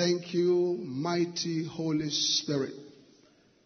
[0.00, 2.72] Thank you, mighty Holy Spirit,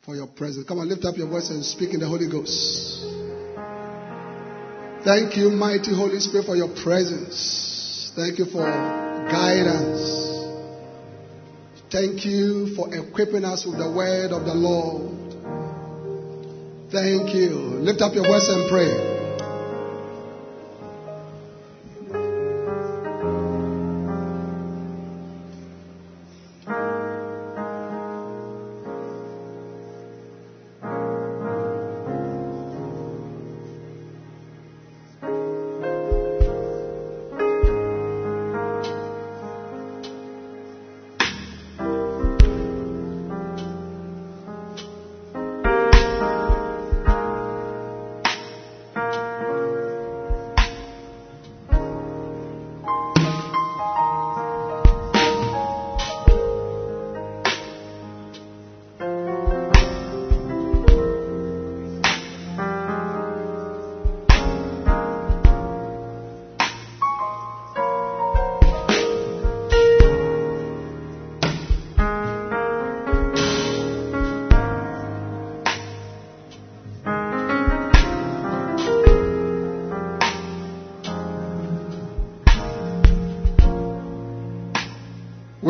[0.04, 0.66] for your presence.
[0.66, 3.04] Come on, lift up your voice and speak in the Holy Ghost.
[5.04, 8.10] Thank you, mighty Holy Spirit, for your presence.
[8.16, 8.64] Thank you for
[9.30, 10.02] guidance.
[11.92, 15.12] Thank you for equipping us with the word of the Lord.
[16.90, 17.78] Thank you.
[17.78, 19.13] Lift up your voice and pray.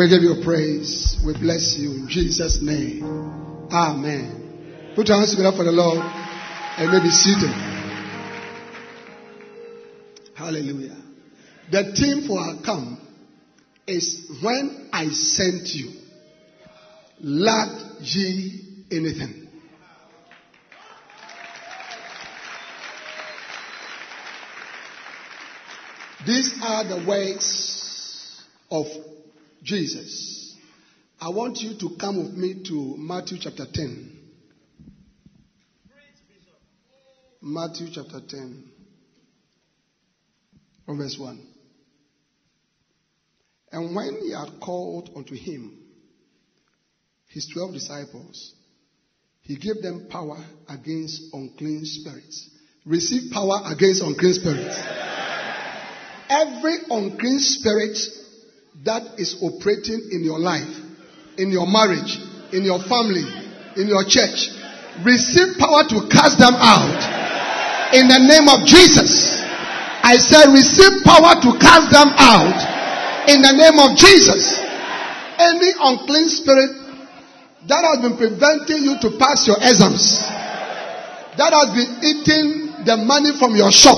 [0.05, 1.17] We give you praise.
[1.25, 3.03] We bless you in Jesus' name.
[3.73, 4.93] Amen.
[4.95, 7.49] Put your hands together for the Lord and maybe seated.
[10.35, 10.99] Hallelujah.
[11.73, 13.01] The theme for our camp
[13.87, 15.93] is when I sent you,
[17.21, 17.71] lack
[18.01, 18.61] ye
[18.93, 19.49] anything.
[26.27, 29.14] These are the words of
[29.65, 30.55] Jesus.
[31.21, 34.11] I want you to come with me to Matthew chapter 10.
[37.41, 38.65] Matthew chapter 10,
[40.89, 41.47] verse 1.
[43.73, 45.79] And when he had called unto him
[47.29, 48.55] his twelve disciples,
[49.43, 50.39] he gave them power
[50.69, 52.51] against unclean spirits.
[52.87, 54.79] Receive power against unclean spirits.
[56.31, 57.99] Every unclean spirit
[58.83, 60.69] that is operating in your life,
[61.39, 62.19] in your marriage,
[62.53, 63.23] in your family,
[63.77, 64.51] in your church,
[65.07, 66.99] receive power to cast them out
[67.95, 69.39] in the name of Jesus.
[70.03, 72.59] I said, receive power to cast them out
[73.31, 74.59] in the name of Jesus.
[75.39, 76.71] Any unclean spirit
[77.67, 80.21] that has been preventing you to pass your exams,
[81.39, 83.97] that has been eating the money from your shop,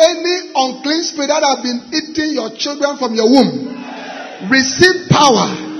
[0.00, 3.68] any unclean spirit that have been eating your children from your womb,
[4.50, 5.70] receive power.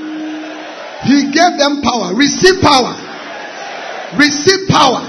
[1.04, 2.14] He gave them power.
[2.14, 2.92] Receive power.
[4.18, 5.00] Receive power.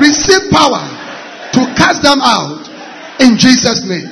[0.00, 0.80] Receive power
[1.52, 2.68] to cast them out
[3.20, 4.08] in Jesus' name.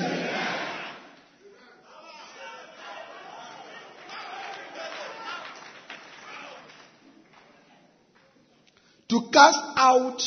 [9.09, 10.23] To cast out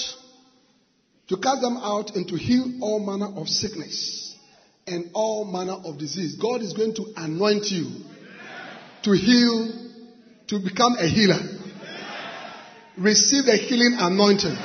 [1.29, 4.35] to cast them out and to heal all manner of sickness
[4.87, 6.35] and all manner of disease.
[6.35, 8.03] God is going to anoint you
[9.03, 9.71] to heal,
[10.47, 11.39] to become a healer.
[12.97, 14.55] Receive the healing anointing.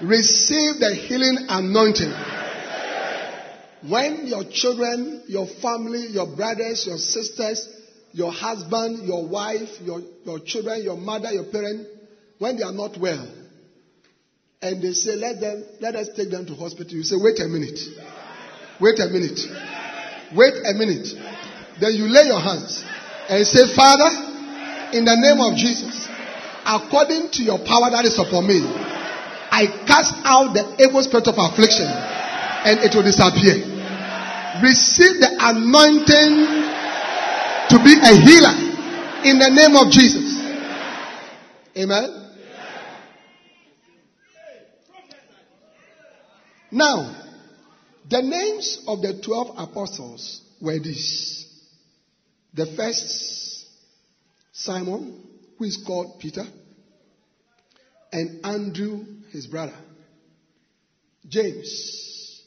[0.00, 2.12] Receive the healing anointing.
[3.88, 7.68] When your children, your family, your brothers, your sisters,
[8.12, 11.86] your husband, your wife, your, your children, your mother, your parent,
[12.38, 13.26] when they are not well,
[14.62, 16.92] and they say, let them, let us take them to hospital.
[16.92, 17.80] You say, wait a minute.
[18.78, 19.40] Wait a minute.
[20.36, 21.08] Wait a minute.
[21.80, 22.84] Then you lay your hands
[23.30, 24.10] and say, Father,
[24.92, 26.06] in the name of Jesus,
[26.66, 28.60] according to your power that is upon me,
[29.50, 33.64] I cast out the evil spirit of affliction and it will disappear.
[34.60, 36.36] Receive the anointing
[37.72, 38.56] to be a healer
[39.24, 40.36] in the name of Jesus.
[41.78, 42.29] Amen.
[46.72, 47.16] Now,
[48.08, 51.46] the names of the 12 apostles were these.
[52.54, 53.66] The first,
[54.52, 55.22] Simon,
[55.58, 56.44] who is called Peter,
[58.12, 59.76] and Andrew, his brother,
[61.28, 62.42] James,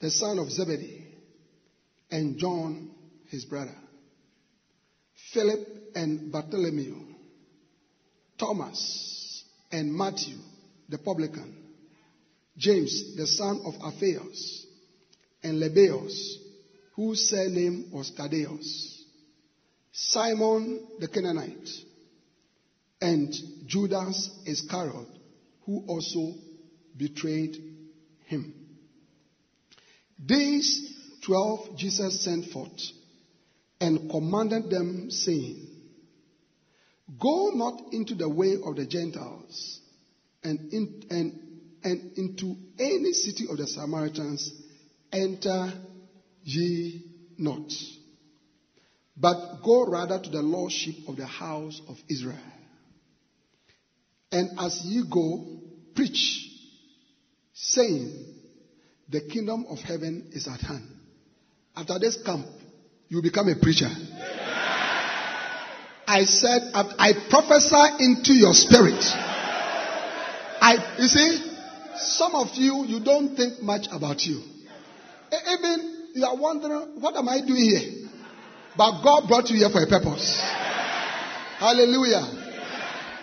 [0.00, 1.06] the son of Zebedee,
[2.10, 2.90] and John,
[3.28, 3.74] his brother,
[5.32, 6.96] Philip and Bartholomew,
[8.38, 10.36] Thomas and Matthew,
[10.88, 11.55] the publican,
[12.56, 14.66] James, the son of Alphaeus,
[15.42, 16.36] and Lebbaeus,
[16.94, 19.04] whose surname was Thaddeus,
[19.92, 21.68] Simon the Canaanite,
[23.00, 23.34] and
[23.66, 25.08] Judas Iscariot,
[25.66, 26.34] who also
[26.96, 27.56] betrayed
[28.24, 28.54] him.
[30.18, 30.94] These
[31.24, 32.80] twelve Jesus sent forth
[33.80, 35.66] and commanded them, saying,
[37.20, 39.80] Go not into the way of the Gentiles
[40.42, 41.45] and, in, and,
[41.86, 44.52] and into any city of the Samaritans,
[45.12, 45.72] enter
[46.42, 47.04] ye
[47.38, 47.70] not.
[49.16, 52.42] But go rather to the lordship of the house of Israel.
[54.32, 55.46] And as ye go,
[55.94, 56.50] preach,
[57.54, 58.34] saying,
[59.08, 60.88] The kingdom of heaven is at hand.
[61.76, 62.46] After this camp,
[63.08, 63.88] you become a preacher.
[66.08, 69.04] I said, I prophesy into your spirit.
[70.60, 71.45] I, you see,
[72.00, 74.42] some of you, you don't think much about you.
[75.50, 78.08] Even you are wondering, what am I doing here?
[78.76, 80.40] But God brought you here for a purpose.
[81.58, 82.24] Hallelujah.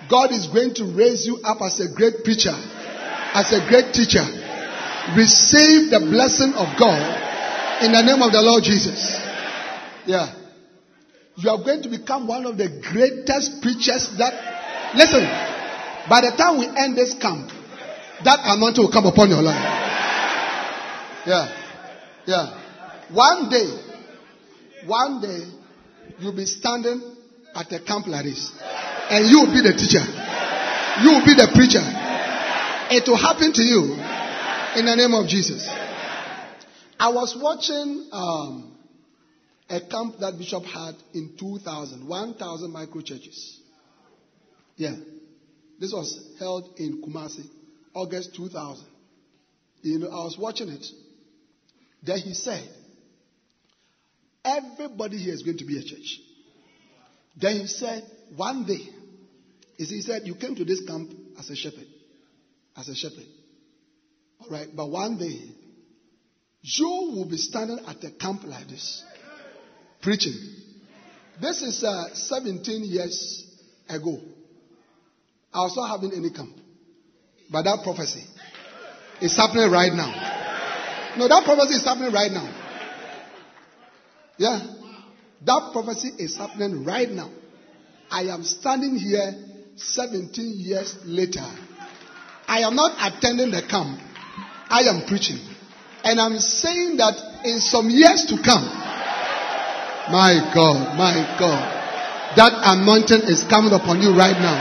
[0.09, 4.25] God is going to raise you up as a great preacher, as a great teacher.
[5.15, 9.19] Receive the blessing of God in the name of the Lord Jesus.
[10.05, 10.33] Yeah.
[11.35, 15.23] You are going to become one of the greatest preachers that, listen,
[16.09, 17.51] by the time we end this camp,
[18.23, 19.83] that anointing will come upon your life.
[21.25, 21.47] Yeah.
[22.25, 22.59] Yeah.
[23.11, 23.69] One day,
[24.85, 25.39] one day,
[26.19, 27.15] you'll be standing
[27.55, 28.51] at a camp like this.
[29.09, 30.03] And you will be the teacher.
[31.03, 31.83] You will be the preacher.
[32.95, 33.93] It will happen to you
[34.75, 35.67] in the name of Jesus.
[36.99, 38.77] I was watching um,
[39.69, 43.59] a camp that Bishop had in 2000, 1,000 micro churches.
[44.75, 44.95] Yeah.
[45.79, 47.45] This was held in Kumasi,
[47.93, 48.85] August 2000.
[49.81, 50.85] You know, I was watching it.
[52.01, 52.67] Then he said,
[54.45, 56.19] Everybody here is going to be a church.
[57.39, 58.03] Then he said,
[58.35, 58.89] One day,
[59.77, 61.87] he said, You came to this camp as a shepherd.
[62.75, 63.25] As a shepherd.
[64.39, 65.39] All right, but one day,
[66.61, 69.03] you will be standing at a camp like this,
[70.01, 70.33] preaching.
[71.41, 73.45] This is uh, 17 years
[73.89, 74.19] ago.
[75.53, 76.55] I was not having any camp.
[77.53, 78.25] But that prophecy
[79.21, 80.09] is happening right now.
[81.17, 82.49] No, that prophecy is happening right now.
[84.39, 84.59] Yeah.
[85.45, 87.29] That prophecy is happening right now.
[88.09, 89.35] I am standing here
[89.75, 91.45] 17 years later.
[92.47, 94.01] I am not attending the camp.
[94.69, 95.37] I am preaching.
[96.03, 98.65] And I'm saying that in some years to come,
[100.09, 101.61] my God, my God,
[102.35, 104.57] that anointing is coming upon you right now.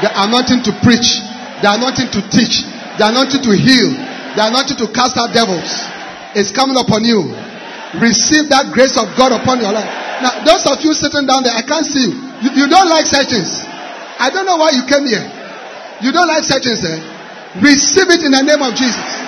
[0.00, 1.18] The anointing to preach,
[1.60, 2.64] the anointing to teach,
[2.96, 3.92] the anointing to heal,
[4.36, 5.68] the anointing to cast out devils
[6.36, 7.32] is coming upon you.
[7.98, 9.88] Receive that grace of God upon your life.
[10.22, 12.14] Now, those of you sitting down there, I can't see you.
[12.44, 13.66] You, you don't like searchings.
[14.20, 15.26] I don't know why you came here.
[16.00, 17.00] You don't like searchings, eh?
[17.60, 19.20] Receive it in the name of Jesus.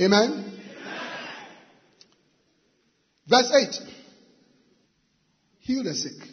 [0.00, 0.49] Amen.
[3.30, 3.88] Verse 8.
[5.60, 6.28] Heal the sick,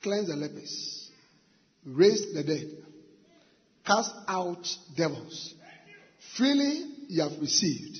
[0.00, 1.10] cleanse the lepers,
[1.84, 2.70] raise the dead,
[3.84, 4.64] cast out
[4.96, 5.54] devils.
[6.36, 7.98] Freely you have received,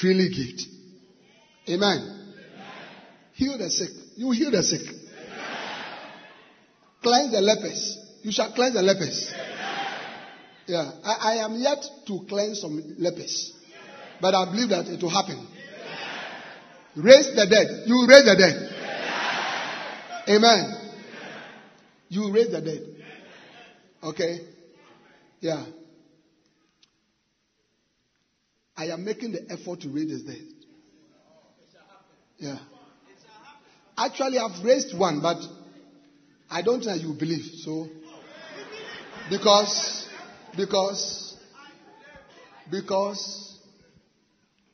[0.00, 0.60] freely give.
[1.74, 2.34] Amen.
[3.34, 3.90] Heal the sick.
[4.16, 4.82] You heal the sick.
[7.02, 7.98] Cleanse the lepers.
[8.22, 9.32] You shall cleanse the lepers.
[10.66, 10.92] Yeah.
[11.02, 13.52] I, I am yet to cleanse some lepers.
[14.20, 15.46] But I believe that it will happen.
[17.02, 17.86] Raise the dead.
[17.86, 18.70] You raise the dead.
[20.28, 20.76] Amen.
[22.08, 22.82] You raise the dead.
[24.02, 24.40] Okay?
[25.40, 25.64] Yeah.
[28.76, 30.42] I am making the effort to raise the dead.
[32.38, 32.58] Yeah.
[33.96, 35.38] Actually, I've raised one, but
[36.50, 37.44] I don't think you believe.
[37.64, 37.88] So,
[39.30, 40.08] because,
[40.56, 41.36] because,
[42.70, 43.58] because,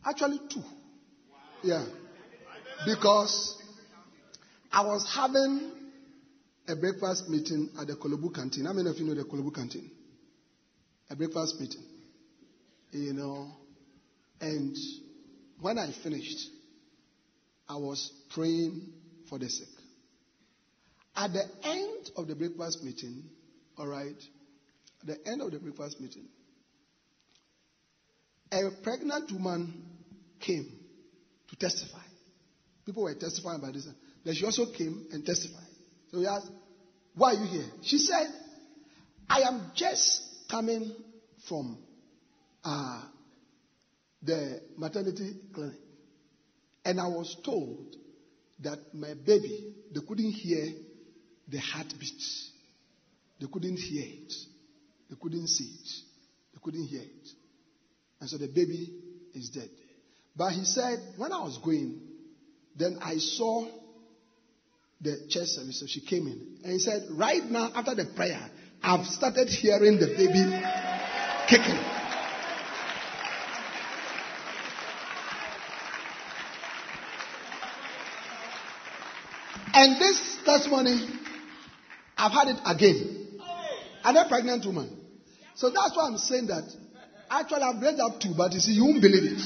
[0.04, 0.62] actually two.
[1.62, 1.84] Yeah.
[2.84, 3.62] Because
[4.72, 5.72] I was having
[6.68, 8.66] a breakfast meeting at the Korle Bu canteen.
[8.66, 9.90] How many of you know the Korle Bu canteen?
[11.10, 11.84] A breakfast meeting.
[12.92, 13.48] You know,
[14.40, 14.76] and
[15.60, 16.50] when I finished,
[17.68, 18.92] I was praying
[19.28, 19.68] for the sick.
[21.14, 23.24] At the end of the breakfast meeting,
[23.78, 24.16] all right,
[25.00, 26.26] at the end of the breakfast meeting,
[28.52, 29.82] a pregnant woman
[30.40, 30.70] came
[31.48, 31.98] to testify.
[32.86, 33.88] People were testifying about this.
[34.24, 35.66] Then she also came and testified.
[36.12, 36.48] So we asked,
[37.14, 37.66] Why are you here?
[37.82, 38.28] She said,
[39.28, 40.94] I am just coming
[41.48, 41.78] from
[42.64, 43.02] uh,
[44.22, 45.80] the maternity clinic.
[46.84, 47.96] And I was told
[48.62, 50.66] that my baby, they couldn't hear
[51.48, 52.22] the heartbeat.
[53.40, 54.32] They couldn't hear it.
[55.10, 55.88] They couldn't see it.
[56.54, 57.28] They couldn't hear it.
[58.20, 58.94] And so the baby
[59.34, 59.68] is dead.
[60.36, 62.00] But he said, when I was going,
[62.76, 63.66] then I saw
[65.00, 65.80] the church service.
[65.80, 66.58] So she came in.
[66.64, 68.50] And he said, right now, after the prayer,
[68.82, 70.44] I've started hearing the baby
[71.48, 71.78] kicking.
[79.74, 81.06] And this testimony,
[82.16, 83.40] I've had it again.
[84.04, 84.96] Another pregnant woman.
[85.54, 86.64] So that's why I'm saying that.
[87.28, 89.42] Actually, I've read up two, but you see, you won't believe it.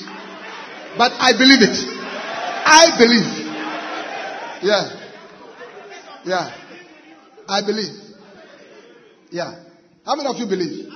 [0.99, 2.00] But I believe it.
[2.72, 3.46] I believe.
[4.62, 4.84] Yeah.
[6.24, 6.54] Yeah.
[7.48, 7.98] I believe.
[9.30, 9.64] Yeah.
[10.06, 10.88] How many of you believe?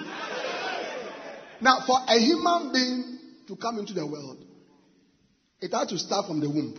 [1.60, 4.44] Now, for a human being to come into the world,
[5.60, 6.78] it had to start from the womb.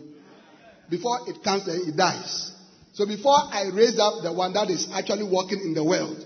[0.90, 2.54] Before it comes it dies.
[2.94, 6.26] So before I raise up the one that is actually walking in the world,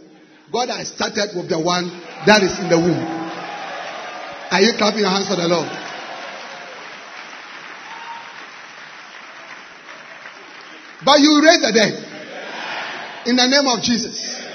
[0.51, 1.89] God has started with the one
[2.27, 3.01] that is in the womb.
[4.51, 5.88] Are you clapping your hands for the Lord?
[11.09, 13.25] But you raise the dead.
[13.25, 14.45] In the name of Jesus.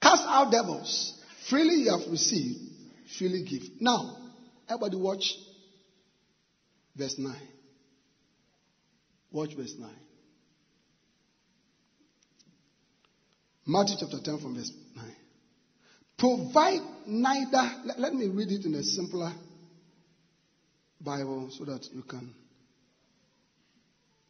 [0.00, 1.22] Cast out devils.
[1.50, 2.58] Freely you have received,
[3.18, 3.60] freely give.
[3.78, 4.16] Now,
[4.70, 5.34] everybody watch
[6.96, 7.36] verse 9.
[9.32, 9.90] Watch verse 9.
[13.66, 15.16] Matthew chapter 10 from verse 9.
[16.16, 19.30] Provide neither, let, let me read it in a simpler
[21.02, 22.34] Bible so that you can.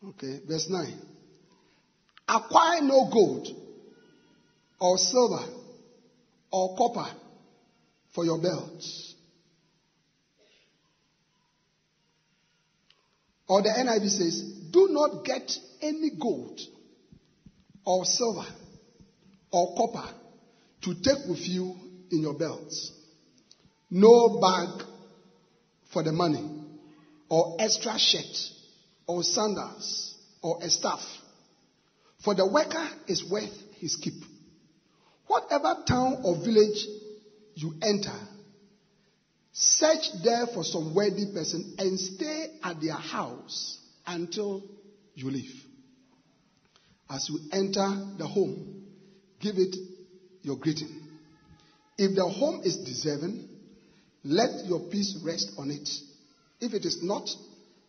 [0.04, 0.98] Okay, verse 9.
[2.28, 3.46] Acquire no gold
[4.80, 5.44] or silver
[6.50, 7.08] or copper
[8.12, 9.14] for your belts.
[13.46, 16.58] Or the NIV says, do not get any gold
[17.84, 18.46] or silver
[19.52, 20.08] or copper
[20.82, 21.76] to take with you
[22.10, 22.90] in your belts.
[23.90, 24.84] No bag
[25.92, 26.50] for the money
[27.28, 28.61] or extra shirt
[29.06, 31.00] or sandals or a staff.
[32.24, 34.22] For the worker is worth his keep.
[35.26, 36.86] Whatever town or village
[37.54, 38.18] you enter,
[39.52, 44.62] search there for some worthy person and stay at their house until
[45.14, 45.52] you leave.
[47.10, 48.84] As you enter the home,
[49.40, 49.76] give it
[50.42, 50.88] your greeting.
[51.98, 53.48] If the home is deserving,
[54.24, 55.88] let your peace rest on it.
[56.60, 57.28] If it is not,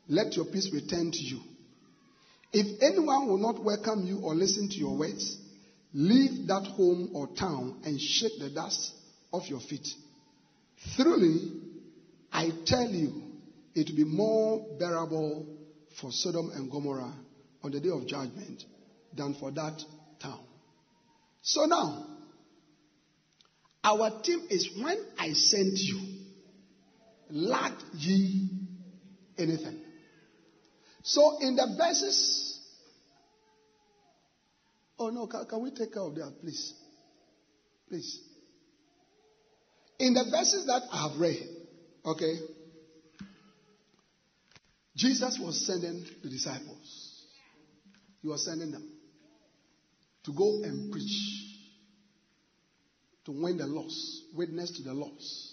[0.07, 1.39] let your peace return to you.
[2.51, 5.37] If anyone will not welcome you or listen to your words,
[5.93, 8.93] leave that home or town and shake the dust
[9.31, 9.87] off your feet.
[10.95, 11.51] Truly,
[12.31, 13.23] I tell you,
[13.73, 15.47] it will be more bearable
[15.99, 17.13] for Sodom and Gomorrah
[17.63, 18.63] on the day of judgment
[19.15, 19.81] than for that
[20.21, 20.43] town.
[21.41, 22.05] So now,
[23.83, 25.99] our team is when I sent you,
[27.31, 28.49] lack ye
[29.37, 29.81] anything.
[31.03, 32.59] So in the verses,
[34.97, 36.73] oh no, can, can we take care of that, please?
[37.89, 38.21] Please.
[39.99, 41.45] In the verses that I have read,
[42.05, 42.35] okay,
[44.95, 47.25] Jesus was sending the disciples.
[48.21, 48.89] He was sending them
[50.23, 51.11] to go and preach,
[53.25, 55.52] to win the lost, witness to the lost.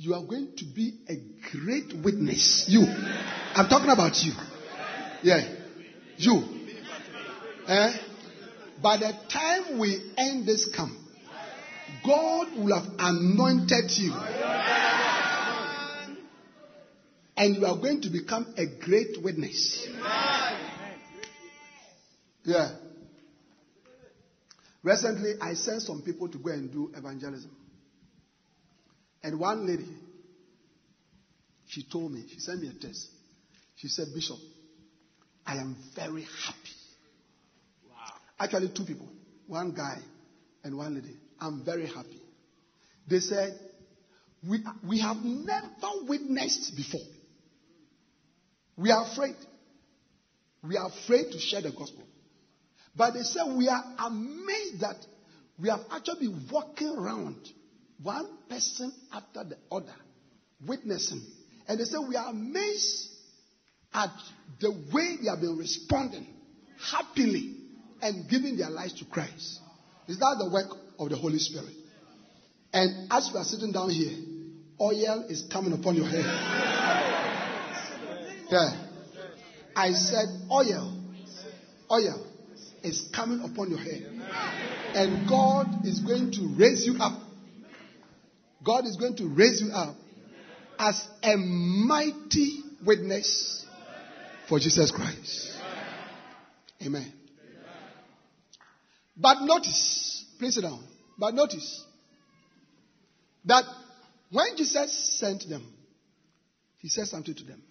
[0.00, 1.16] You are going to be a
[1.50, 2.66] great witness.
[2.68, 2.82] You.
[2.82, 4.32] I'm talking about you.
[5.24, 5.56] Yeah.
[6.16, 6.44] You.
[7.66, 7.92] Eh?
[8.80, 10.92] By the time we end this camp,
[12.06, 14.14] God will have anointed you.
[17.36, 19.84] And you are going to become a great witness.
[22.44, 22.70] Yeah.
[24.84, 27.50] Recently, I sent some people to go and do evangelism.
[29.22, 29.88] And one lady,
[31.66, 33.08] she told me, she sent me a text.
[33.76, 34.38] She said, Bishop,
[35.46, 36.76] I am very happy.
[37.88, 37.96] Wow.
[38.38, 39.08] Actually, two people,
[39.46, 39.98] one guy
[40.64, 41.16] and one lady.
[41.40, 42.20] I'm very happy.
[43.08, 43.58] They said,
[44.48, 47.06] we, we have never witnessed before.
[48.76, 49.34] We are afraid.
[50.62, 52.04] We are afraid to share the gospel.
[52.96, 54.96] But they said we are amazed that
[55.60, 57.36] we have actually been walking around
[58.02, 59.94] one person after the other,
[60.66, 61.22] witnessing.
[61.66, 63.08] And they said we are amazed
[63.92, 64.10] at
[64.60, 66.26] the way they have been responding
[66.90, 67.56] happily
[68.00, 69.60] and giving their lives to Christ.
[70.06, 71.74] Is that the work of the Holy Spirit?
[72.72, 74.16] And as we are sitting down here,
[74.80, 76.24] oil is coming upon your head.
[78.50, 78.88] Yeah.
[79.76, 80.96] I said, oil,
[81.90, 82.26] oil
[82.82, 84.10] is coming upon your head.
[84.94, 87.27] And God is going to raise you up.
[88.64, 89.94] God is going to raise you up
[90.78, 93.66] as a mighty witness
[94.48, 95.56] for Jesus Christ.
[96.84, 97.12] Amen.
[99.16, 100.84] But notice, please sit down.
[101.18, 101.84] But notice
[103.44, 103.64] that
[104.30, 105.66] when Jesus sent them,
[106.78, 107.62] he said something to them.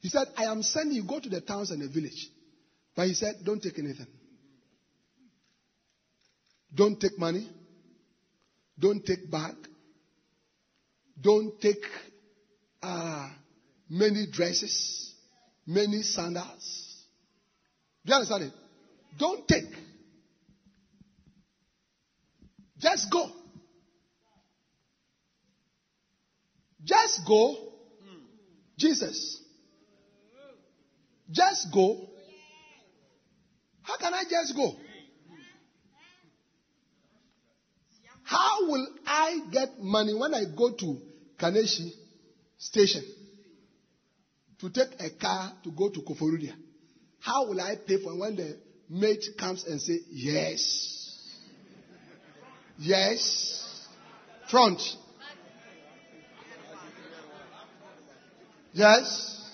[0.00, 2.28] He said, I am sending you, go to the towns and the village.
[2.94, 4.06] But he said, don't take anything.
[6.74, 7.48] Don't take money.
[8.78, 9.54] Don't take bag.
[11.20, 11.84] Don't take
[12.82, 13.28] uh,
[13.88, 15.14] many dresses,
[15.66, 17.04] many sandals.
[18.04, 18.52] Do you understand it?
[19.18, 19.64] Don't take.
[22.78, 23.30] Just go.
[26.82, 27.56] Just go.
[28.78, 29.42] Jesus.
[31.30, 32.08] Just go.
[33.82, 34.74] How can I just go?
[38.22, 41.09] How will I get money when I go to
[41.40, 41.92] Kaneshie
[42.58, 43.02] station
[44.60, 46.52] to take a car to go to Koforidua?
[47.20, 51.10] How will I pay for when the mate comes and say yes?
[52.78, 53.86] Yes.
[54.50, 54.82] Front.
[58.72, 59.50] Yes.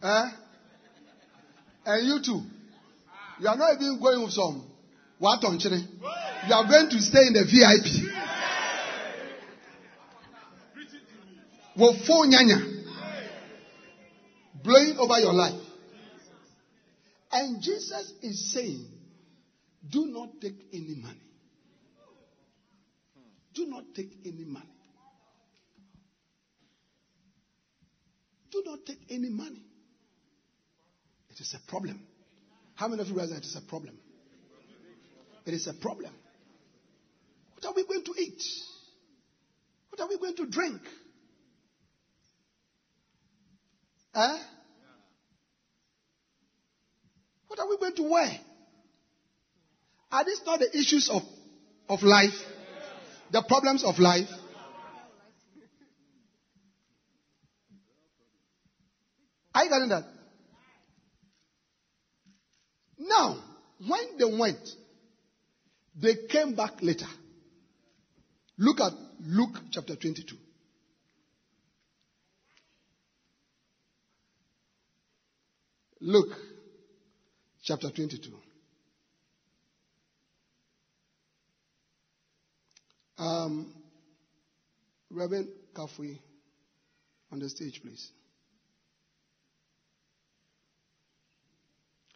[0.00, 0.28] Huh?
[1.86, 2.42] And you too.
[3.40, 4.64] You are not even going with some
[5.18, 8.11] what on You are going to stay in the VIP.
[11.76, 12.72] Full nyanya
[14.62, 15.60] blowing over your life.
[17.32, 18.86] And Jesus is saying,
[19.88, 21.18] do not take any money.
[23.54, 24.66] Do not take any money.
[28.50, 29.64] Do not take any money.
[31.30, 32.00] It is a problem.
[32.74, 33.98] How many of you realize that it is a problem?
[35.46, 36.12] It is a problem.
[37.54, 38.42] What are we going to eat?
[39.88, 40.80] What are we going to drink?
[44.14, 44.38] Eh?
[47.46, 48.30] What are we going to wear?
[50.10, 51.22] Are these not the issues of,
[51.88, 52.34] of life?
[53.30, 54.28] The problems of life?
[59.54, 60.04] Are you getting that?
[62.98, 63.42] Now,
[63.86, 64.68] when they went,
[66.00, 67.06] they came back later.
[68.58, 68.92] Look at
[69.24, 70.36] Luke chapter 22.
[76.04, 76.36] Luke
[77.62, 78.32] chapter 22.
[83.18, 83.72] Um,
[85.10, 86.18] Reverend Kafui,
[87.30, 88.10] on the stage, please.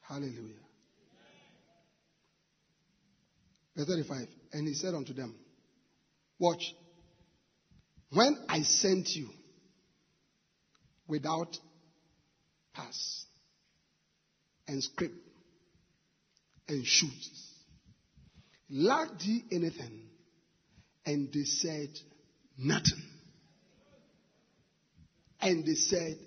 [0.03, 0.35] Hallelujah.
[3.77, 4.27] Verse 35.
[4.53, 5.33] And he said unto them,
[6.41, 6.75] Watch.
[8.11, 9.29] When I sent you
[11.07, 11.57] without
[12.75, 13.27] pass
[14.69, 15.15] and script
[16.69, 17.53] and shoes,
[18.71, 20.03] lacked ye anything?
[21.05, 21.91] And they said,
[22.59, 23.03] Nothing.
[25.41, 26.19] And they said,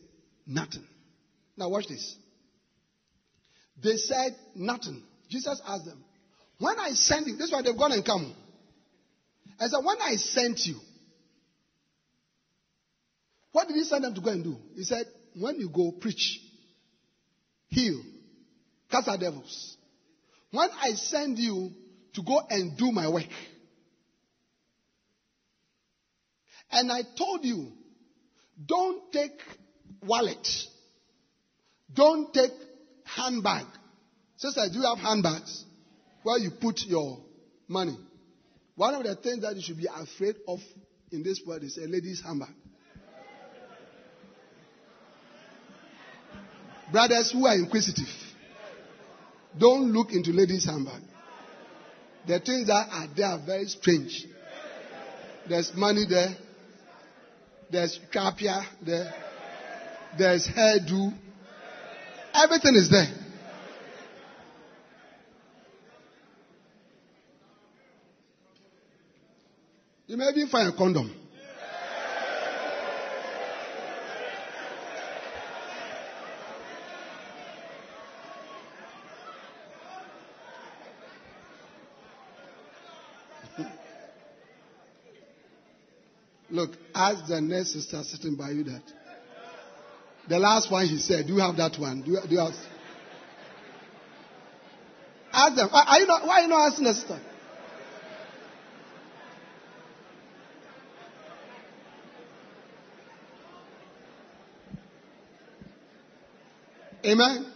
[0.47, 0.87] Nothing.
[1.57, 2.15] Now, watch this.
[3.83, 5.03] They said, Nothing.
[5.29, 6.03] Jesus asked them,
[6.59, 8.35] when I sent you, this is why they've gone and come.
[9.59, 10.75] I said, when I sent you,
[13.51, 14.57] what did he send them to go and do?
[14.75, 16.39] He said, when you go preach,
[17.67, 18.01] heal,
[18.89, 19.77] cast out devils.
[20.51, 21.71] When I send you
[22.13, 23.23] to go and do my work.
[26.71, 27.71] And I told you,
[28.65, 29.39] don't take
[30.03, 30.47] wallet.
[31.93, 32.51] Don't take
[33.03, 33.65] handbag.
[34.37, 35.65] Sister, do you have handbags
[36.23, 37.19] where you put your
[37.67, 37.97] money?
[38.75, 40.59] One of the things that you should be afraid of
[41.11, 42.53] in this world is a lady's handbag.
[46.91, 48.07] Brothers who are inquisitive,
[49.59, 51.01] don't look into ladies' handbag.
[52.27, 54.25] The things that are there are very strange.
[55.47, 56.35] There's money there.
[57.71, 59.13] There's trapia there.
[60.17, 61.13] There's hairdo.
[62.33, 63.07] Everything is there.
[70.07, 71.18] You may even find a condom.
[86.59, 88.81] Look, ask the next sister sitting by you that.
[90.27, 92.01] The last one he said, do you have that one?
[92.01, 92.53] Do you, do you have?
[95.31, 95.69] Ask them.
[95.71, 97.19] Are you not, why are you not asking the sister?
[107.05, 107.53] Amen.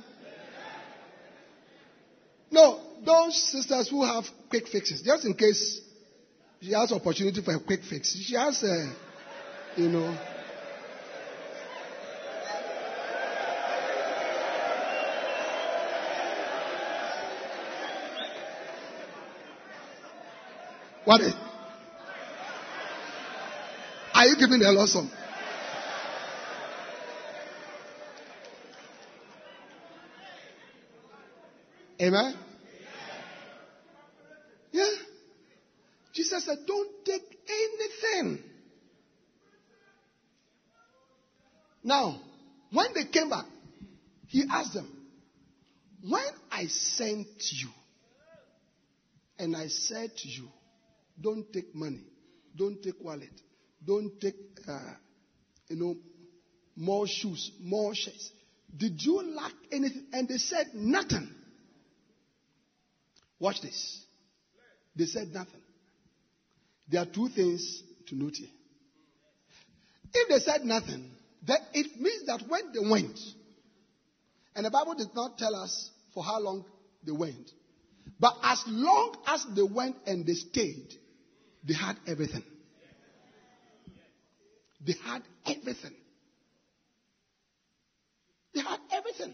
[2.52, 5.82] No, those sisters who have quick fixes, just in case
[6.64, 8.16] she has opportunity for a quick fix.
[8.16, 8.94] She has a,
[9.76, 10.18] you know.
[21.04, 21.34] What is,
[24.14, 25.12] are you giving a lesson?
[32.00, 32.36] Amen.
[34.72, 34.90] Yeah.
[36.46, 38.44] Said, Don't take anything.
[41.84, 42.20] Now,
[42.72, 43.46] when they came back,
[44.28, 44.90] he asked them,
[46.02, 47.70] When I sent you,
[49.38, 50.48] and I said to you,
[51.20, 52.04] Don't take money,
[52.56, 53.42] don't take wallet,
[53.86, 54.36] don't take,
[54.68, 54.80] uh,
[55.70, 55.96] you know,
[56.76, 58.32] more shoes, more shirts.
[58.76, 60.06] Did you lack anything?
[60.14, 61.30] And they said, Nothing.
[63.40, 64.06] Watch this.
[64.96, 65.63] They said nothing.
[66.90, 68.50] There are two things to note here.
[70.14, 71.10] If they said nothing,
[71.46, 73.20] then it means that when they went,
[74.56, 76.66] and the Bible did not tell us for how long
[77.04, 77.52] they went,
[78.20, 80.94] but as long as they went and they stayed,
[81.64, 82.44] they had everything.
[84.86, 85.94] They had everything.
[88.54, 89.34] They had everything.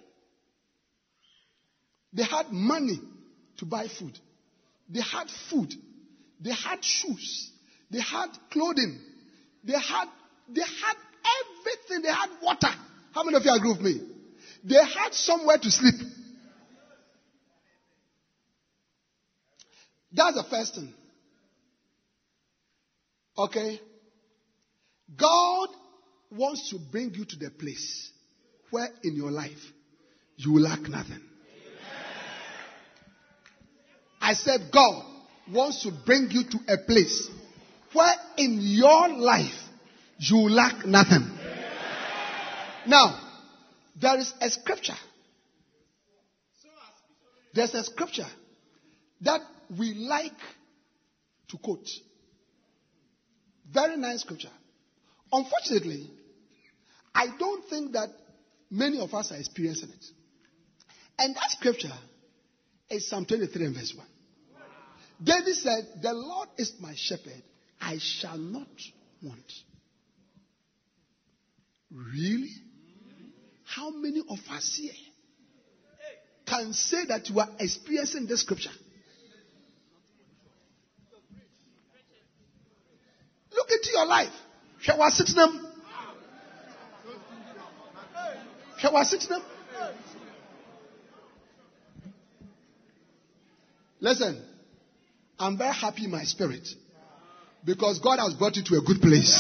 [2.13, 2.99] They had money
[3.57, 4.17] to buy food.
[4.87, 5.73] They had food.
[6.39, 7.51] They had shoes.
[7.91, 8.99] They had clothing.
[9.63, 10.07] They had,
[10.47, 10.95] they had
[11.41, 12.03] everything.
[12.03, 12.73] They had water.
[13.13, 14.01] How many of you agree with me?
[14.63, 15.95] They had somewhere to sleep.
[20.11, 20.93] That's the first thing.
[23.37, 23.79] Okay?
[25.15, 25.69] God
[26.31, 28.11] wants to bring you to the place
[28.69, 29.59] where in your life
[30.37, 31.21] you will lack nothing.
[34.21, 35.05] I said, God
[35.53, 37.29] wants to bring you to a place
[37.93, 39.53] where in your life
[40.19, 41.29] you lack nothing.
[42.85, 43.19] Now,
[43.99, 44.97] there is a scripture.
[47.53, 48.27] There's a scripture
[49.21, 49.41] that
[49.77, 50.37] we like
[51.49, 51.87] to quote.
[53.71, 54.51] Very nice scripture.
[55.31, 56.09] Unfortunately,
[57.13, 58.09] I don't think that
[58.69, 60.05] many of us are experiencing it.
[61.17, 61.93] And that scripture
[62.89, 64.05] is Psalm 23 and verse 1.
[65.21, 67.43] David said, The Lord is my shepherd,
[67.79, 68.67] I shall not
[69.21, 69.51] want.
[71.91, 72.51] Really?
[73.65, 74.93] How many of us here
[76.45, 78.71] can say that you are experiencing this scripture?
[83.51, 84.33] Look into your life.
[84.81, 85.67] Shall I sit them?
[88.77, 89.41] Shall I sit them?
[93.99, 94.41] Listen,
[95.39, 96.67] I'm very happy in my spirit
[97.63, 99.33] because God has brought you to a good place.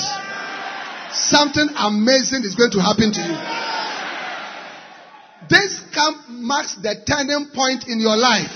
[1.11, 3.35] Something amazing is going to happen to you.
[5.49, 8.51] This camp marks the turning point in your life.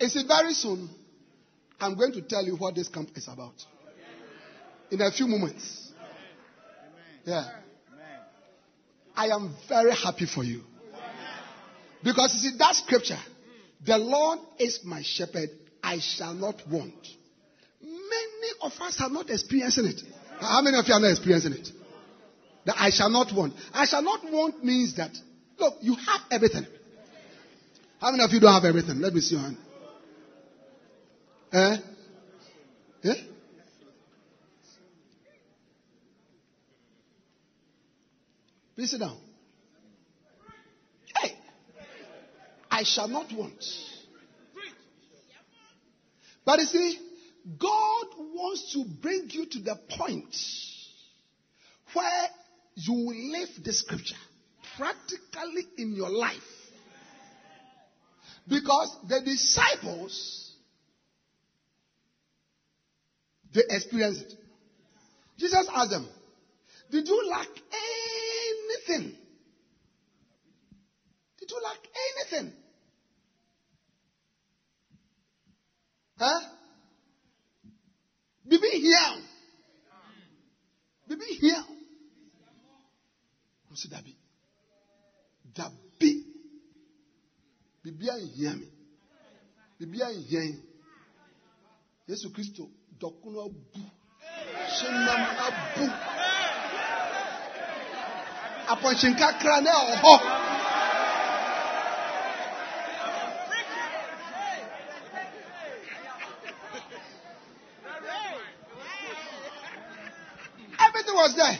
[0.00, 0.88] Is it very soon?
[1.78, 3.54] I'm going to tell you what this camp is about.
[4.90, 5.92] In a few moments.
[7.24, 7.61] Yeah.
[9.22, 10.62] I am very happy for you.
[12.02, 13.20] Because you see, that scripture,
[13.86, 15.48] the Lord is my shepherd,
[15.80, 17.06] I shall not want.
[17.80, 20.00] Many of us are not experiencing it.
[20.40, 21.68] How many of you are not experiencing it?
[22.66, 23.54] That I shall not want.
[23.72, 25.12] I shall not want means that,
[25.56, 26.66] look, you have everything.
[28.00, 28.98] How many of you don't have everything?
[28.98, 29.56] Let me see your hand.
[31.52, 31.76] Eh?
[33.02, 33.14] Yeah?
[38.74, 39.18] Please sit down.
[41.18, 41.36] Hey,
[42.70, 43.64] I shall not want.
[46.44, 46.98] But you see,
[47.58, 50.34] God wants to bring you to the point
[51.92, 52.28] where
[52.74, 54.16] you live the scripture
[54.76, 56.38] practically in your life.
[58.48, 60.52] Because the disciples,
[63.54, 64.34] they experienced it.
[65.38, 66.08] Jesus asked them,
[66.90, 67.48] Did you lack
[68.88, 69.16] anything?
[71.38, 71.78] Did you lack
[72.16, 72.52] anything?
[76.18, 76.40] Huh?
[78.48, 79.22] Bibi here.
[81.08, 81.64] Bibi here.
[83.70, 84.14] Mo si dabi.
[85.54, 86.26] Dabi.
[87.82, 88.68] Bibi ahia mi.
[89.78, 90.62] Bibi ahia yi.
[92.06, 92.68] Yesu Kristo
[93.00, 93.60] dɔkono abu.
[94.76, 96.21] Hyɛnam abu.
[98.72, 100.14] Apɔnkyenkakra na ɛwɔ hɔ.
[110.86, 111.58] Everything was there.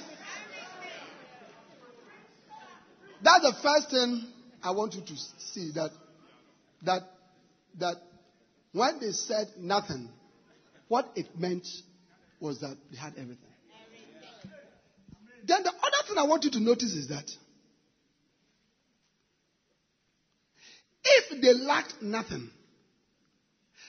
[3.22, 4.26] That's the first thing
[4.62, 5.90] I want you to see that
[6.82, 7.02] that
[7.78, 7.96] that
[8.72, 10.08] when they said nothing,
[10.88, 11.66] what it meant
[12.40, 13.51] was that they had everything.
[16.12, 17.24] Thing I want you to notice is that
[21.04, 22.50] if they lacked nothing,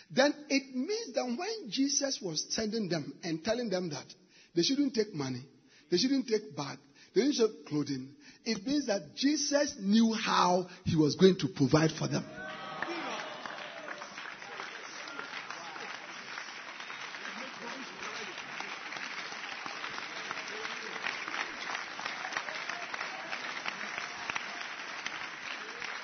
[0.10, 4.06] then it means that when Jesus was sending them and telling them that
[4.56, 5.44] they shouldn't take money,
[5.92, 6.78] they shouldn't take bag,
[7.14, 8.10] they shouldn't take clothing,
[8.46, 12.24] it means that Jesus knew how he was going to provide for them.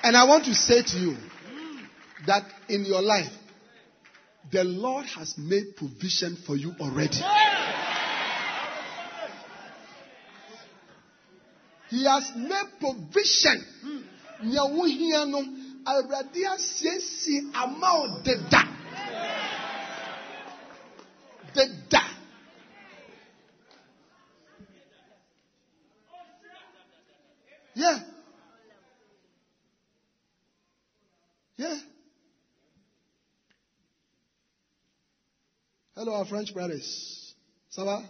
[0.09, 1.17] And I want to say to you
[2.25, 3.31] that in your life,
[4.51, 7.21] the Lord has made provision for you already.
[11.89, 13.63] He has made provision
[14.41, 15.45] wohia no,
[15.85, 18.63] Awurade asiesie ama wo deda.
[21.53, 22.01] Deda.
[27.75, 27.99] Yeah.
[31.59, 31.77] Yeah.
[35.99, 37.35] Hello, our French brothers.
[37.69, 38.01] Ça va?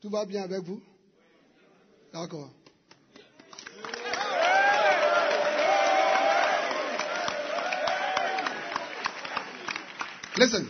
[0.00, 0.80] Tout va bien avec vous?
[2.14, 2.48] D'accord.
[10.38, 10.66] Listen.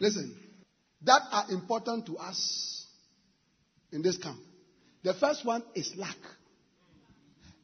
[0.00, 0.34] Listen.
[1.02, 2.84] That are important to us
[3.92, 4.40] in this camp.
[5.04, 6.16] The first one is lack.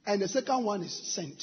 [0.06, 1.42] And the second one is sent.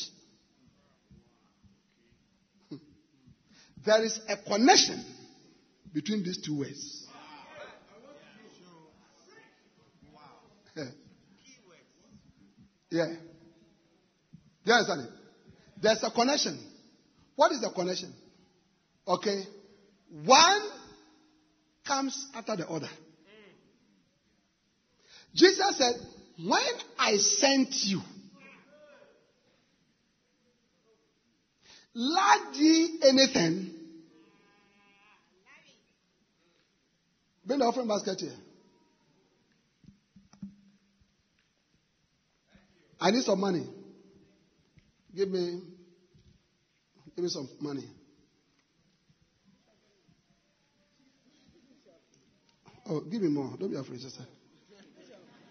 [3.88, 5.02] There is a connection
[5.94, 7.08] between these two words.
[12.90, 13.06] Yeah.
[14.64, 15.10] You understand it?
[15.82, 16.58] There's a connection.
[17.36, 18.14] What is the connection?
[19.06, 19.44] Okay.
[20.24, 20.62] One
[21.86, 22.90] comes after the other.
[25.36, 25.96] Jesus said,
[26.46, 26.62] When
[26.98, 28.02] I sent you,
[32.54, 33.77] ye anything?
[37.48, 38.36] Bring the offering basket here.
[43.00, 43.66] I need some money.
[45.16, 45.62] Give me,
[47.16, 47.86] give me some money.
[52.90, 53.56] Oh, give me more.
[53.58, 54.26] Don't be afraid, sister.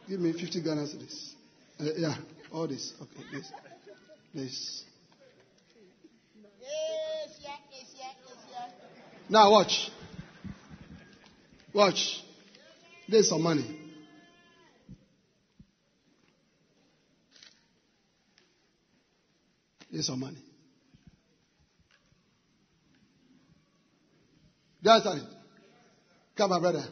[0.09, 1.33] Give me 50 Ghana cedis.
[1.81, 2.17] Uh, yeah,
[2.53, 2.93] all this.
[3.01, 3.53] Okay, this.
[4.35, 4.85] This.
[9.29, 9.91] Now watch.
[11.77, 12.23] Watch.
[13.07, 13.67] There's some money.
[19.93, 20.39] There's some money.
[24.83, 25.25] That's you it?
[26.35, 26.83] Come, my brother.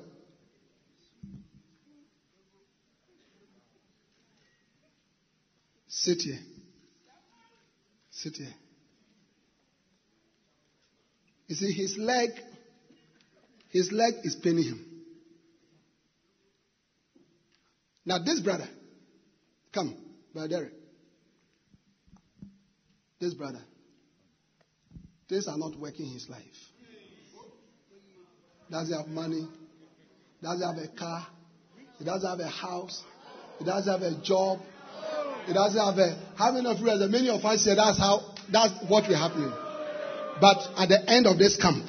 [5.88, 6.40] Sit here.
[8.10, 8.54] Sit here.
[11.48, 12.32] You see, his leg
[13.74, 14.86] his leg is paining him.
[18.06, 18.68] Now, this brother,
[19.72, 19.96] come,
[20.32, 20.72] brother Derek.
[23.20, 23.62] This brother,
[25.28, 26.42] things are not working in his life.
[28.70, 29.48] Does he have money,
[30.40, 31.26] Does he have a car,
[31.98, 33.02] he doesn't have a house,
[33.58, 34.60] he doesn't have a job,
[35.46, 36.16] he doesn't have a.
[36.36, 39.52] How many of you, many of us here, that's how, that's what will happen.
[40.40, 41.84] But at the end of this camp,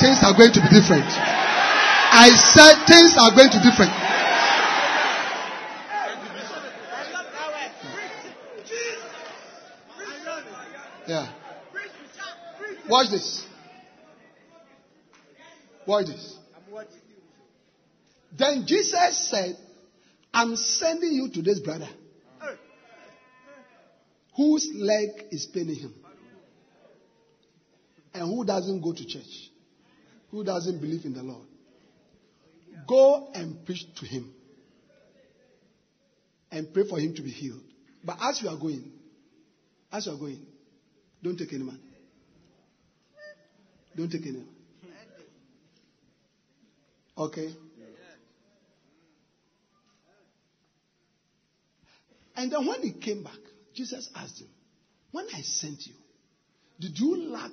[0.00, 1.06] things are going to be different.
[1.08, 3.92] I said things are going to be different.
[11.08, 11.32] Yeah.
[12.88, 13.46] Watch this.
[15.86, 16.38] Watch this.
[18.36, 19.56] Then Jesus said,
[20.32, 21.88] I'm sending you to this brother
[24.36, 25.94] whose leg is paining him
[28.12, 29.50] and who doesn't go to church,
[30.30, 31.46] who doesn't believe in the Lord.
[32.86, 34.32] Go and preach to him
[36.50, 37.62] and pray for him to be healed.
[38.04, 38.90] But as you are going,
[39.92, 40.44] as you are going,
[41.22, 41.80] don't take any man.
[43.96, 44.48] Don't take any man.
[47.18, 47.48] Okay?
[52.36, 53.38] And then when he came back,
[53.74, 54.48] Jesus asked him,
[55.10, 55.94] When I sent you,
[56.78, 57.52] did you lack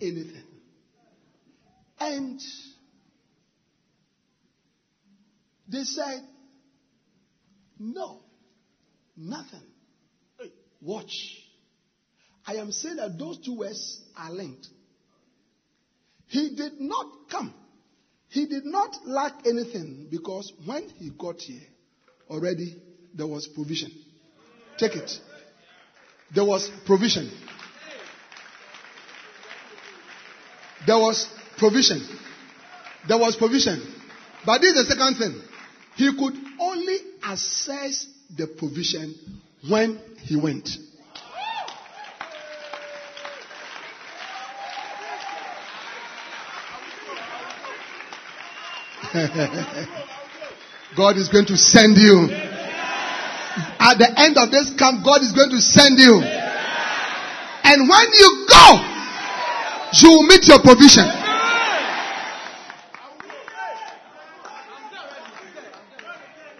[0.00, 0.44] anything?
[2.04, 2.40] And
[5.68, 6.22] they said,
[7.78, 8.20] No,
[9.16, 9.62] nothing.
[10.80, 11.38] Watch.
[12.44, 14.66] I am saying that those two words are linked.
[16.26, 17.54] He did not come.
[18.30, 21.62] He did not lack anything because when he got here,
[22.28, 22.82] already
[23.14, 23.92] there was provision.
[24.76, 25.10] Take it.
[26.34, 27.30] There was provision.
[30.84, 31.28] There was
[31.62, 32.02] provision.
[33.06, 33.80] There was provision.
[34.44, 35.40] But this is the second thing.
[35.94, 39.14] He could only assess the provision
[39.68, 40.68] when he went.
[50.96, 52.28] God is going to send you.
[53.78, 56.22] At the end of this camp, God is going to send you.
[56.22, 58.92] And when you go,
[59.92, 61.04] you will meet your provision.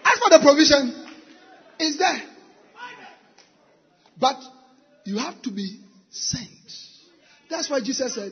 [0.05, 1.05] As for the provision,
[1.79, 2.21] is there.
[4.19, 4.37] But
[5.05, 6.49] you have to be sent.
[7.49, 8.31] That's why Jesus said,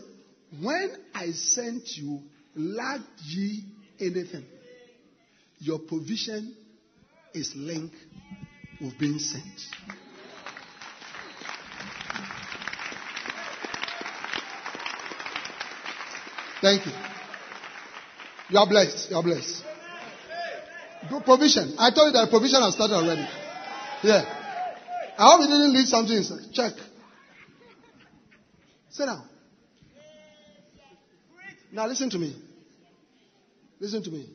[0.62, 2.22] When I sent you,
[2.56, 3.63] lack ye
[4.00, 4.46] anything.
[5.60, 6.56] Your provision
[7.34, 7.96] is linked
[8.80, 9.44] with being sent.
[16.62, 16.91] Thank you.
[18.50, 19.10] You are blessed.
[19.10, 19.71] You are blessed.
[21.19, 21.76] Provision.
[21.78, 23.28] I told you that provision has started already.
[24.04, 24.24] Yeah.
[25.17, 26.52] I hope you didn't leave something inside.
[26.54, 26.74] Check.
[28.89, 29.28] Sit down.
[31.71, 32.36] Now listen to me.
[33.80, 34.30] Listen to me.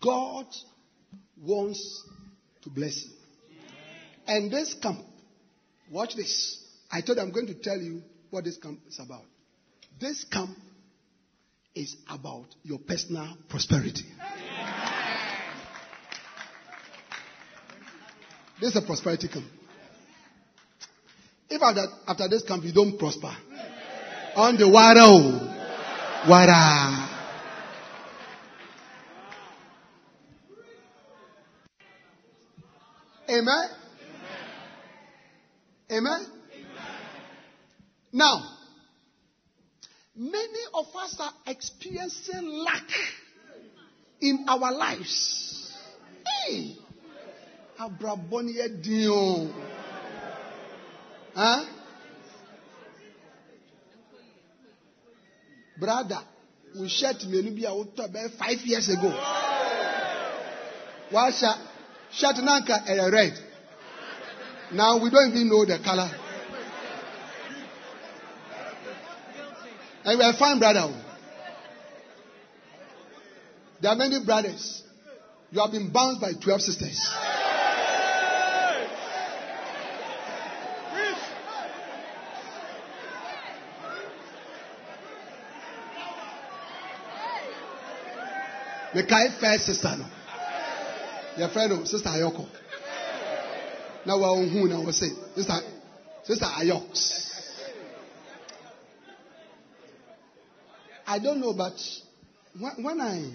[0.00, 0.46] God
[1.42, 2.04] wants
[2.62, 3.10] to bless you.
[4.26, 5.00] And this camp,
[5.90, 6.62] watch this.
[6.90, 9.24] I told you I'm going to tell you what this camp is about.
[10.00, 10.56] This camp
[11.74, 14.04] is about your personal prosperity.
[18.60, 19.46] This is a prosperity camp.
[21.48, 23.34] If after, after this camp you don't prosper,
[24.36, 27.06] on the water, oh, water.
[33.30, 33.68] Amen?
[35.90, 36.26] Amen?
[38.12, 38.59] Now,
[40.20, 42.86] many of us are experiencing lack
[44.20, 45.72] in our lives.
[46.26, 46.76] Hey!
[47.78, 49.54] Abraboni edin
[51.34, 51.64] Huh?
[55.78, 56.20] Brother,
[56.78, 59.08] we shirt menu bi a wotɔ bɛyɛ five years ago.
[61.10, 61.56] Wahyɛ
[62.12, 63.38] shirt nanka ɛyɛ red.
[64.72, 66.10] Now we don't even know the color.
[70.04, 70.80] And we are fine, brother.
[70.84, 71.04] Oh.
[73.80, 74.82] There are many brothers.
[75.50, 77.10] You have been bounced by 12 sisters.
[88.94, 90.06] mekae first sister no
[91.38, 92.46] yɛfrɛ no oh, sister ayɔkɔ
[94.06, 95.60] Now we're who now we say sister
[96.24, 97.39] sister Ayox.
[101.10, 101.74] I don't know, but
[102.56, 103.32] when, when I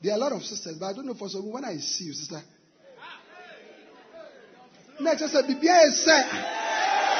[0.00, 2.04] there are a lot of sisters, but I don't know for some when I see
[2.04, 2.40] you, sister.
[5.00, 6.22] Next, I said, Bibia is say,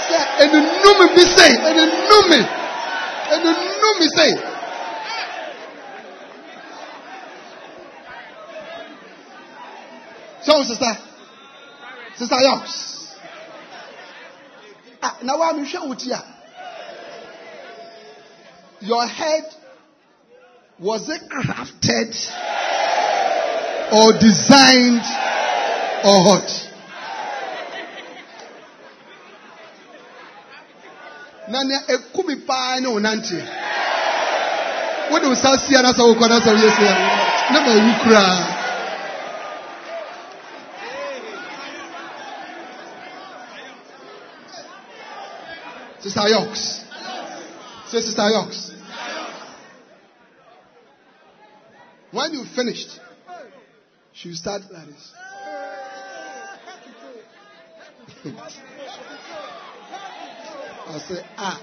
[0.07, 2.43] say, and the numi be say, and the numi,
[3.33, 4.31] and the numi say.
[10.43, 10.93] So, sister,
[12.15, 13.17] sister Yox.
[15.03, 16.15] Ah, now I'm sure with you.
[18.83, 19.45] Your head
[20.79, 22.13] was it crafted
[23.93, 25.07] or designed
[26.05, 26.69] or what?
[31.49, 33.39] na nea ekumi paa ne onante
[35.11, 36.89] wode wo sa sia na sɛ wokɔ na sɛ woyɛ sɛ
[37.53, 37.73] na ma
[38.03, 38.63] koraa
[46.03, 46.81] Sister Yox.
[47.87, 48.72] Say, Sister Yox.
[52.23, 53.01] When you finished,
[54.13, 55.13] she start like this.
[60.87, 61.61] I say, ah,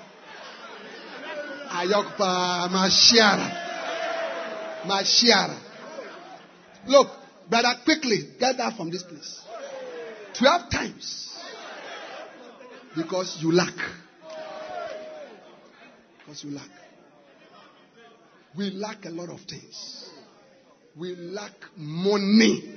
[1.69, 3.47] Ayokpa Mashiara.
[4.85, 5.57] Mashiara.
[6.87, 7.07] Look,
[7.49, 9.39] brother, quickly get that from this place.
[10.37, 11.37] Twelve times.
[12.97, 13.75] Because you lack.
[16.17, 16.69] Because you lack.
[18.57, 20.09] We lack a lot of things.
[20.99, 22.75] We lack money.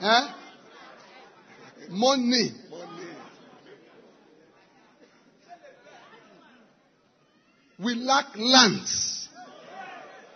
[0.00, 0.32] Huh?
[1.90, 2.52] Money.
[7.80, 9.28] We lack lands.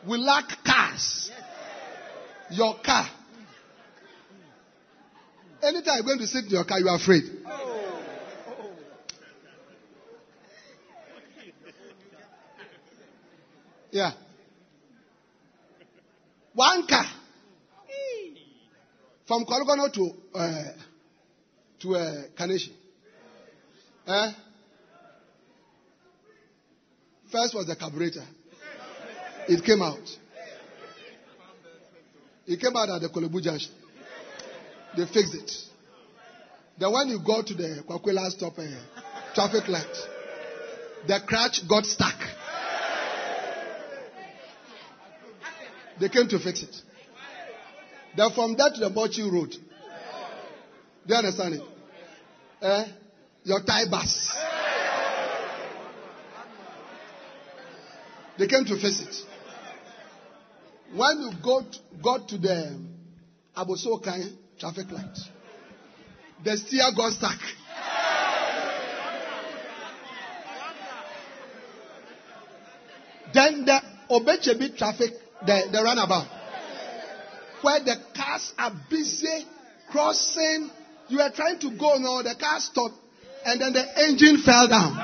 [0.04, 1.30] We lack cars.
[2.50, 3.08] Your car.
[5.62, 7.22] Anytime you're going to sit in your car, you are afraid.
[13.92, 14.12] Yeah.
[16.56, 17.04] One car.
[19.26, 20.64] From Korle Gonno to uh,
[21.80, 22.72] to uh, Kaneshie.
[24.06, 24.32] Eh?
[27.30, 28.24] First was the carburetor.
[29.48, 29.98] It came out.
[32.46, 33.72] It came out at the Korle Bu Junction.
[34.96, 35.52] They fixed it.
[36.78, 38.62] Then when you go to the Kwakwela stop uh,
[39.34, 39.96] traffic light,
[41.06, 42.35] the crutch got stuck.
[46.00, 46.74] They came to fix it.
[48.16, 49.50] Then from that to the Bochi Road.
[49.50, 51.62] Do you understand it?
[52.62, 52.84] Eh?
[53.44, 54.36] Your tie bus.
[58.38, 59.14] They came to fix it.
[60.94, 61.64] When you got,
[62.02, 62.78] got to the
[63.56, 65.18] Abossey Okai traffic light,
[66.44, 67.38] the steer got stuck.
[73.34, 73.80] Then the
[74.10, 75.12] Obechebi traffic,
[75.44, 76.28] the, the runabout,
[77.62, 79.46] where the cars are busy
[79.90, 80.70] crossing.
[81.08, 82.94] You are trying to go now, the car stopped,
[83.44, 84.96] and then the engine fell down.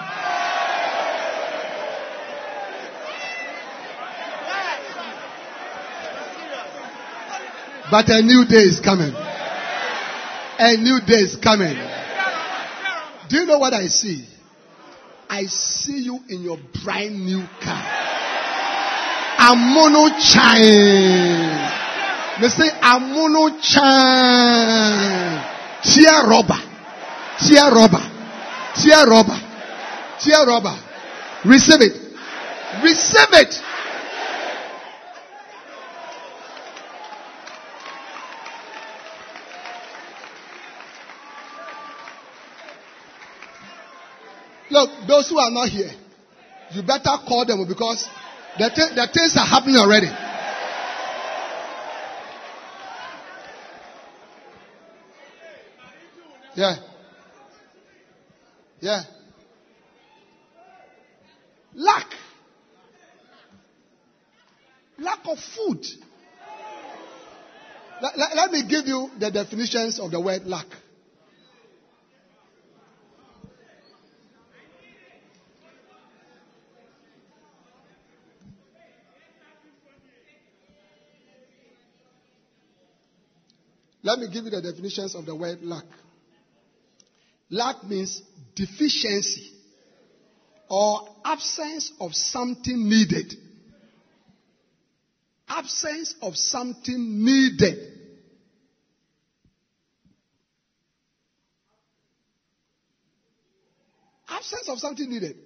[7.91, 9.15] But a new day is coming.
[9.15, 11.77] A new day is coming.
[13.29, 14.27] Do you know what I see?
[15.29, 18.02] I see you in your brand new car.
[20.21, 21.33] Chine.
[22.41, 22.71] They say
[23.61, 24.63] chine.
[25.83, 26.61] Tear rubber.
[27.39, 28.11] Tear rubber.
[28.77, 29.41] Tear rubber.
[30.21, 30.79] Tear rubber.
[31.45, 31.93] Receive it.
[32.83, 33.63] Receive it.
[44.71, 45.91] Look, those who are not here,
[46.71, 48.09] you better call them because
[48.59, 50.11] the, th- the things are happening already.
[56.55, 56.77] Yeah.
[58.81, 59.03] Yeah.
[61.75, 62.07] Lack.
[64.99, 65.87] Lack of food.
[68.03, 70.67] Let, let, let me give you the definitions of the word lack.
[84.03, 85.85] Let me give you the definitions of the word lack.
[87.51, 88.23] Lack means
[88.57, 89.53] deficiency
[90.69, 93.35] or absence of something needed.
[95.49, 97.79] Absence of something needed.
[104.29, 105.37] Absence of something needed.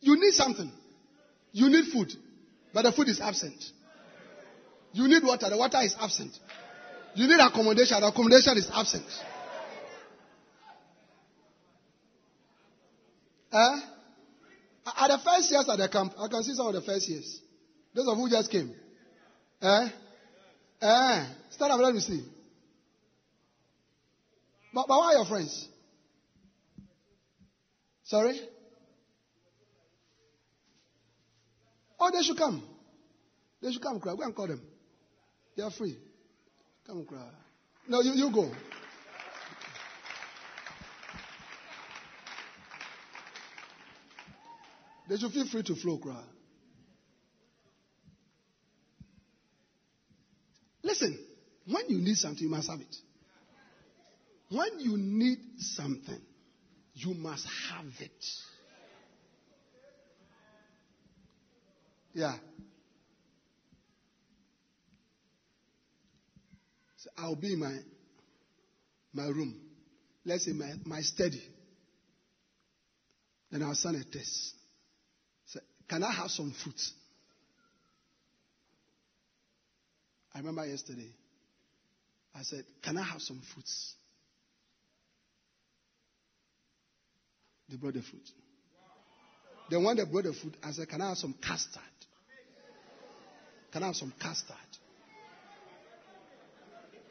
[0.00, 0.70] You need something.
[1.52, 2.12] You need food,
[2.74, 3.54] but the food is absent.
[4.94, 6.38] You need water, the water is absent.
[7.16, 9.04] You need accommodation, the accommodation is absent.
[13.52, 13.80] Eh?
[14.96, 17.40] At the first years at the camp, I can see some of the first years.
[17.92, 18.72] Those of who just came.
[19.60, 19.88] Eh?
[20.80, 21.26] Eh?
[21.50, 22.22] Stand up, let me see.
[24.72, 25.68] But, but why are your friends?
[28.04, 28.38] Sorry?
[31.98, 32.62] Oh, they should come.
[33.60, 33.98] They should come.
[33.98, 34.60] Go and call them.
[35.56, 35.96] They are free.
[36.86, 37.28] Come, cry.
[37.88, 38.50] No, you, you go.
[45.08, 46.22] They should feel free to flow, cry.
[50.82, 51.18] Listen,
[51.66, 52.96] when you need something, you must have it.
[54.50, 56.20] When you need something,
[56.94, 58.24] you must have it.
[62.12, 62.36] Yeah.
[67.16, 67.76] I'll be in my
[69.14, 69.54] my room.
[70.26, 71.42] Let's say my, my study.
[73.50, 74.54] Then I'll send a test.
[75.46, 76.80] So, can I have some fruit?
[80.34, 81.10] I remember yesterday.
[82.34, 83.94] I said, Can I have some fruits?
[87.68, 88.28] They brought the fruit.
[89.70, 91.82] Then when they brought the fruit, I said, Can I have some custard?
[93.72, 94.56] Can I have some custard?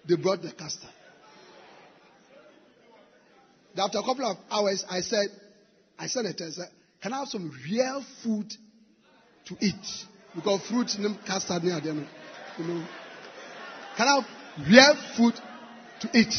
[0.08, 0.90] They brought the custard.
[3.78, 5.28] After a couple of hours, I said,
[5.98, 6.70] I said it, I said,
[7.02, 8.54] Can I have some real food
[9.46, 10.06] to eat?
[10.36, 10.90] Because fruit,
[11.26, 12.88] custard, you know.
[13.98, 15.34] Can I have real food
[16.02, 16.34] to eat?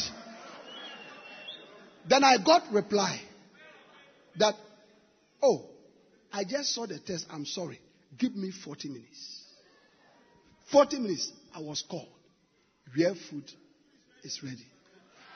[2.08, 3.20] Then I got reply
[4.38, 4.54] that,
[5.42, 5.64] oh,
[6.32, 7.26] I just saw the test.
[7.30, 7.80] I'm sorry.
[8.18, 9.44] Give me 40 minutes.
[10.70, 11.32] 40 minutes.
[11.54, 12.13] I was called.
[12.96, 13.50] Real food
[14.22, 14.66] is ready.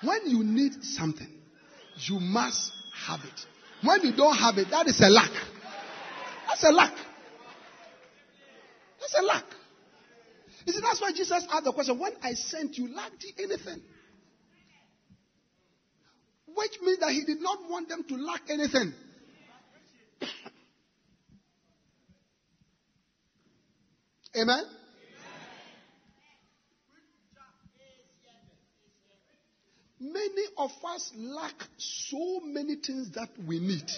[0.02, 1.32] When you need something,
[1.96, 2.72] you must
[3.06, 3.46] have it.
[3.86, 5.30] When you don't have it, that is a lack.
[6.46, 6.94] That's a lack.
[9.00, 9.44] That's a lack.
[10.66, 13.80] You see, that's why Jesus asked the question, when I sent you, lacked you anything?
[16.54, 18.92] Which means that he did not want them to lack anything.
[24.36, 24.64] Amen?
[30.00, 33.90] Many of us lack so many things that we need.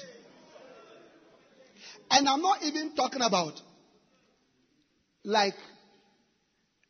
[2.10, 3.60] And I'm not even talking about
[5.24, 5.54] like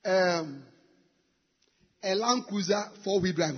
[0.05, 0.63] um,
[2.03, 3.57] a Land Cruiser four wheel drive.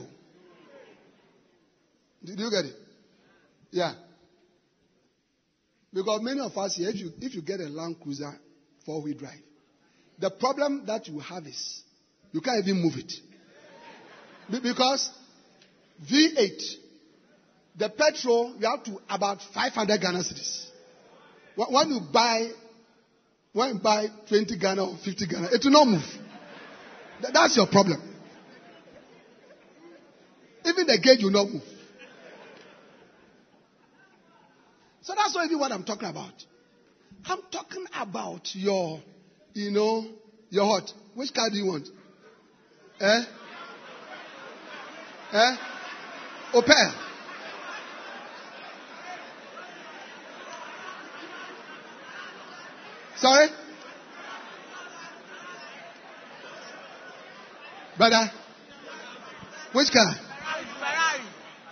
[2.25, 2.77] Did you get it?
[3.71, 3.95] Yeah.
[5.93, 8.33] Because many of us here, if you, if you get a Land Cruiser
[8.87, 9.41] four wheel drive,
[10.19, 11.83] the problem that you have is
[12.33, 13.13] you can't even move it.
[14.63, 15.11] Because
[16.11, 16.63] V8,
[17.77, 20.69] the petrol, you have to about 500 Ghana cedis.
[21.57, 22.49] When you buy,
[23.53, 26.05] when you buy 20 Ghana or 50 Ghana, it will not move.
[27.33, 28.01] That's your problem.
[30.65, 31.63] Even the gauge will not move.
[35.03, 36.33] So that's not even what I'm talking about.
[37.25, 39.01] I'm talking about your,
[39.55, 40.07] you know,
[40.51, 40.91] your what?
[41.15, 41.89] Which car do you want?
[43.01, 43.25] Eh?
[45.33, 45.57] Eh?
[46.55, 46.93] Opel.
[53.17, 53.49] Sorry?
[57.97, 58.31] Brother?
[59.73, 60.15] Which car?
[60.81, 61.23] Ferrari.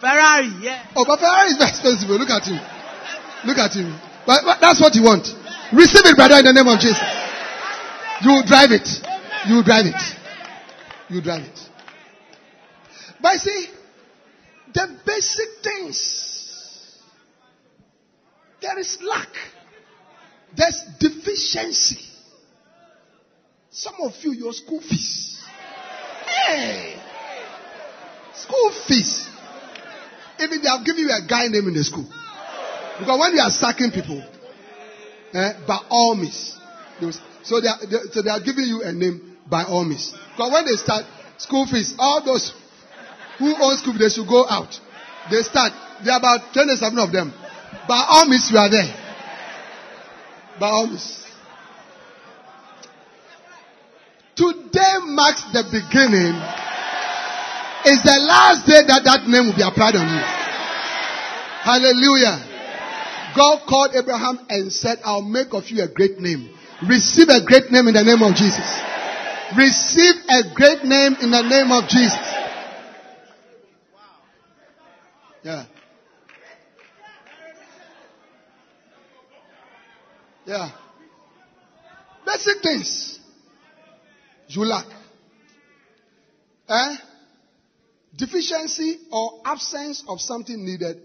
[0.01, 0.87] Ferrari, yeah.
[0.97, 2.09] Oh, but Ferrari is very expensive.
[2.09, 2.61] Oh, look at him.
[3.45, 3.99] Look at him.
[4.26, 5.26] But, but that's what you want.
[5.72, 7.03] Receive it, brother, in the name of Jesus.
[8.22, 8.89] You will drive it.
[9.49, 10.03] You will drive it.
[11.09, 11.59] You drive it.
[13.20, 13.66] But see,
[14.73, 17.01] the basic things,
[18.61, 19.29] there is lack.
[20.57, 22.01] There's deficiency.
[23.71, 25.43] Some of you, your school fees.
[26.27, 27.01] Hey!
[28.35, 29.29] School fees.
[30.41, 32.07] Even they have given you a guy name in the school.
[32.99, 34.23] Because when you are sacking people,
[35.33, 36.59] eh, by all means,
[37.43, 40.12] so they, are, they, so they are giving you a name by all means.
[40.33, 41.05] Because when they start
[41.39, 42.53] school fees, all those
[43.41, 44.68] who own school, they should go out.
[45.32, 45.72] They start.
[46.05, 47.32] There are about 27 of them.
[47.88, 48.93] By all means, you are there.
[50.61, 51.24] By all means.
[54.36, 56.36] Today marks the beginning.
[57.84, 60.22] It's the last day that that name will be applied on you.
[61.64, 62.45] Hallelujah.
[63.36, 66.51] God called Abraham and said, I'll make of you a great name.
[66.88, 68.64] Receive a great name in the name of Jesus.
[69.57, 72.39] Receive a great name in the name of Jesus.
[75.43, 75.64] Yeah.
[80.47, 80.70] Yeah.
[82.26, 83.18] Basic things
[84.49, 84.86] you lack.
[86.68, 86.97] Eh?
[88.16, 90.99] Deficiency or absence of something needed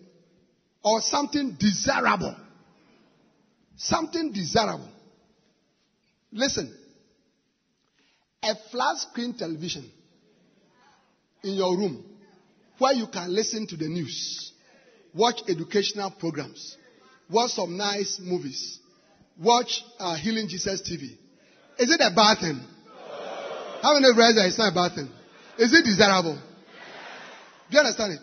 [0.84, 2.36] or something desirable.
[3.78, 4.90] Something desirable.
[6.32, 6.76] Listen.
[8.44, 9.90] A flat screen television
[11.44, 12.15] in your room
[12.78, 14.52] where you can listen to the news,
[15.14, 16.78] watch educational programs,
[17.30, 18.80] watch some nice movies,
[19.42, 21.18] watch uh, Healing Jesus TV.
[21.78, 22.60] Is it a bad thing?
[23.82, 25.10] How many realize that it's not a bad thing?
[25.58, 26.36] Is it desirable?
[27.70, 28.20] Do you understand it?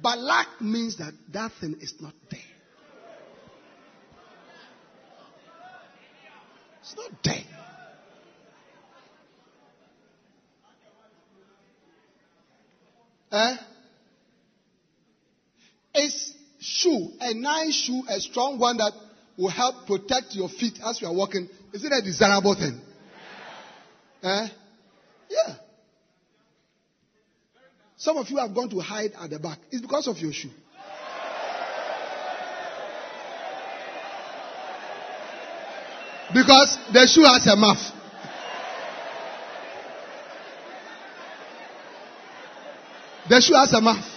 [0.00, 2.40] But lack means that that thing is not there.
[6.82, 7.44] It's not there.
[13.32, 13.56] Eh?
[15.94, 18.92] Is shoe, a nice shoe, a strong one that
[19.36, 21.48] will help protect your feet as you are walking.
[21.72, 22.80] Is it a desirable thing?
[24.22, 24.48] Eh?
[25.28, 25.54] Yeah.
[27.96, 29.58] Some of you have gone to hide at the back.
[29.70, 30.50] It's because of your shoe.
[36.32, 37.92] Because the shoe has a mouth.
[43.28, 44.13] The shoe has a mouth.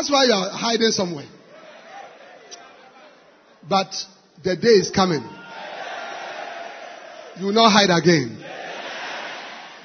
[0.00, 1.26] That's why you're hiding somewhere.
[3.68, 3.92] But
[4.42, 5.22] the day is coming.
[7.38, 8.42] You will not hide again.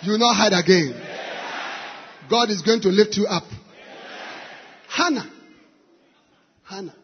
[0.03, 0.95] You will not hide again.
[2.29, 3.43] God is going to lift you up.
[4.87, 5.29] Hannah.
[6.63, 6.95] Hannah.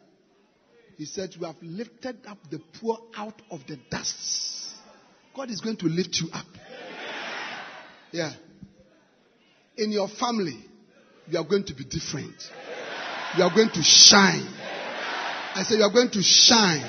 [0.95, 4.73] He said, You have lifted up the poor out of the dust.
[5.35, 6.45] God is going to lift you up.
[8.13, 8.31] Yeah.
[9.75, 10.63] In your family,
[11.27, 12.41] you are going to be different.
[13.37, 14.47] You are going to shine.
[15.55, 16.83] I said, You are going to shine.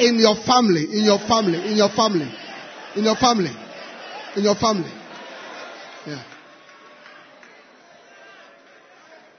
[0.00, 2.28] In your family, in your family, in your family,
[2.96, 3.50] in your family,
[4.36, 4.90] in your family.
[6.06, 6.24] Yeah.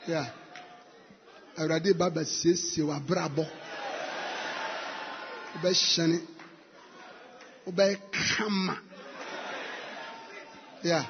[0.07, 0.25] Yeah.
[1.57, 3.45] awurade ba bɛsiesie w'abrabɔ
[5.53, 6.17] wobɛhyɛne
[7.65, 8.77] wobɛyɛ kama
[10.83, 11.05] yeah.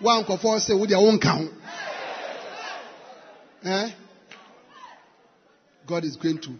[0.00, 1.48] wa nkɔfoɔ sɛ wodeɛ wonka ho
[3.66, 3.90] eh?
[5.86, 6.50] god is going to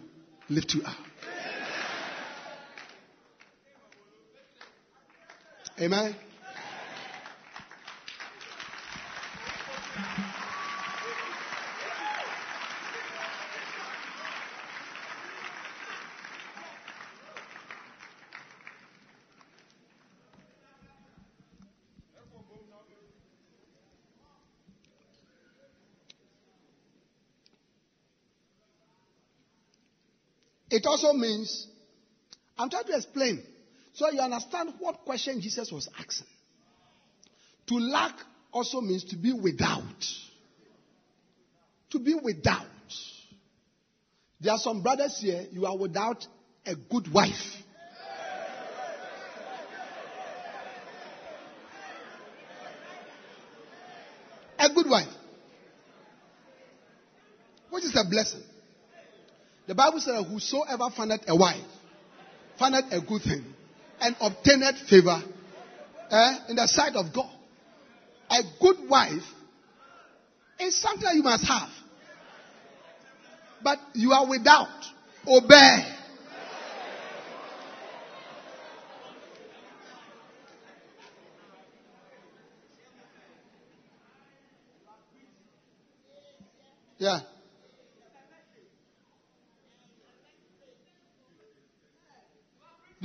[0.49, 0.97] lift you up
[5.81, 6.15] amen
[30.77, 31.65] It also means,
[32.55, 33.41] I'm trying to explain
[33.93, 36.27] so you understand what question Jesus was asking.
[37.69, 38.13] To lack
[38.51, 40.05] also means to be without.
[41.89, 42.67] To be without.
[44.39, 46.27] There are some brothers here, you are without
[46.63, 47.33] a good wife.
[54.59, 55.07] A good wife.
[57.71, 58.43] Which is a blessing.
[59.67, 61.57] The Bible says, Whosoever findeth a wife,
[62.57, 63.45] findeth a good thing,
[63.99, 65.21] and obtaineth favor
[66.09, 67.31] eh, in the sight of God.
[68.29, 69.23] A good wife
[70.59, 71.69] is something you must have.
[73.61, 74.67] But you are without.
[75.27, 75.93] Obey.
[86.99, 87.19] Yeah.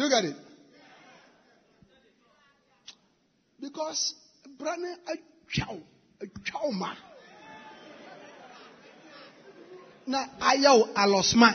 [0.03, 0.37] Do you get it?
[3.61, 4.15] Because
[4.59, 5.81] brane atwaw
[6.21, 6.91] atwaw ma
[10.07, 11.51] na ayaw alosma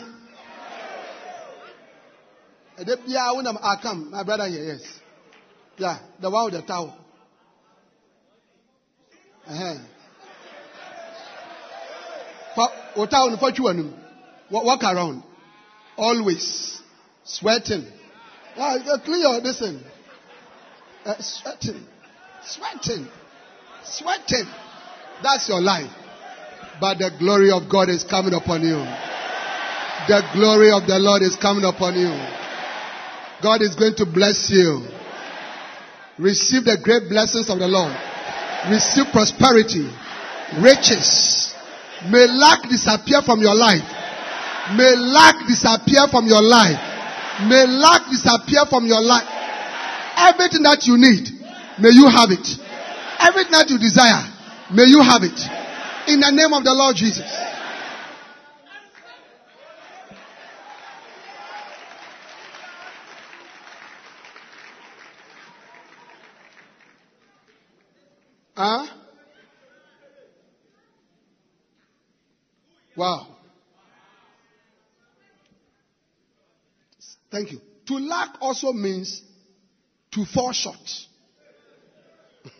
[2.79, 4.99] ɛdɛ biara wo nam akam my brother here yes
[5.77, 6.95] yeah the one with the towel
[9.49, 9.81] ɛhɛn
[12.55, 13.91] fa o towel no fa twi w'anim
[14.49, 15.21] Wa- Walk around.
[15.97, 16.81] Always.
[17.25, 17.96] Sweating.
[18.57, 19.83] Yeah, you clean your listen.
[21.05, 21.85] Uh, sweating.
[22.43, 23.07] Sweating.
[23.83, 24.47] Sweating.
[25.21, 25.91] That's your life.
[26.81, 28.81] But the glory of God is coming upon you.
[30.07, 32.09] The glory of the Lord is coming upon you.
[33.41, 34.85] God is going to bless you.
[36.17, 37.93] Receive the great blessings of the Lord.
[38.73, 39.85] Receive prosperity,
[40.57, 41.53] riches.
[42.09, 43.85] May lack disappear from your life.
[44.73, 46.86] May lack disappear from your life.
[47.39, 49.27] May lack disappear from your life.
[50.17, 51.29] Everything that you need,
[51.79, 52.47] may you have it.
[53.19, 54.25] Everything that you desire,
[54.73, 55.37] may you have it.
[56.09, 57.25] In the name of the Lord Jesus.
[68.55, 68.87] Huh?
[72.95, 73.36] Wow.
[77.37, 77.61] Thank you.
[77.85, 79.21] To lack also means
[80.09, 80.75] to fall short.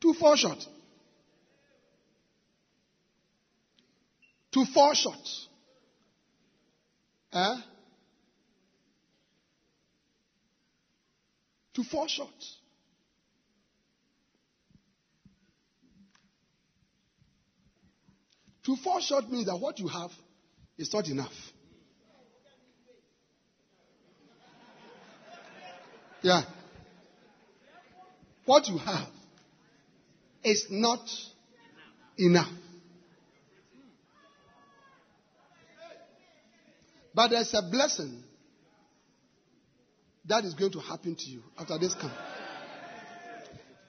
[0.00, 0.64] to fall short.
[4.52, 5.28] To fall short.
[7.32, 7.56] Huh?
[11.74, 12.28] To fall short.
[18.66, 20.12] To fall short means that what you have
[20.80, 21.32] is not enough.
[26.22, 26.42] Yeah.
[28.46, 29.08] What you have
[30.42, 31.06] is not
[32.16, 32.50] enough.
[37.14, 38.22] But there's a blessing
[40.26, 42.14] that is going to happen to you after this camp.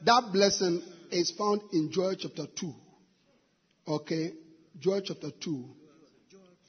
[0.04, 0.82] That blessing
[1.12, 2.74] is found in Joel chapter 2.
[3.88, 4.34] Okay?
[4.80, 5.76] Joel chapter 2.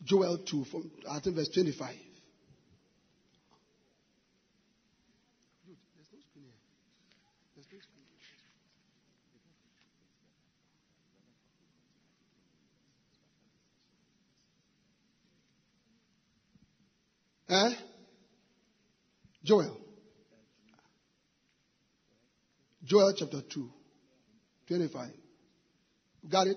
[0.04, 1.94] Joel 2, from I think verse 25.
[17.52, 17.74] Eh?
[19.44, 19.76] Joel.
[22.82, 23.68] Joel chapter 2,
[24.68, 25.10] 25.
[26.30, 26.56] Got it?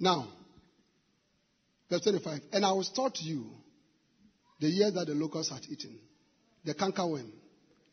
[0.00, 0.26] Now,
[1.90, 2.40] verse 25.
[2.52, 3.44] And I will start you
[4.58, 5.98] the year that the locust had eaten,
[6.64, 7.30] the cankerworm,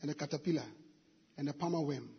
[0.02, 0.64] and the caterpillar,
[1.38, 2.10] and the palmer worm,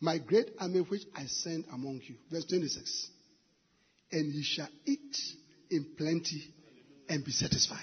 [0.00, 2.16] my great army which I send among you.
[2.30, 3.10] Verse 26.
[4.12, 5.16] And ye shall eat
[5.70, 6.42] in plenty
[7.08, 7.78] and be satisfied.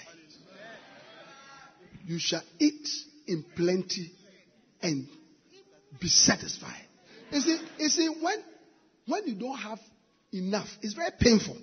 [2.06, 2.88] You shall eat
[3.26, 4.12] in plenty
[4.82, 5.08] and
[6.00, 6.86] be satisfied.
[7.32, 8.36] You see, you see when,
[9.06, 9.78] when you don't have
[10.32, 11.56] enough, it's very painful.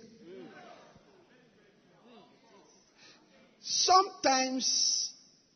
[3.61, 5.11] Sometimes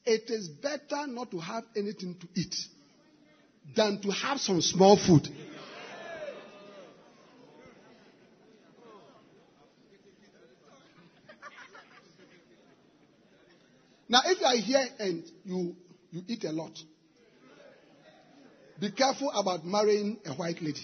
[0.05, 2.55] it is better not to have anything to eat
[3.75, 5.27] than to have some small food.
[14.09, 15.75] Now, if you are here and you,
[16.11, 16.77] you eat a lot,
[18.77, 20.81] be careful about marrying a white lady.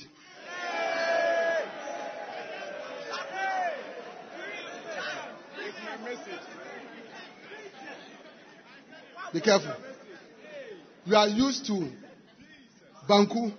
[9.37, 9.71] Be careful.
[11.05, 11.91] You are used to
[13.07, 13.53] Banku.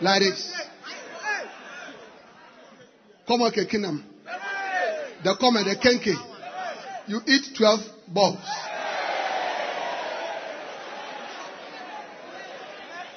[0.00, 0.68] Like this.
[3.26, 4.04] Come on, Kekinam.
[5.24, 6.14] The come the kenke.
[7.08, 8.38] You eat 12 balls.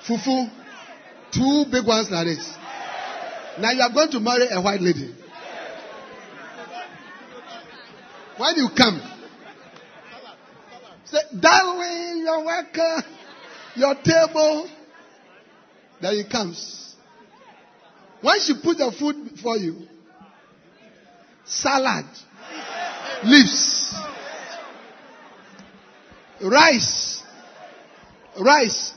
[0.08, 0.50] Fufu.
[1.32, 2.52] Two big ones like this.
[3.60, 5.14] Now you are going to marry a white lady.
[8.38, 9.13] When you come,
[11.40, 13.04] darling, you're welcome.
[13.76, 14.70] Your table.
[16.02, 16.96] Then he comes.
[18.22, 19.88] When she put the food for you,
[21.46, 22.06] salad,
[23.24, 23.94] leaves,
[26.42, 27.22] rice,
[28.40, 28.94] rice,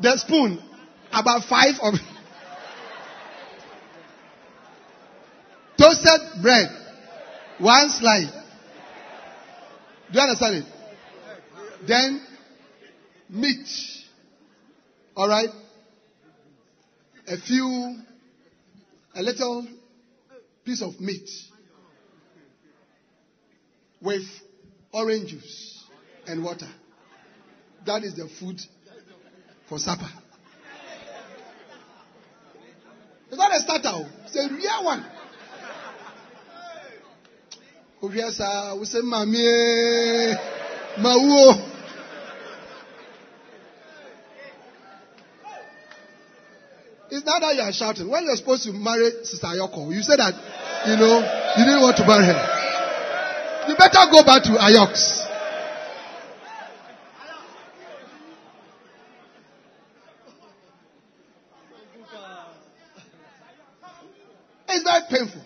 [0.00, 0.60] the spoon,
[1.12, 1.94] about five of
[5.78, 6.68] toasted bread,
[7.58, 8.30] one slice.
[10.10, 10.79] Do you understand it?
[11.86, 12.20] Then
[13.28, 13.68] meat.
[15.16, 15.48] All right?
[17.26, 17.96] A few,
[19.14, 19.66] a little
[20.64, 21.28] piece of meat
[24.00, 24.24] with
[24.92, 25.84] orange juice
[26.26, 26.68] and water.
[27.86, 28.60] That is the food
[29.68, 30.08] for supper.
[33.28, 33.88] It's not a starter.
[33.92, 34.08] oh.
[34.26, 35.06] It's a real one.
[38.02, 40.34] Obvious, uh, we say, Mamie,
[40.98, 41.69] Mauo.
[47.30, 48.10] Not that you are shouting.
[48.10, 50.34] When you're supposed to marry Sister Ayoko, you said that,
[50.88, 51.20] you know,
[51.56, 53.68] you didn't want to marry her.
[53.68, 55.28] You better go back to Ayoks.
[64.68, 65.42] It's very painful.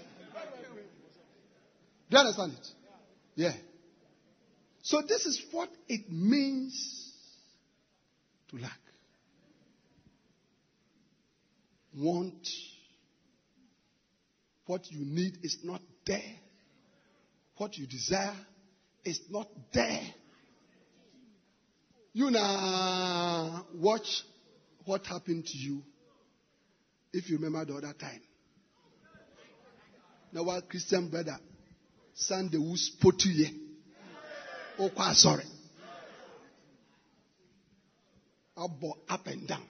[2.09, 2.67] Do you understand it?
[3.35, 3.53] Yeah.
[4.83, 7.13] So this is what it means
[8.49, 8.79] to lack.
[11.97, 12.49] Want
[14.67, 16.21] what you need is not there.
[17.57, 18.35] What you desire
[19.05, 20.03] is not there.
[22.13, 24.25] You now watch
[24.85, 25.83] what happened to you
[27.13, 28.21] if you remember the other time.
[30.33, 31.39] Now, what Christian brother,
[32.15, 33.49] Sunday, who spoke to you,
[34.81, 35.45] oh, quite sorry.
[38.57, 39.63] Up and down.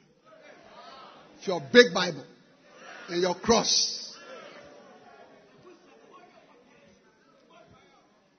[1.47, 2.25] Your big Bible
[3.09, 4.17] and your cross.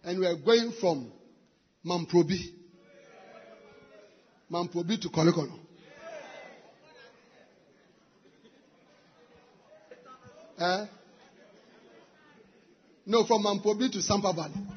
[0.03, 1.12] And we are going from
[1.86, 2.51] Mamprobi,
[4.51, 5.60] Mamprobi to Korle Gonno.
[10.58, 10.86] Eh?
[13.08, 14.74] No, from Mamprobi to Sampa Valley.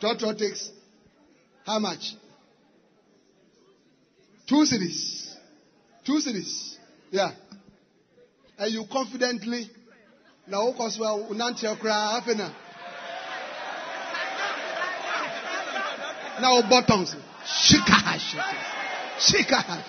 [0.00, 0.70] Trotro takes
[1.64, 2.14] how much?
[4.46, 5.34] Two cedis.
[6.04, 6.76] Two cedis.
[7.10, 7.32] Yeah.
[8.58, 9.68] And you confidently
[10.46, 12.52] now because well unantia kra hafena.
[16.40, 17.16] Now buttons.
[17.44, 18.18] Shika.
[19.18, 19.84] Shika.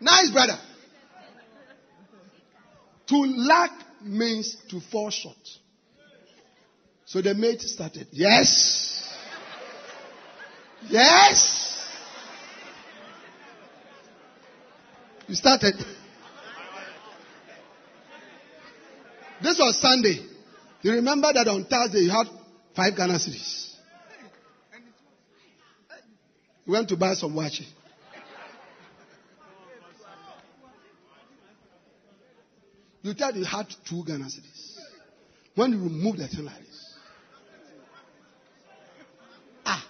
[0.00, 0.58] Nice brother.
[3.06, 3.70] To lack
[4.04, 5.36] means to fall short.
[7.04, 8.06] So the mate started.
[8.10, 9.14] Yes.
[10.88, 11.86] Yes.
[15.28, 15.74] You started.
[19.42, 20.20] This was Sunday.
[20.82, 22.26] You remember that on Thursday you had
[22.74, 23.74] five Ghana cedis.
[26.64, 27.66] You went to buy some watches.
[33.02, 34.78] You thought you had two Ghana cedis.
[35.54, 36.94] When you remove the thing like this.
[39.66, 39.84] Ah,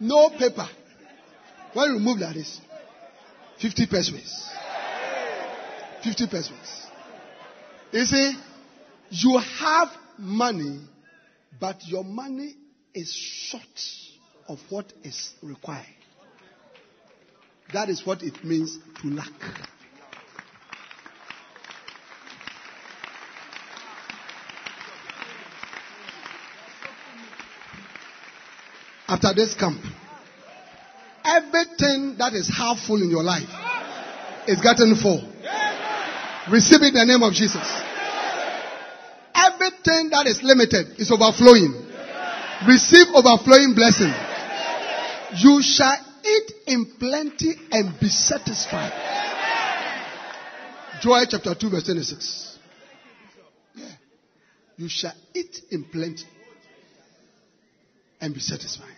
[0.00, 0.68] no paper.
[1.72, 2.60] When you remove like this,
[3.60, 4.50] 50 pesos.
[6.02, 6.86] 50 pesos.
[7.92, 8.34] You see,
[9.10, 9.88] you have
[10.18, 10.80] money,
[11.60, 12.54] but your money
[12.94, 13.62] is short
[14.48, 15.86] of what is required.
[17.72, 19.32] That is what it means to lack.
[29.08, 29.80] After this camp,
[31.24, 33.48] everything that is half full in your life
[34.48, 35.22] is getting full.
[36.50, 37.66] Receive it in the name of Jesus.
[39.34, 41.86] Everything that is limited is overflowing.
[42.66, 44.12] Receive overflowing blessing.
[45.38, 48.92] You shall eat in plenty and be satisfied.
[51.00, 52.58] Joel chapter 2 verse 26.
[53.74, 53.84] Yeah.
[54.78, 56.24] You shall eat in plenty
[58.20, 58.96] and be satisfied.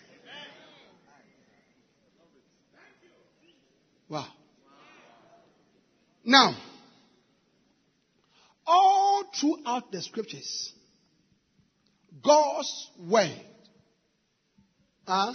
[4.09, 4.27] Wow.
[6.25, 6.57] Now,
[8.67, 10.73] all throughout the scriptures,
[12.23, 13.41] God's word
[15.07, 15.35] uh,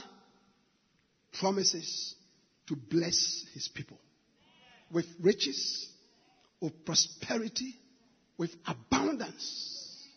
[1.40, 2.16] promises
[2.68, 3.98] to bless his people
[4.92, 5.88] with riches,
[6.62, 7.76] with prosperity,
[8.38, 10.08] with abundance.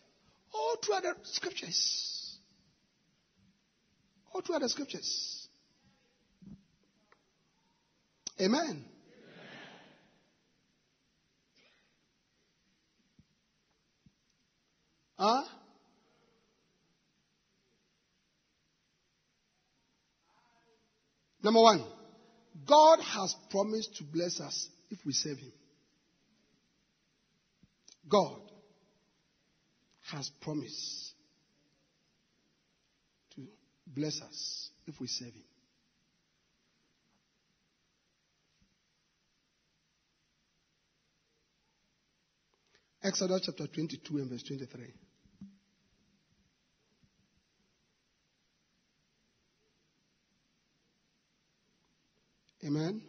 [0.53, 2.16] All throughout the scriptures.
[4.37, 5.49] All throughout the scriptures.
[8.39, 8.84] Amen.
[15.18, 15.43] Huh?
[21.43, 21.87] Number one,
[22.68, 25.53] God has promised to bless us if we serve Him.
[28.07, 28.43] God
[30.12, 31.14] has promised
[33.87, 35.43] bless us if we serve Him.
[43.03, 44.82] Exodus chapter 22 and verse 23.
[52.66, 53.01] Amen.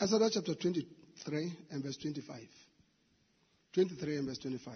[0.00, 2.40] Exodus chapter 23 and verse 25.
[3.72, 4.74] 23 and verse 25.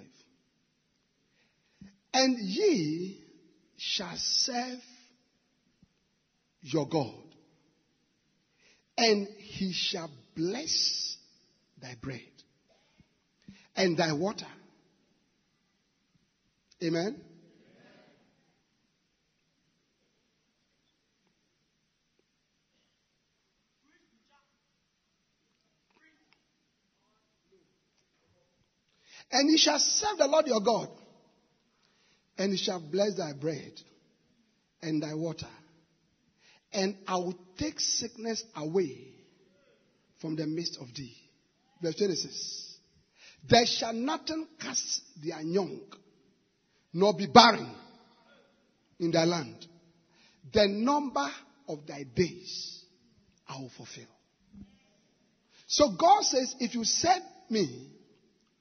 [2.14, 3.28] And ye
[3.79, 4.81] shall serve
[6.61, 7.24] your God,
[8.97, 11.16] and he shall bless
[11.81, 12.20] thy bread
[13.76, 14.47] and thy water.
[16.83, 17.22] Amen.
[29.31, 30.89] And he shall serve the Lord your God,
[32.39, 33.72] and he shall bless thy bread
[34.80, 35.49] and thy water.
[36.72, 39.09] And I will take sickness away
[40.20, 41.16] from the midst of thee.
[41.82, 42.76] Verse 26.
[43.49, 45.80] There shall nothing cast their young,
[46.93, 47.74] nor be barren
[49.01, 49.66] in thy land.
[50.53, 51.28] The number
[51.68, 52.84] of thy days
[53.49, 54.09] I will fulfill.
[55.66, 57.91] So God says, if you serve me,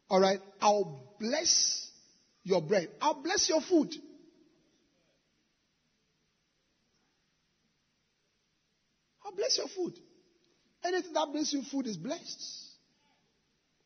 [0.09, 1.86] all right, I'll bless
[2.48, 2.88] your bread.
[3.02, 3.93] I'll bless your food.
[9.26, 10.00] I'll bless your food.
[10.86, 12.41] Anything that brings you food is blessed.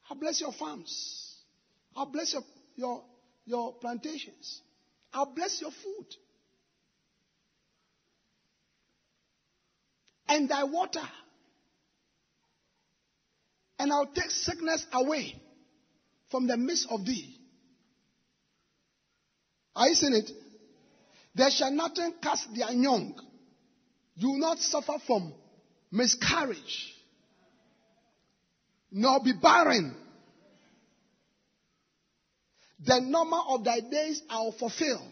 [0.07, 1.37] I'll bless your farms.
[1.95, 2.43] I'll bless your,
[2.75, 3.01] your,
[3.45, 4.61] your plantations.
[5.11, 6.05] I'll bless your food.
[10.27, 11.01] And thy water.
[13.79, 15.41] And I'll take sickness away
[16.29, 17.40] from the midst of thee.
[19.75, 20.29] Are you seeing it?
[21.35, 23.13] There shall nothing cast their young.
[24.15, 25.33] You will not suffer from
[25.91, 26.93] miscarriage,
[28.91, 29.95] nor be barren.
[32.83, 35.07] The number of thy days I will fulfill.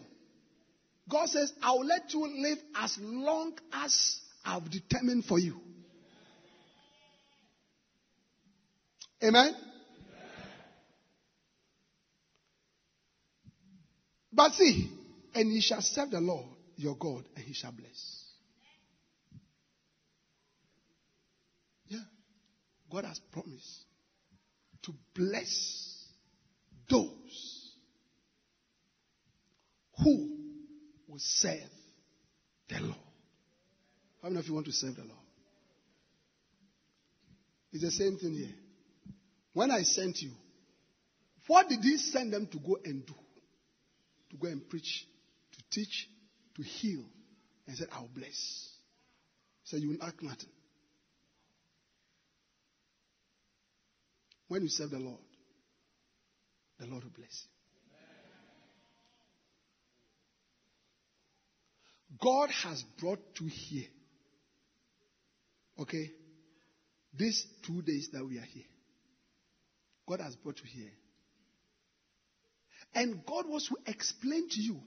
[1.08, 5.56] God says, I will let you live as long as I've determined for you.
[9.22, 9.54] Amen?
[14.32, 14.90] But see,
[15.34, 18.24] and ye shall serve the Lord your God, and he shall bless.
[21.88, 21.98] Yeah.
[22.90, 23.84] God has promised
[24.82, 26.06] to bless
[26.88, 27.72] those
[30.02, 30.36] who
[31.08, 31.70] will serve
[32.68, 32.96] the Lord.
[34.22, 35.16] How many of you want to serve the Lord?
[37.72, 38.54] It's the same thing here.
[39.52, 40.30] When I sent you,
[41.46, 43.14] what did he send them to go and do?
[44.30, 45.06] To go and preach,
[45.52, 46.08] to teach,
[46.56, 47.04] to heal.
[47.66, 48.70] And said, I'll bless.
[49.62, 50.48] He said, You will lack nothing.
[54.48, 55.20] When you serve the Lord,
[56.80, 57.50] the Lord will bless you.
[62.20, 63.88] God has brought you here.
[65.78, 66.10] Okay?
[67.16, 68.64] These two days that we are here.
[70.06, 70.92] God has brought you here.
[72.94, 74.80] And God wants to explain to you.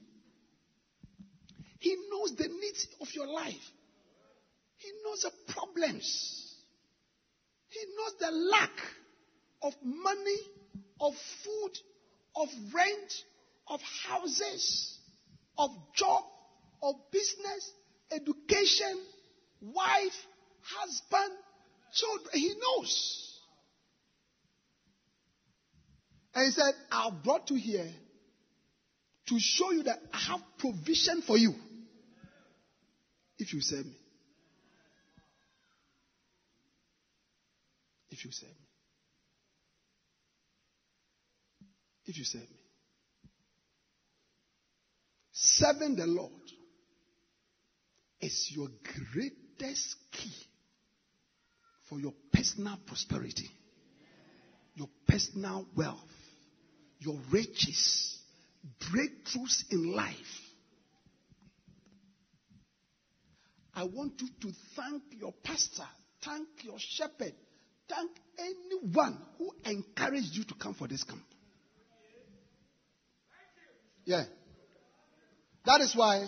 [1.78, 3.70] He knows the needs of your life.
[4.76, 6.56] He knows the problems.
[7.68, 8.78] He knows the lack
[9.62, 10.38] of money,
[11.00, 11.70] of food,
[12.36, 13.24] of rent,
[13.68, 14.98] of houses,
[15.58, 16.24] of job,
[16.82, 17.72] of business,
[18.12, 19.00] education,
[19.60, 20.26] wife,
[20.62, 21.32] husband,
[21.92, 22.30] children.
[22.34, 23.33] He knows.
[26.34, 27.90] And he said, I brought you here
[29.28, 31.54] to show you that I have provision for you
[33.38, 33.96] if you serve me.
[38.10, 38.68] If you serve me.
[42.06, 42.48] If you serve me.
[45.32, 46.30] Serving the Lord
[48.20, 48.68] is your
[49.12, 50.32] greatest key
[51.88, 53.50] for your personal prosperity,
[54.74, 55.98] your personal wealth,
[57.04, 58.18] your riches,
[58.80, 60.14] breakthroughs in life.
[63.74, 65.86] I want you to thank your pastor,
[66.24, 67.34] thank your shepherd,
[67.88, 71.24] thank anyone who encouraged you to come for this camp.
[74.04, 74.24] Yeah.
[75.64, 76.26] That is why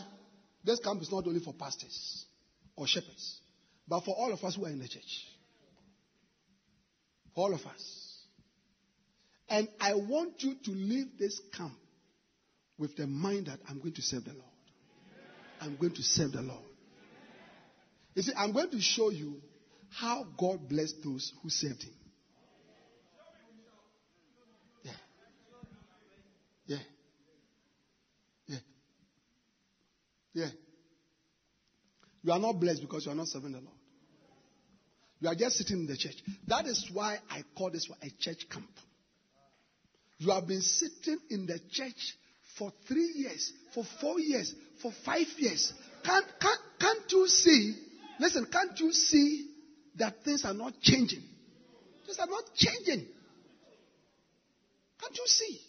[0.64, 2.24] this camp is not only for pastors
[2.74, 3.40] or shepherds,
[3.86, 5.24] but for all of us who are in the church.
[7.34, 8.05] For all of us.
[9.48, 11.72] And I want you to leave this camp
[12.78, 14.44] with the mind that I'm going to serve the Lord.
[15.60, 16.64] I'm going to serve the Lord.
[18.14, 19.36] You see, I'm going to show you
[19.90, 21.92] how God blessed those who served Him.
[24.82, 24.92] Yeah.
[26.66, 26.76] Yeah.
[30.34, 30.48] Yeah.
[32.22, 33.76] You are not blessed because you are not serving the Lord.
[35.20, 36.16] You are just sitting in the church.
[36.46, 38.68] That is why I call this a church camp.
[40.18, 42.16] You have been sitting in the church
[42.58, 45.72] for three years, for four years, for five years.
[46.04, 47.74] Can't, can't, can't you see?
[48.18, 49.50] Listen, can't you see
[49.96, 51.22] that things are not changing?
[52.06, 53.06] Things are not changing.
[55.00, 55.60] Can't you see?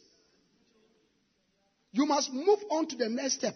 [1.92, 3.56] You must move on to the next step.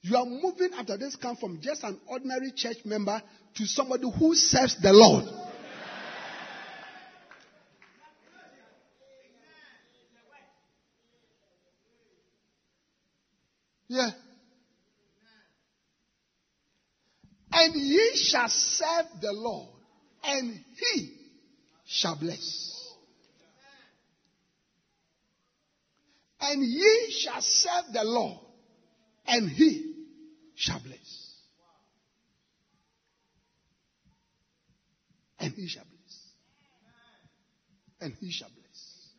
[0.00, 3.20] You are moving after this come from just an ordinary church member
[3.56, 5.24] to somebody who serves the Lord.
[13.88, 14.10] Yeah.
[17.68, 19.68] And ye shall serve the Lord,
[20.24, 21.16] and he
[21.86, 22.94] shall bless.
[26.40, 28.40] And ye shall serve the Lord,
[29.26, 29.96] and he
[30.54, 31.34] shall bless.
[35.38, 36.18] And he shall bless.
[38.00, 39.10] And he shall bless.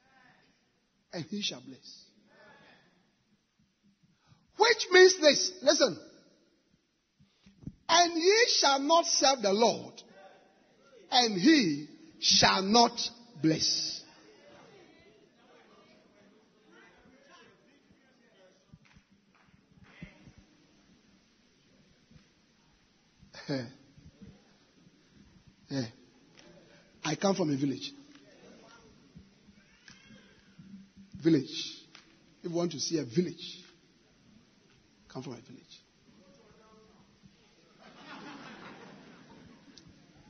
[1.14, 2.06] And he shall bless.
[4.58, 6.09] Which means this listen.
[7.92, 9.94] And ye shall not serve the Lord,
[11.10, 11.88] and he
[12.20, 13.00] shall not
[13.42, 14.04] bless.
[25.70, 25.86] yeah.
[27.04, 27.92] I come from a village.
[31.24, 31.80] Village.
[32.44, 33.64] If you want to see a village,
[35.12, 35.69] come from a village.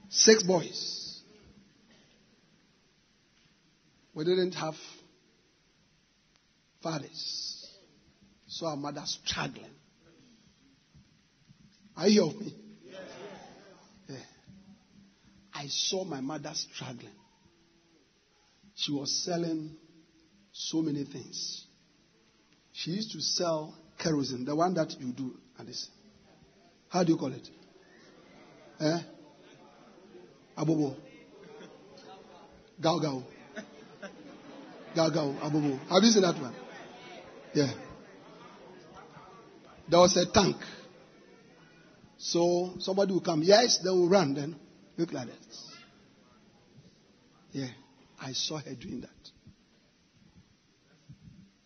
[0.10, 1.22] Six boys.
[4.14, 4.74] We didn't have
[6.82, 7.68] fathers.
[8.48, 9.70] So our mother struggling.
[11.96, 12.56] Are you with me?
[14.08, 14.16] Yeah.
[15.54, 17.14] I saw my mother struggling.
[18.76, 19.76] She was selling
[20.52, 21.66] so many things.
[22.72, 25.88] She used to sell kerosene, the one that you do and this.
[26.88, 27.48] How do you call it?
[28.80, 29.00] Eh?
[30.60, 30.96] Abobo.
[32.82, 33.24] Gao Gao.
[34.96, 35.80] Gao Gao, Abobo.
[35.88, 36.54] Have you seen that one?
[37.54, 37.72] Yeah.
[39.88, 40.58] There was a tank.
[42.18, 43.42] So somebody will come.
[43.42, 44.56] Yes, they will run then.
[44.98, 45.58] Look like that.
[47.52, 47.70] Yeah.
[48.22, 49.10] I saw her doing that.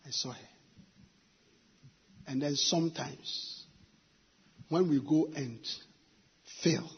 [0.06, 0.48] I saw her.
[2.28, 3.64] And then sometimes,
[4.68, 5.58] when we go and
[6.62, 6.88] fail,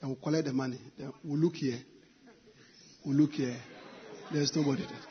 [0.00, 1.78] and we'll collect the money, then we'll look here,
[3.04, 3.56] we'll look here,
[4.32, 5.08] there's nobody there.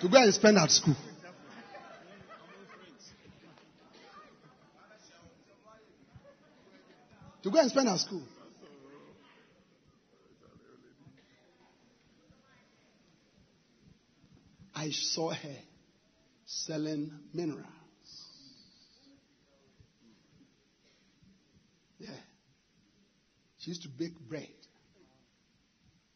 [0.00, 0.96] To go and spend at school.
[7.44, 8.22] To go and spend at school.
[14.74, 15.56] I saw her
[16.44, 17.64] selling minerals.
[22.00, 22.08] Yeah.
[23.62, 24.48] She used to bake bread.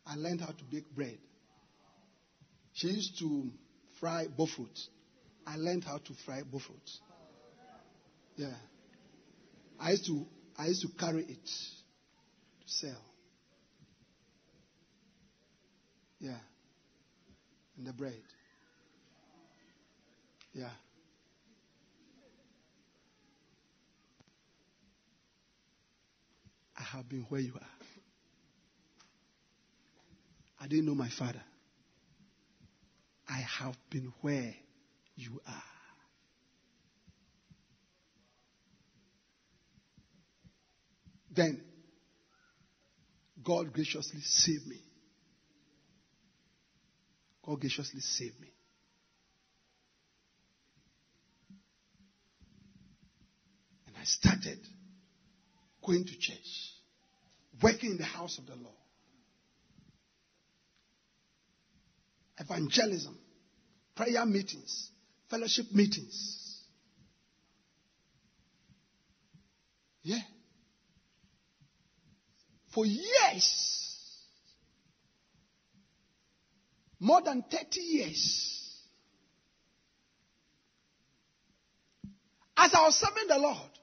[0.05, 1.19] I learned how to bake bread.
[2.73, 3.51] She used to
[4.01, 4.89] fry bofrot.
[5.47, 6.99] I learned how to fry bofrot.
[8.37, 8.49] Yeah.
[9.79, 10.27] I used to
[10.59, 13.05] I used to carry it to sell.
[16.19, 16.39] Yeah.
[17.77, 18.23] And the bread.
[20.53, 20.71] Yeah.
[26.79, 27.87] I have been where you are.
[30.61, 31.43] I didn't know my father.
[33.29, 34.55] I have been where
[35.17, 35.63] you are.
[41.35, 41.63] Then
[43.45, 44.81] God graciously saved me.
[47.45, 48.49] God graciously saved me.
[53.87, 54.59] And I started
[55.87, 56.73] going to church,
[57.63, 58.75] working in the house of the Lord.
[62.39, 63.17] Evangelism,
[63.95, 64.91] prayer meetings,
[65.31, 66.61] fellowship meetings.
[70.03, 70.19] Yeah.
[72.75, 74.17] For years,
[77.01, 78.83] more than 30 years,
[82.57, 83.76] as I was serving the Lord,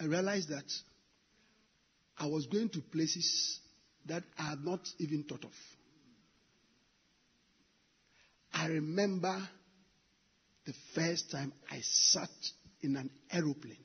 [0.00, 0.70] I realized that
[2.18, 3.60] I was going to places
[4.06, 5.52] that I had not even thought of.
[8.52, 9.36] I remember
[10.66, 12.30] the first time I sat
[12.80, 13.76] in an aeroplane.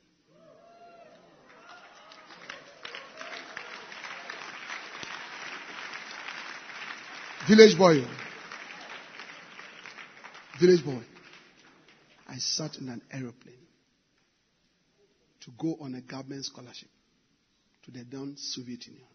[7.48, 8.02] Village boy.
[8.02, 8.08] Oh.
[10.60, 11.02] Village boy.
[12.28, 13.64] I sat in an aeroplane
[15.46, 16.90] to go on a government scholarship
[17.84, 19.06] to the then Soviet Union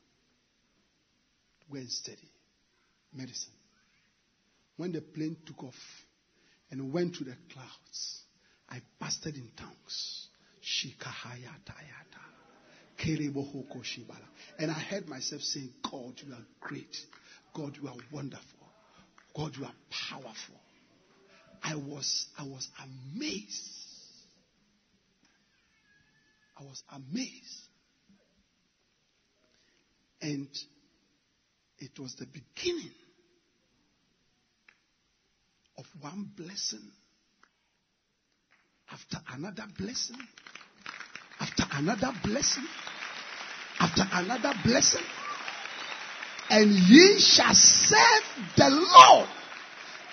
[1.60, 2.28] to go and study
[3.14, 3.52] medicine.
[4.76, 5.74] When the plane took off
[6.70, 8.22] and went to the clouds,
[8.68, 10.28] I busted in tongues.
[10.62, 12.18] Shikahayatayata.
[12.98, 14.26] Kerebohoko shibala.
[14.58, 16.96] And I heard myself saying, God, you are great.
[17.54, 18.44] God, you are wonderful.
[19.34, 19.74] God, you are
[20.10, 20.60] powerful.
[21.62, 23.87] I was, I was amazed.
[26.58, 27.68] I was amazed.
[30.20, 30.48] And
[31.78, 32.90] it was the beginning
[35.76, 36.90] of one blessing
[38.90, 40.16] after another blessing,
[41.38, 42.66] after another blessing,
[43.78, 45.04] after another blessing.
[46.50, 48.24] And ye shall serve
[48.56, 49.28] the Lord,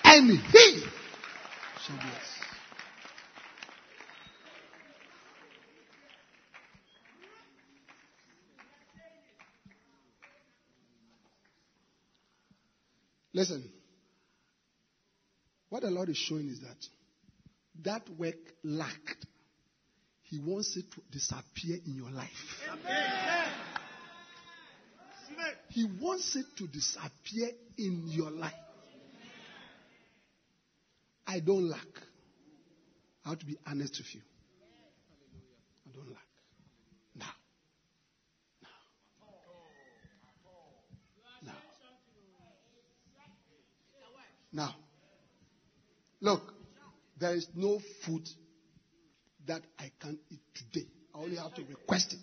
[0.03, 0.83] and he
[1.81, 2.44] shall bless.
[13.35, 13.69] Listen,
[15.67, 16.77] what the Lord is showing is that
[17.83, 19.25] that work lacked.
[20.21, 22.29] He wants it to disappear in your life.
[25.67, 28.53] He wants it to disappear in your life.
[31.27, 31.81] I don't lack.
[33.25, 34.21] I have to be honest with you.
[35.89, 36.34] I don't lack.
[44.55, 44.73] Now.
[46.21, 46.53] Look,
[47.19, 48.25] there is no food
[49.45, 50.87] that I can eat today.
[51.13, 52.19] I only have to request it.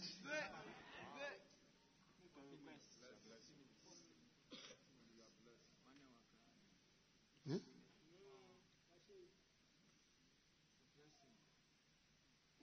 [7.47, 7.57] Hmm?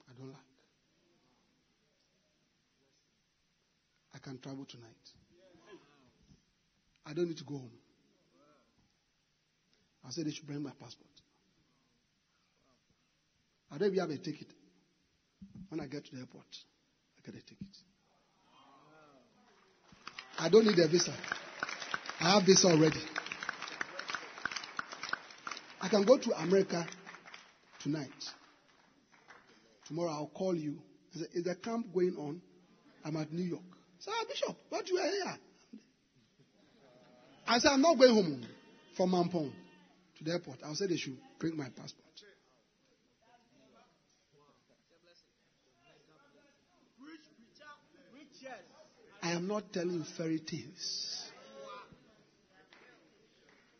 [0.08, 0.40] I don't like.
[4.14, 4.88] I can travel tonight.
[7.06, 7.70] I don't need to go home.
[10.06, 11.10] I said they should bring my passport.
[13.70, 14.48] I don't even have a ticket.
[15.68, 16.46] When I get to the airport,
[17.18, 17.68] I get a ticket.
[20.38, 21.14] I don't need a visa.
[22.20, 23.00] I have this already.
[25.80, 26.86] I can go to America
[27.82, 28.08] tonight.
[29.86, 30.78] Tomorrow I'll call you.
[31.12, 32.40] Is the camp going on?
[33.04, 33.62] I'm at New York.
[33.98, 35.38] Say, ah, Bishop, what you are here?
[37.46, 38.46] I said, I'm not going home
[38.96, 39.52] from Mampong
[40.20, 40.58] to the airport.
[40.64, 42.06] I'll say they should bring my passport.
[49.22, 51.24] I am not telling fairy tales.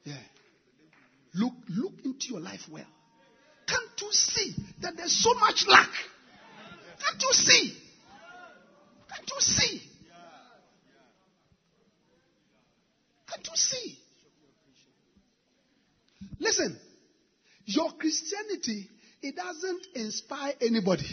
[0.04, 0.14] Yeah.
[1.34, 2.84] Look, look into your life well.
[3.66, 5.88] Can't you see that there's so much lack?
[6.98, 7.76] Can't you see?
[9.08, 9.82] Can't you see?
[13.28, 13.98] Can't you see?
[16.38, 16.78] Listen,
[17.64, 18.88] your Christianity,
[19.22, 21.06] it doesn't inspire anybody.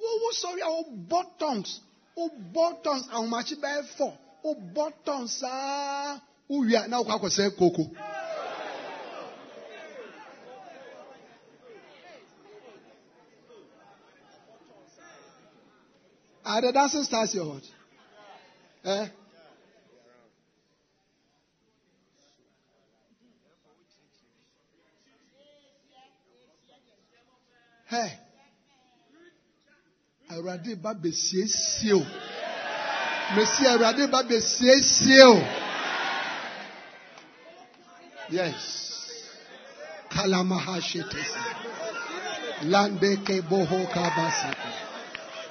[0.00, 1.68] Owó sọrí àwọn buttons,
[2.16, 2.24] ó
[2.54, 4.12] buttons àwọn màchí bẹ́ẹ̀ fọ̀,
[4.44, 6.20] ó buttons sáá,
[6.50, 7.84] ó wíà náà kọ́ àkọsẹ́ koko.
[16.44, 17.60] Are the dancing stars your?
[18.84, 19.08] Eh?
[27.90, 28.12] Hey.
[30.30, 32.06] Awurade ba besiesie o.
[33.34, 35.42] Mesi Awurade ba besiesie o.
[38.30, 38.54] Yes.
[40.08, 41.40] Kalamaha shetesi.
[42.62, 44.54] Lande ke boho kabasi.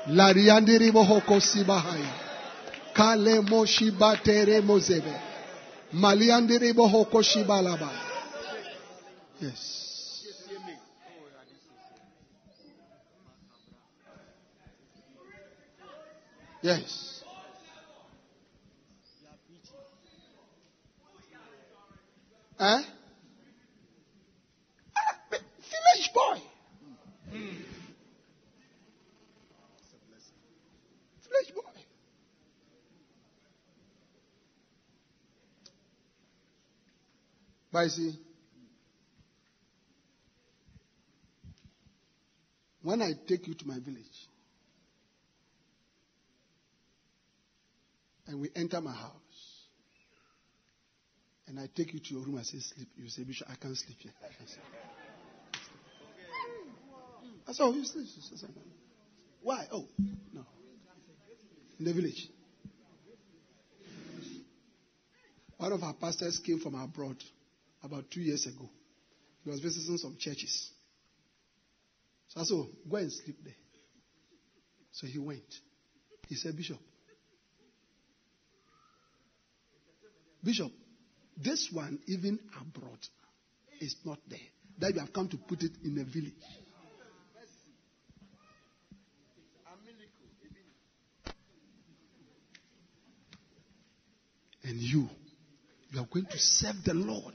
[0.07, 2.13] Lariandiri boho kosibahaya.
[2.93, 5.13] Kale moshi batere mozebe.
[5.93, 7.91] Maliandiri boho koshibalaba.
[9.41, 9.88] Yes.
[16.61, 17.23] Yes.
[22.57, 22.81] Huh?
[25.31, 26.41] Village boy.
[31.23, 31.81] Village boy.
[37.71, 38.19] But see,
[42.81, 44.28] when I take you to my village,
[48.29, 49.65] and we enter my house
[51.47, 53.75] and I take you to your room and say, sleep, you say, Bishop, I can't
[53.75, 54.11] sleep here.
[54.21, 54.63] I can't sleep.
[57.47, 58.05] I said, oh, you sleep.
[58.43, 58.47] I.
[59.41, 59.67] Why?
[59.71, 59.87] Oh,
[60.31, 60.45] no.
[61.79, 62.29] In the village.
[65.57, 67.17] One of our pastors came from abroad
[67.83, 68.69] about two years ago.
[69.43, 70.69] He was visiting some churches.
[72.27, 73.55] So I said, "Oh, go and sleep there.
[74.91, 75.41] So he went.
[76.27, 76.77] He said, Bishop,
[80.43, 80.71] Bishop,
[81.37, 82.99] this one, even abroad,
[83.79, 84.39] is not there.
[84.79, 86.33] That you have come to put it in a village.
[94.63, 95.09] And you,
[95.91, 97.33] you are going to serve the Lord.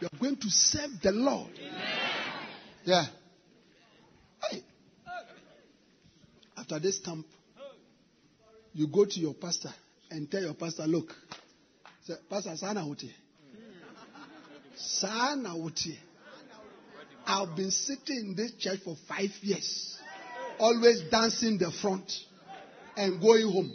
[0.00, 1.50] You are going to serve the Lord.
[2.84, 3.04] Yeah.
[4.50, 4.62] Hey.
[6.56, 7.26] After this camp,
[8.72, 9.72] you go to your pastor
[10.10, 11.14] and tell your pastor, look,
[12.30, 13.12] Pastor Sana Uti.
[14.76, 15.98] Sana Uti.
[17.26, 19.98] I've been sitting in this church for five years,
[20.58, 22.10] always dancing the front
[22.96, 23.72] and going home.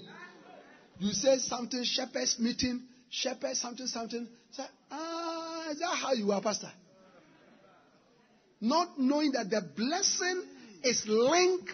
[0.98, 4.28] You say something, shepherd's meeting, shepherd something, something.
[4.52, 6.72] Say, ah, is that how you are, Pastor?
[8.60, 10.44] Not knowing that the blessing
[10.84, 11.74] is linked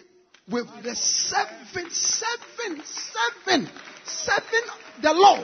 [0.50, 3.68] with the seven, seven, seven,
[4.04, 4.60] seven,
[5.00, 5.42] the law.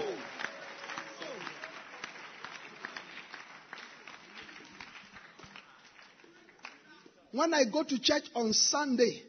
[7.36, 9.22] When I go to church on Sunday,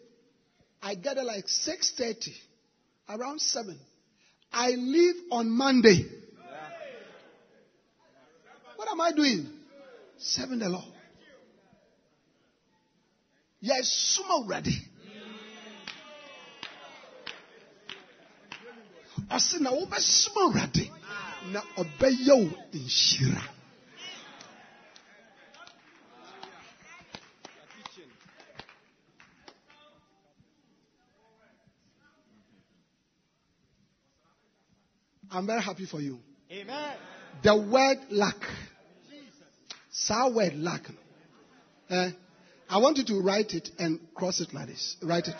[0.82, 2.30] I get there like 6.30,
[3.10, 3.78] around 7.
[4.54, 6.06] I leave on Monday.
[8.78, 9.50] What am I doing?
[10.18, 10.86] Serving the Lord.
[13.60, 14.78] Yes, sumo ready.
[19.30, 20.90] ɔsi na wobɛsoma awurade
[21.52, 23.57] na ɔbɛyɛ in nhyira
[35.38, 36.18] I'm very happy for you.
[36.52, 36.96] Amen.
[37.44, 38.38] The word lack.
[39.92, 40.82] Sa word lack.
[41.92, 42.10] Eh,
[42.68, 44.98] I want you to write it and cross it like this.
[45.04, 45.40] Write it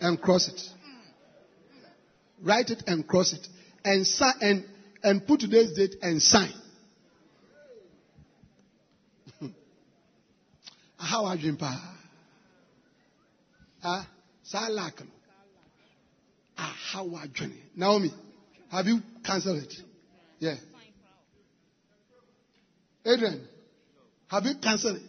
[0.00, 0.60] and cross it.
[2.44, 3.44] Write it and cross it.
[3.84, 4.64] And sign and,
[5.02, 6.52] and put today's date and sign.
[10.96, 11.96] How are you, pa?
[13.82, 14.08] Ah,
[14.44, 14.94] sa lack.
[16.56, 17.50] Ah, how are you?
[17.74, 18.12] Naomi,
[18.74, 19.72] have you cancelled it?
[20.40, 20.56] Yeah.
[23.06, 23.46] Adrian,
[24.26, 25.02] have you cancelled it?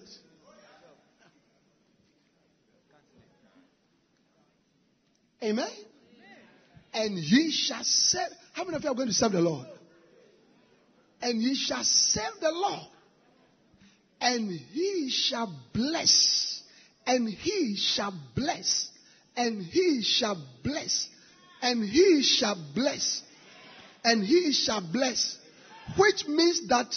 [5.44, 5.70] Amen.
[6.94, 8.30] And ye shall serve.
[8.54, 9.68] How many of you are going to serve the Lord?
[11.22, 12.88] And ye shall serve the Lord.
[14.22, 16.62] And he shall bless.
[17.08, 18.90] And he shall bless.
[19.36, 21.10] And he shall bless.
[21.62, 23.24] And he shall bless.
[24.06, 25.38] And he shall bless.
[25.98, 26.94] Which means that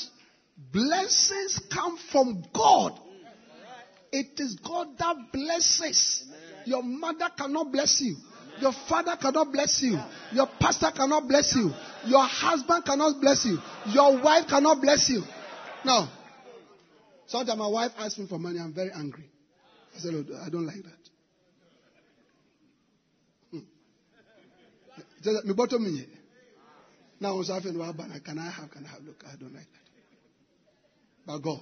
[0.72, 3.00] blessings come from God.
[4.12, 6.24] It is God that blesses.
[6.66, 8.16] Your mother cannot bless you.
[8.60, 9.98] Your father cannot bless you.
[10.32, 11.70] Your pastor cannot bless you.
[12.06, 13.58] Your husband cannot bless you.
[13.86, 15.22] Your wife cannot bless you.
[15.84, 16.08] No.
[17.26, 18.58] Sometimes my wife asks me for money.
[18.58, 19.30] I'm very angry.
[19.96, 21.10] I said, Lord, I don't like that.
[23.50, 23.58] Hmm.
[25.18, 26.06] He said, "Me bottom me."
[27.20, 28.20] Now I was having one banner.
[28.20, 28.70] Can I have?
[28.70, 29.02] Can I have?
[29.02, 29.88] Look, I don't like that.
[31.26, 31.60] But God,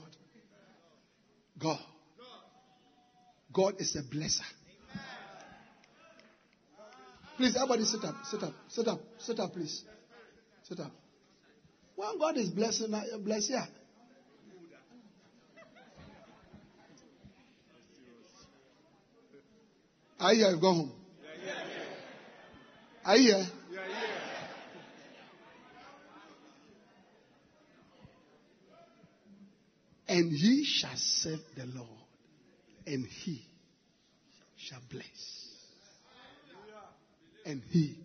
[1.59, 1.81] God,
[3.53, 4.43] God is a blesser.
[7.37, 9.85] Please, everybody sit up, sit up, sit up, sit up, please.
[10.63, 10.93] Sit up.
[11.95, 13.59] When God is blessing, uh, bless you.
[20.19, 20.57] Are you here?
[20.57, 20.93] Gone home.
[23.05, 23.47] Are you here?
[30.09, 31.89] And he shall serve the Lord,
[32.87, 33.45] and he
[34.57, 35.05] shall bless.
[37.45, 37.99] And he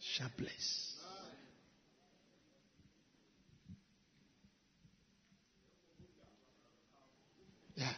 [0.00, 0.94] shall bless.
[7.76, 7.88] Yeah.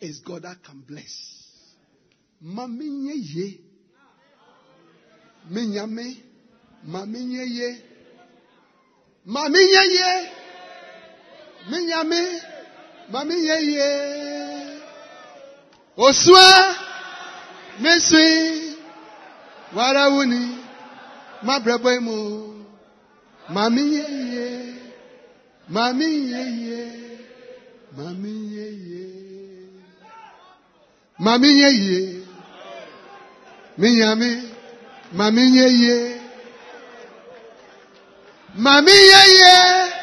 [0.00, 1.36] It's God that can bless.
[2.42, 3.60] Maminye ye.
[5.50, 6.16] Minyame.
[6.86, 7.90] Maminye ye.
[9.24, 10.39] ma menyɛ
[11.68, 12.42] minyame
[13.12, 13.90] mami yeye
[15.96, 16.48] osua
[17.82, 18.76] mesui
[19.74, 19.86] ma
[21.46, 22.16] mabrabɔ mu
[23.54, 24.46] mami yeye
[25.74, 26.80] mami yeye
[27.96, 29.04] mami yeye
[31.24, 32.00] mami yeye
[33.80, 34.30] minyame
[35.18, 36.20] mami yeye
[38.64, 39.99] mami yeye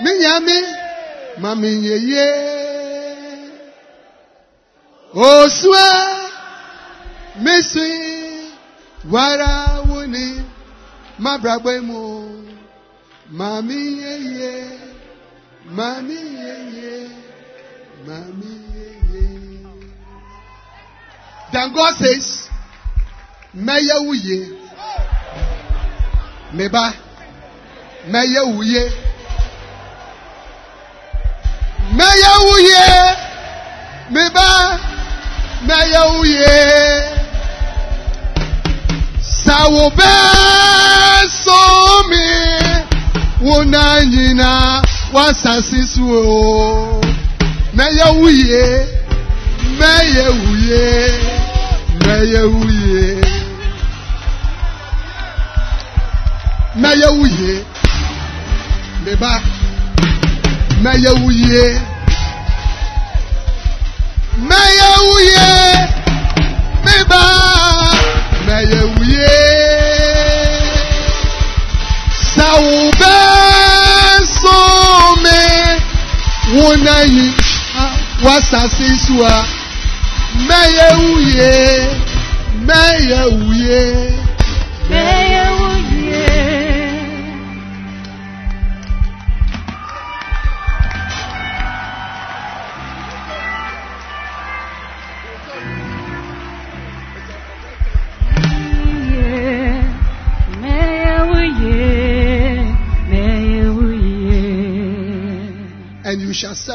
[0.00, 0.58] minyami
[1.38, 2.26] maminyeye
[5.14, 6.18] osua
[7.36, 8.52] misui
[9.10, 10.42] wara wuni
[11.18, 12.02] mabragbe mu
[13.30, 14.66] maminyeye
[15.76, 17.08] maminyeye
[18.06, 19.64] maminyeye.
[21.52, 22.48] Then God says,
[23.54, 24.58] Meyewuye,
[26.52, 26.92] Meba,
[28.08, 29.13] Meyewuye.
[36.14, 36.54] Wo yie
[39.20, 41.60] sa wo bɛɛ so
[42.08, 42.26] mi
[43.40, 44.82] wo na nyina.
[45.14, 47.00] Wasase so o.
[47.76, 48.66] Mɛyɛ wo yie
[49.78, 50.26] mɛyɛ
[57.18, 57.64] wo yie
[60.84, 61.64] mɛyɛ wo yie
[64.48, 65.52] mɛyɛ wo yie
[66.84, 67.22] me ba
[68.46, 69.32] mɛyɛ wo yie mɛyɛ wo yie me ba mɛyɛ wo yie
[72.34, 73.22] sa wo bɛɛ
[74.40, 74.58] so
[75.24, 75.40] me
[76.54, 77.26] wo na yi
[78.24, 79.36] wasase so a
[80.48, 81.56] mɛyɛ wo yie
[82.66, 84.14] mɛyɛ wo yie.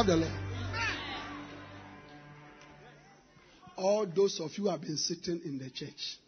[0.00, 0.32] Serve the Lord.
[3.76, 6.18] All those of you who have been sitting in the church,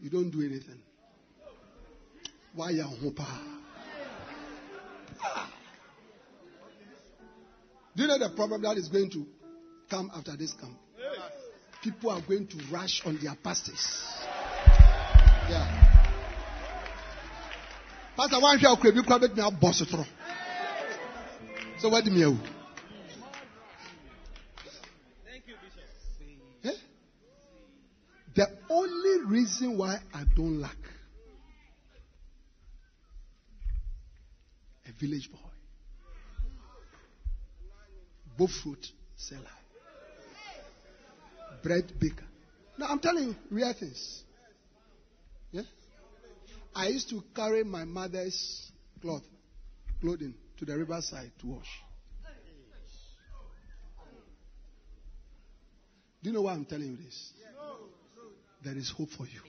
[0.00, 0.80] you don't do anything.
[2.54, 3.26] Why you hopa?
[5.22, 5.52] Ah.
[7.94, 9.26] Do you know the problem that is going to
[9.90, 10.78] come after this camp?
[11.82, 14.04] People are going to rush on their pastors.
[15.48, 15.82] Yeah.
[18.16, 19.82] Pastor, one shall be crowded now, boss.
[21.78, 22.55] So what do you mean?
[28.36, 30.76] The only reason why I don't lack
[34.86, 35.38] a village boy,
[38.38, 38.86] bofrot
[39.16, 39.40] seller,
[41.62, 42.26] bread baker.
[42.76, 44.22] Now I'm telling you real things.
[45.50, 45.62] Yeah?
[46.74, 49.24] I used to carry my mother's cloth,
[50.02, 51.80] clothing to the riverside to wash.
[56.22, 57.32] Do you know why I'm telling you this?
[58.66, 59.40] There is hope for you.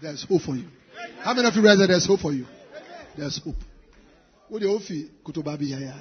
[0.00, 0.68] There's hope for you.
[1.20, 2.46] How many of you realize that there's hope for you?
[3.14, 3.56] There's hope.
[4.48, 5.08] What do you feel?
[5.22, 5.94] Kutubabi yaya.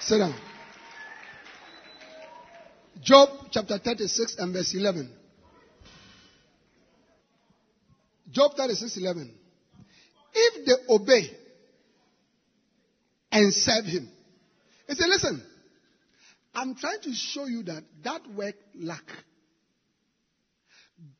[0.00, 0.51] Sit down.
[3.02, 5.10] Job chapter 36 and verse 11.
[8.30, 9.34] Job 36, 11.
[10.34, 11.30] If they obey
[13.30, 14.08] and serve him,
[14.88, 15.42] he said, listen,
[16.54, 19.04] I'm trying to show you that that work lack.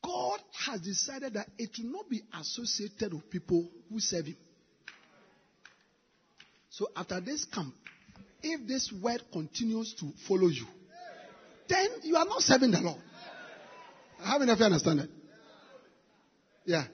[0.03, 4.37] God has decided that it will not be associated with people who serve him.
[6.71, 7.75] So after this camp,
[8.43, 10.67] if this word continues to follow you,
[11.73, 13.01] then you are not serving the Lord.
[14.23, 15.09] How many of you understand that?
[16.65, 16.85] Yeah.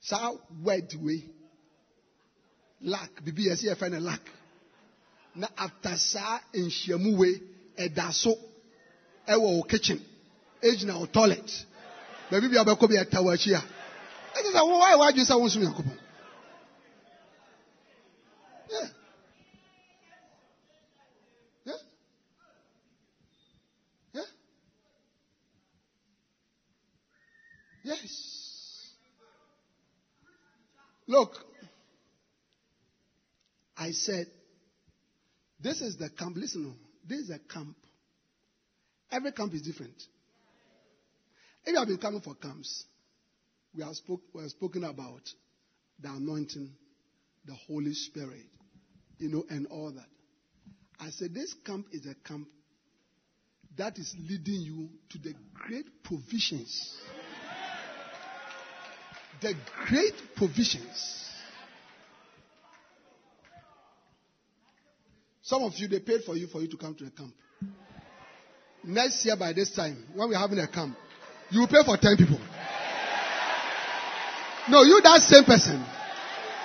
[0.00, 0.32] Saa
[0.62, 1.24] word way.
[2.82, 3.24] Lack.
[3.24, 4.20] Bibi yasi yɛ fɛ no lack.
[5.34, 7.40] Na after saa nhyiamu wei
[7.76, 8.34] ɛda so
[9.26, 10.00] ɛwɔ wo kitchen
[10.62, 11.50] egyina wo toilet.
[12.30, 13.62] Baabi bi a ɔbɛkɔ bi ɛta wɔ akyi a.
[14.36, 15.98] Ɛsɛ sɛ wo wayɛ wadwi sɛ wo nso Nyankopɔn.
[18.70, 18.88] Yeah.
[21.64, 21.72] Yeah.
[24.12, 24.22] Yeah.
[27.84, 28.34] Yes.
[31.06, 31.36] Look,
[33.76, 34.26] I said,
[35.60, 36.36] this is the camp.
[36.36, 37.76] Listen, oh, this is a camp.
[39.10, 39.94] Every camp is different.
[41.64, 42.84] If you have been coming for camps,
[43.74, 45.22] we have, spoke, we have spoken about
[46.00, 46.70] the anointing,
[47.46, 48.46] the Holy Spirit,
[49.18, 50.06] you know, and all that.
[51.00, 52.48] I said this camp is a camp
[53.76, 56.96] that is leading you to the great provisions.
[59.40, 59.54] The
[59.86, 61.30] great provisions.
[65.44, 67.34] Some of you, they paid for you for you to come to the camp.
[68.82, 70.96] Next year, by this time, when we're having a camp,
[71.50, 72.40] you will pay for 10 people.
[74.70, 75.84] No, you, that same person,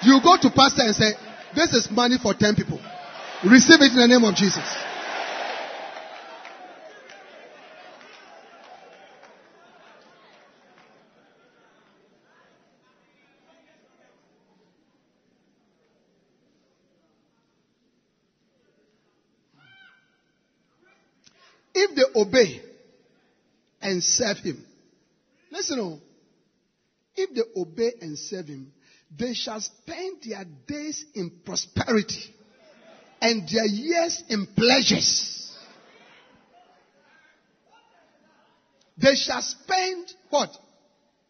[0.04, 1.12] you go to pastor and say,
[1.54, 2.80] This is money for 10 people.
[3.44, 4.64] Receive it in the name of Jesus.
[21.82, 22.62] If they obey
[23.82, 24.64] and serve him,
[25.52, 26.00] listen, oh,
[27.16, 28.72] if they obey and serve him,
[29.18, 32.36] they shall spend their days in prosperity
[33.22, 35.58] and their years in pleasures.
[38.98, 40.50] They shall spend what?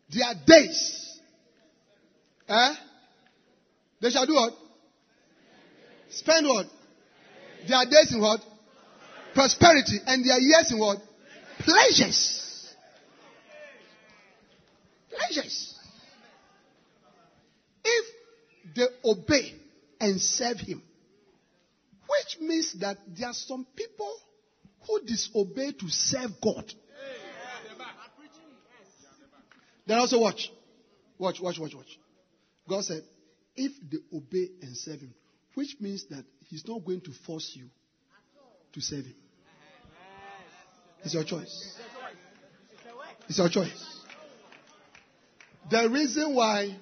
[0.09, 1.19] Their days.
[2.47, 2.73] Eh?
[4.01, 4.53] They shall do what?
[6.09, 6.65] Spend what?
[7.67, 8.41] Their days in what?
[9.39, 10.97] Prosperity and their years in what?
[11.59, 12.75] Pleasures.
[15.09, 15.79] Pleasures.
[17.85, 18.05] If
[18.75, 19.55] they obey
[20.01, 20.83] and serve him,
[22.05, 24.13] which means that there are some people
[24.85, 26.73] who disobey to serve God.
[29.87, 30.51] Then also watch.
[31.17, 31.97] Watch, watch, watch, watch.
[32.67, 33.03] God said,
[33.55, 35.13] if they obey and serve him,
[35.53, 37.69] which means that he's not going to force you
[38.73, 39.15] to serve him.
[41.03, 41.77] It's your choice.
[43.27, 44.03] It's your choice.
[45.69, 46.75] The reason why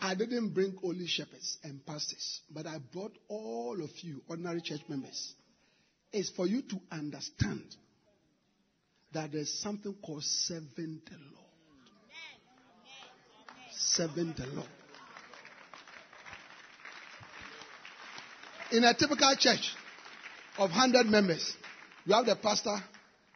[0.00, 4.80] I didn't bring only shepherds and pastors, but I brought all of you, ordinary church
[4.88, 5.34] members,
[6.12, 7.62] is for you to understand
[9.12, 11.46] that there's something called serving the Lord.
[13.72, 14.68] Serving the Lord.
[18.72, 19.74] In a typical church
[20.58, 21.54] of 100 members,
[22.06, 22.76] you have the pastor,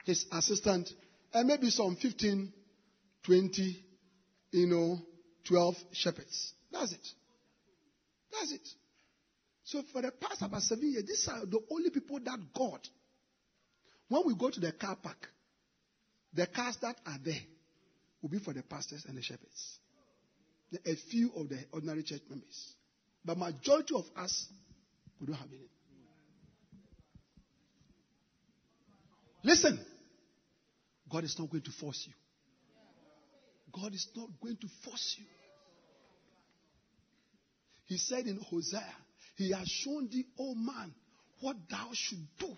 [0.06, 0.88] his assistant,
[1.34, 2.52] and maybe some 15,
[3.24, 3.84] 20,
[4.52, 4.98] you know,
[5.48, 6.54] 12 shepherds.
[6.70, 7.08] That's it.
[8.32, 8.68] That's it.
[9.64, 12.78] So for the past about seven years, these are the only people that God.
[14.08, 15.28] When we go to the car park,
[16.32, 17.40] the cars that are there
[18.22, 19.78] will be for the pastors and the shepherds.
[20.84, 22.74] A few of the ordinary church members.
[23.24, 24.46] But majority of us,
[25.20, 25.68] we don't have any.
[29.42, 29.80] Listen,
[31.16, 32.12] God is not going to force you.
[33.72, 35.24] God is not going to force you.
[37.86, 38.84] He said in Hosea,
[39.34, 40.92] He has shown thee, O man,
[41.40, 42.54] what thou should do.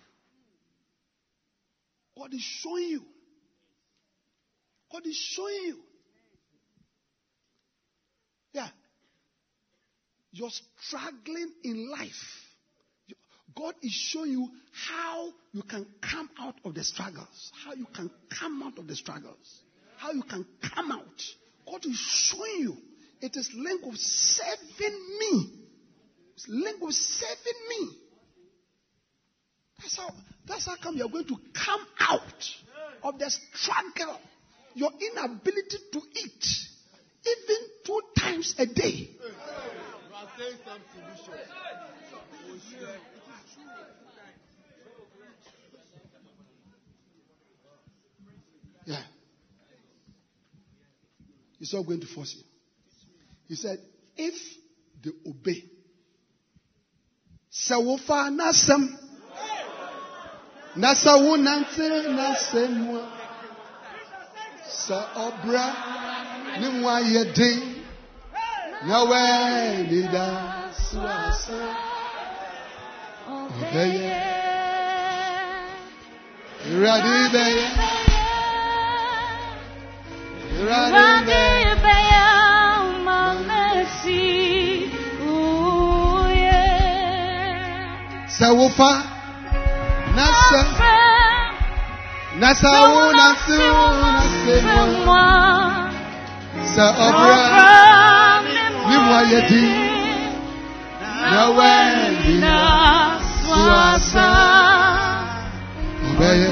[2.17, 3.05] God is showing you.
[4.91, 5.79] God is showing you.
[8.51, 8.67] Yeah.
[10.33, 10.49] You're
[10.81, 12.48] struggling in life.
[13.59, 17.51] God is showing you how you can come out of the struggles.
[17.65, 18.09] How you can
[18.39, 19.59] come out of the struggles.
[19.97, 21.21] How you can come out.
[21.65, 22.77] God is showing you.
[23.19, 25.49] It is linked with serving me.
[26.35, 27.89] It's linked with serving me.
[29.79, 30.09] That's how,
[30.47, 32.45] that's how come you're going to come out
[33.03, 34.21] of the struggle.
[34.73, 36.45] Your inability to eat,
[37.25, 39.09] even two times a day.
[48.85, 49.03] Yeah.
[51.59, 52.43] He's not going to force you.
[53.47, 53.79] He said,
[54.17, 54.35] if
[55.03, 55.63] they obey,
[57.51, 58.83] sɛ wofa n'asɛm
[60.75, 63.05] na sɛ wonante n'asɛm mu a
[64.69, 65.65] sɛ ɔbra
[66.59, 66.67] ne
[73.37, 74.13] ɔbɛyɛ
[76.65, 77.65] awurade bɛyɛ
[80.55, 81.59] awurade bɛyɛ.
[88.39, 88.91] sɛ wofa
[90.15, 90.59] na sɛ
[92.39, 93.75] na sɛ wo n'asɛm
[95.05, 95.25] mu a
[96.73, 97.39] sɛ ɔbra
[98.87, 99.78] ne mu ayɛ din
[101.21, 102.55] na wɛnyina
[103.43, 103.55] so
[103.91, 104.27] asa
[106.07, 106.49] ɔbɛyɛ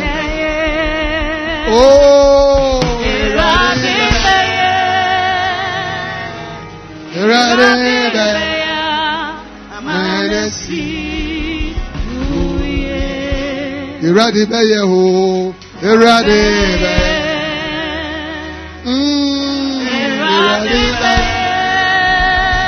[1.72, 4.72] oo Awurade bɛyɛ
[7.18, 8.76] Awurade bɛyɛ
[9.78, 10.84] amanasi
[14.06, 15.54] Awurade bɛyɛ oo
[15.90, 16.40] Awurade
[16.84, 17.16] bɛyɛ
[18.88, 19.80] Mm,
[20.32, 21.26] Awurade bɛyɛ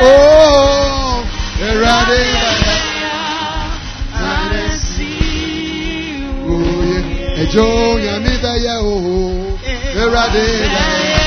[0.03, 0.78] oo
[7.49, 7.67] ẹjọ
[8.05, 9.57] yẹmi bẹyẹ ooo
[10.01, 11.17] ewurade bẹyẹ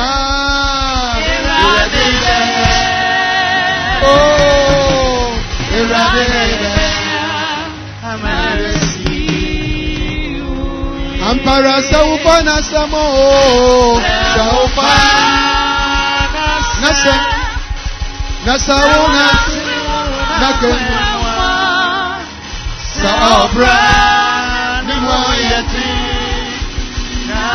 [0.00, 2.38] Ah, ewurade bẹyẹ
[4.02, 5.30] ooo
[5.76, 6.24] ewurade
[6.62, 6.90] bẹyẹ
[11.28, 11.76] ampara
[18.42, 19.26] nasẹwu nasi
[20.40, 20.96] nakenu
[23.00, 23.10] sẹ
[23.40, 24.17] ọbra ni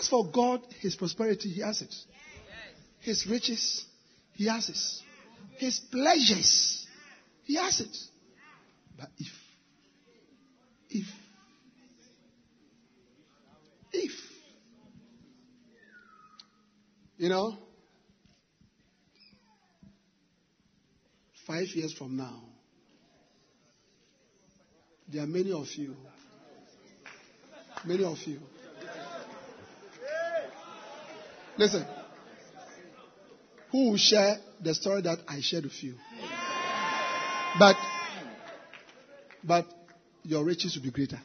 [0.00, 1.94] as for God, his prosperity, he has it.
[3.00, 3.84] His riches,
[4.32, 5.58] he has it.
[5.58, 6.86] His pleasures,
[7.44, 7.96] he has it.
[8.98, 9.32] But if,
[10.88, 11.06] if,
[13.92, 14.12] if,
[17.18, 17.58] you know,
[21.46, 22.42] five years from now,
[25.12, 25.94] there are many of you,
[27.84, 28.40] many of you.
[31.60, 31.84] Listen,
[33.70, 35.94] who will share the story that I shared with you?
[37.58, 37.76] But,
[39.44, 39.66] but
[40.22, 41.20] your riches will be greater.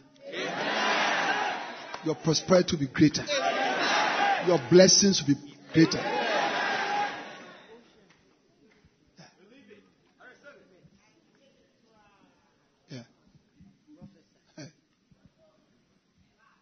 [2.04, 3.24] Your prosperity will be greater.
[4.46, 6.04] Your blessings will be greater.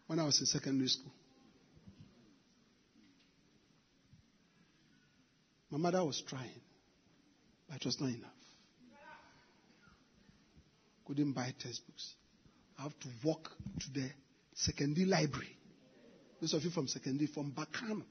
[0.06, 1.10] When I was in secondary school,
[5.84, 6.62] mother was trying,
[7.68, 8.30] but it was not enough.
[11.06, 12.14] Couldn't buy textbooks.
[12.78, 13.50] I have to walk
[13.80, 14.08] to the
[14.54, 15.58] secondary library.
[16.40, 18.02] Those of you from secondary, from Bakano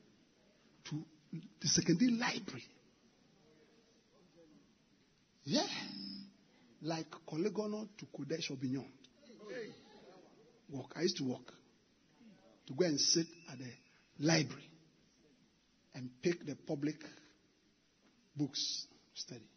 [0.86, 0.96] to
[1.60, 2.64] the secondary library.
[5.46, 5.66] Yeah.
[6.84, 8.86] Like Korle Gonno to Kodesh or beyond.
[10.70, 10.94] Walk.
[10.96, 11.52] I used to walk.
[12.68, 13.72] To go and sit at the
[14.20, 14.70] library
[15.96, 16.98] and pick the public
[18.36, 19.48] books study.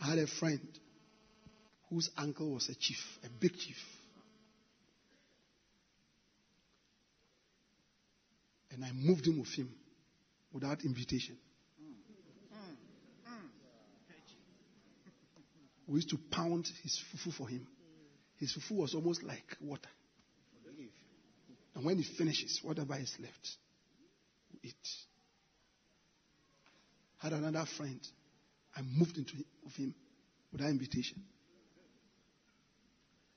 [0.00, 0.66] I had a friend
[1.90, 3.76] whose uncle was a chief, a big chief.
[8.72, 9.74] And I moved in with him
[10.52, 11.36] without invitation.
[15.86, 17.66] We used to pound his fufu for him.
[18.38, 19.88] His fufu was almost like water.
[21.74, 23.56] And when he finishes, whatever is left,
[24.52, 24.88] we eat.
[27.18, 28.00] Had another friend.
[28.76, 29.32] I moved into
[29.64, 29.94] with him
[30.52, 31.22] without invitation.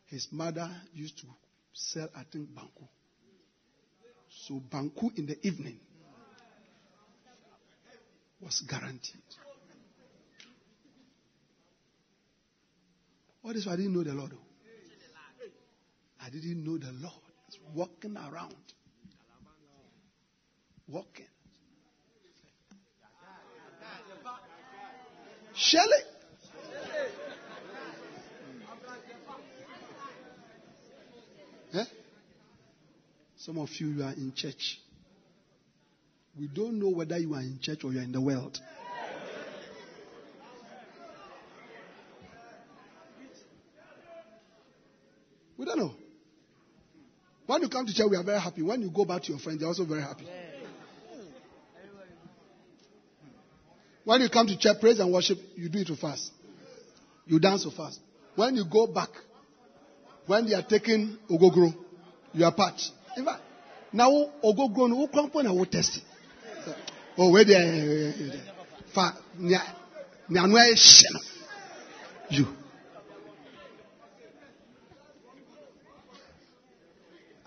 [0.06, 1.28] His mother used to
[1.74, 2.88] sell, I think, banku.
[4.48, 5.80] So banku in the evening
[8.42, 9.22] was guaranteed.
[13.42, 14.34] What is why I didn't know the Lord?
[16.22, 17.23] I didn't know the Lord.
[17.74, 18.56] Walking around.
[20.88, 21.26] Walking.
[25.56, 25.84] Shelley.
[31.74, 31.86] Eh?
[33.38, 34.80] Some of you, you are in church.
[36.40, 38.60] We don't know whether you are in church or you are in the world.
[45.58, 45.94] We don't know.
[47.46, 48.62] When you come to church, we are very happy.
[48.62, 50.26] When you go back to your friends, they're also very happy.
[54.06, 56.32] When you come to church, praise and worship, you do it too fast.
[57.26, 58.00] You dance so fast.
[58.36, 59.10] When you go back,
[60.26, 61.74] when they are taking ogogoro,
[62.34, 62.82] you are part.
[63.16, 63.42] In fact,
[63.92, 64.10] now
[64.44, 66.02] ogogoro no ukrampo na wo test.
[67.18, 68.42] Oh, where they
[68.94, 69.14] fa.
[72.30, 72.63] You.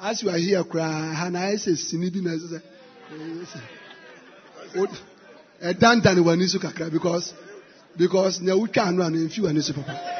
[0.06, 2.38] As you are here, cry, and I say, Sinibi na
[5.62, 7.32] ɛdan dan w'ani so kakra because
[7.96, 10.12] because nea wotwa ano ano mfi w'ani so papa.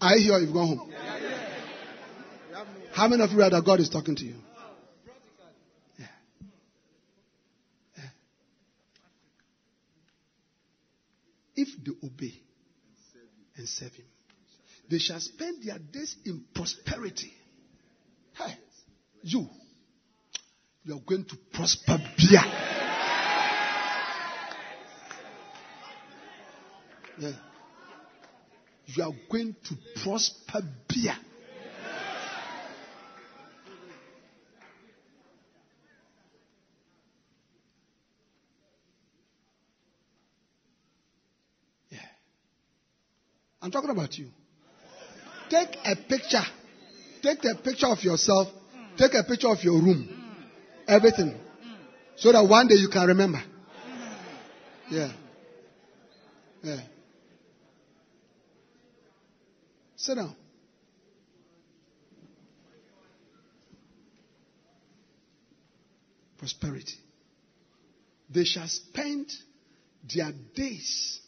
[0.00, 0.92] I hear you've gone home.
[2.92, 4.34] How many of you are that God is talking to you?
[5.98, 6.06] Yeah.
[7.96, 8.04] Yeah.
[11.56, 12.34] If they obey
[13.64, 14.04] and serve Him,
[14.90, 17.32] they shall spend their days in prosperity.
[18.34, 18.58] Hey,
[19.22, 19.48] you,
[20.84, 21.96] you are going to prosper.
[22.18, 22.44] Yeah.
[28.86, 31.16] You are going to prosper bia.
[43.74, 44.28] Talking about you.
[45.50, 46.44] Take a picture.
[47.22, 48.48] Take a picture of yourself.
[48.96, 50.08] Take a picture of your room.
[50.86, 51.34] Everything.
[52.16, 53.42] So that one day you can remember.
[54.88, 55.12] Yeah.
[56.62, 56.80] Yeah.
[59.96, 60.36] Sit down.
[66.38, 66.94] Prosperity.
[68.30, 69.32] They shall spend
[70.14, 71.20] their days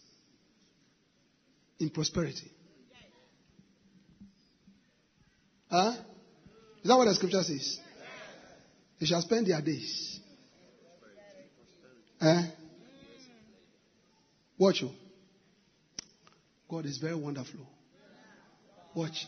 [1.79, 2.51] in prosperity.
[5.71, 5.93] Huh?
[6.83, 7.79] Is that what the scripture says?
[9.01, 10.21] They shall spend their days.
[12.21, 12.43] Eh?
[14.59, 14.91] Watch you.
[16.69, 17.61] God is very wonderful.
[18.95, 19.27] Watch.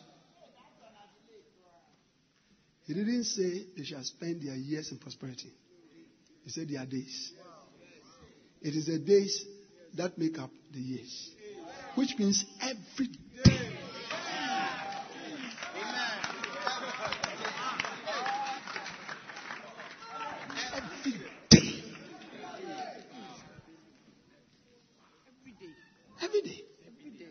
[2.87, 5.53] He didn't say they shall spend their years in prosperity.
[6.45, 7.33] He said their days.
[8.63, 9.45] It is the days
[9.95, 11.31] that make up the years.
[11.95, 13.69] Which means every day.
[26.21, 26.65] Every day.
[26.87, 27.27] Every day.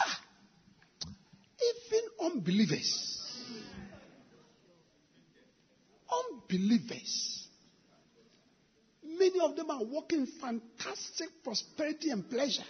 [0.00, 0.20] Ah.
[1.60, 2.90] Even unbelievers.
[6.10, 7.48] Unbelievers.
[9.02, 9.56] Many of
[10.24, 12.62] walking fantastic prosperity and pleasure.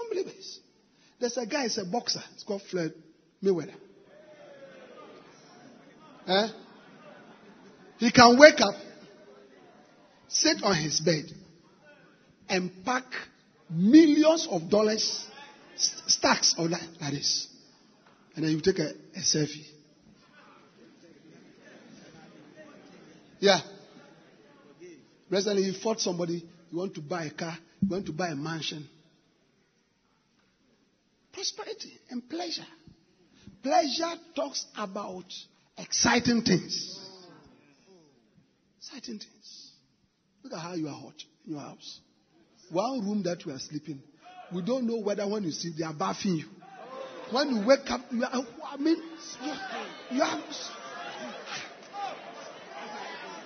[0.00, 0.60] Unbelievers.
[1.18, 2.20] There's a guy, he's a boxer.
[2.34, 2.92] It's called Floyd
[3.42, 3.74] Mayweather.
[6.28, 6.48] Eh?
[7.98, 8.74] He can wake up,
[10.28, 11.24] sit on his bed,
[12.48, 13.04] and pack
[13.70, 15.26] millions of dollars,
[15.76, 17.48] st- stacks of that, like this.
[18.34, 19.64] And then you take a, a selfie.
[23.40, 23.60] Yeah.
[25.30, 26.44] Recently, he fought somebody.
[26.70, 27.56] You want to buy a car.
[27.82, 28.88] You want to buy a mansion.
[31.32, 32.66] Prosperity and pleasure.
[33.62, 35.24] Pleasure talks about
[35.76, 36.98] exciting things.
[38.78, 39.72] Exciting things.
[40.42, 42.00] Look at how you are hot in your house.
[42.70, 44.00] One room that you are sleeping,
[44.52, 46.46] we don't know whether when you sleep they are bathing you.
[47.32, 48.30] When you wake up, you are,
[48.64, 48.96] I mean,
[49.42, 49.52] you,
[50.16, 50.40] you are,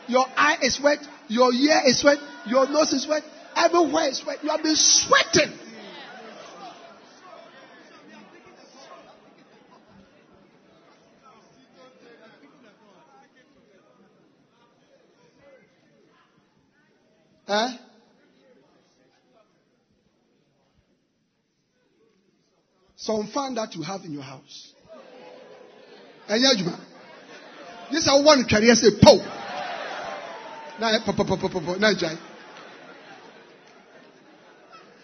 [0.06, 0.98] your eye is wet,
[1.30, 3.22] your ear is wet, your nose is wet,
[3.56, 4.42] everywhere is wet.
[4.42, 5.56] You have been sweating.
[17.48, 17.76] Eh?
[22.96, 24.72] Some fan that you have in your house.
[26.28, 26.78] And yeah, Juma.
[27.90, 29.39] This is how one career say, po.
[30.80, 31.12] Now, eh, po.
[31.76, 32.16] Now, eh, Jai.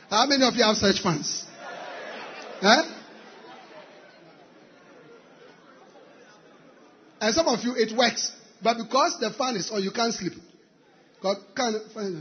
[0.09, 1.45] How many of you have such fans?
[2.63, 2.83] Eh?
[7.21, 8.33] And some of you, it works.
[8.63, 10.33] But because the fan is on, you can't sleep.
[11.23, 11.77] God can't.
[11.93, 12.21] Hmm.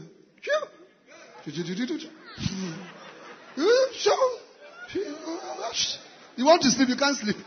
[3.56, 3.86] Hmm,
[6.36, 7.38] you want to sleep, you can't sleep.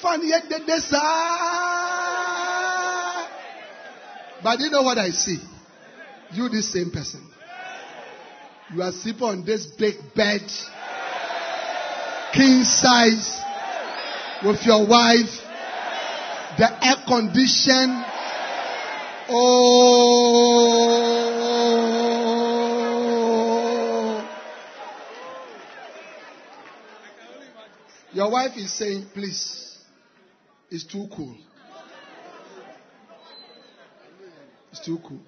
[0.00, 1.57] Fan yet the desire.
[4.42, 5.38] But you know what I see?
[6.32, 7.26] You, this same person.
[8.74, 10.42] You are sleeping on this big bed,
[12.32, 13.40] king size,
[14.44, 15.40] with your wife,
[16.58, 18.04] The air condition.
[19.30, 19.78] Oh.
[28.12, 29.78] Your wife is saying, please,
[30.70, 31.36] it's too cool.
[34.88, 35.20] Too cool.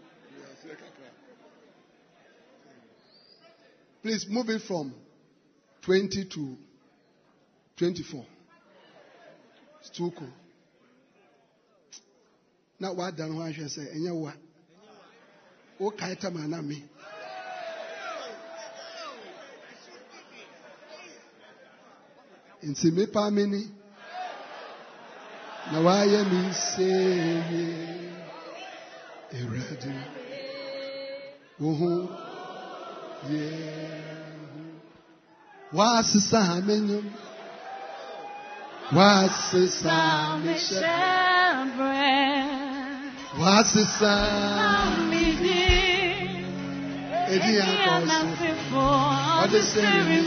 [4.01, 4.95] Please move it from
[5.83, 6.57] 20 to
[7.77, 8.25] 24.
[9.81, 10.33] It's too cool.
[12.81, 14.33] na wada no ho ahwɛ sɛ ɛnyɛ wa
[15.79, 16.83] wokae tam ana me
[22.65, 23.63] nti mepa me ni
[25.73, 26.25] na wayɛ
[26.73, 28.01] sɛye
[29.39, 29.95] awurade
[31.61, 31.93] wo ho
[33.31, 33.45] yɛ
[35.77, 37.07] waasesa me nnwom
[38.97, 39.97] waasesa
[40.43, 40.97] me hyɛ
[43.41, 44.15] waasesa
[47.35, 48.85] edi akɔso
[49.43, 50.19] ɔde sɛ me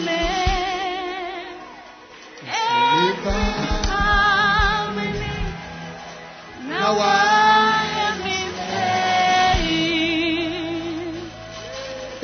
[2.95, 3.37] nipa
[6.67, 7.22] na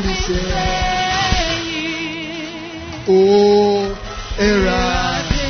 [0.00, 0.38] sɛ
[3.08, 3.18] o
[4.38, 5.42] awurade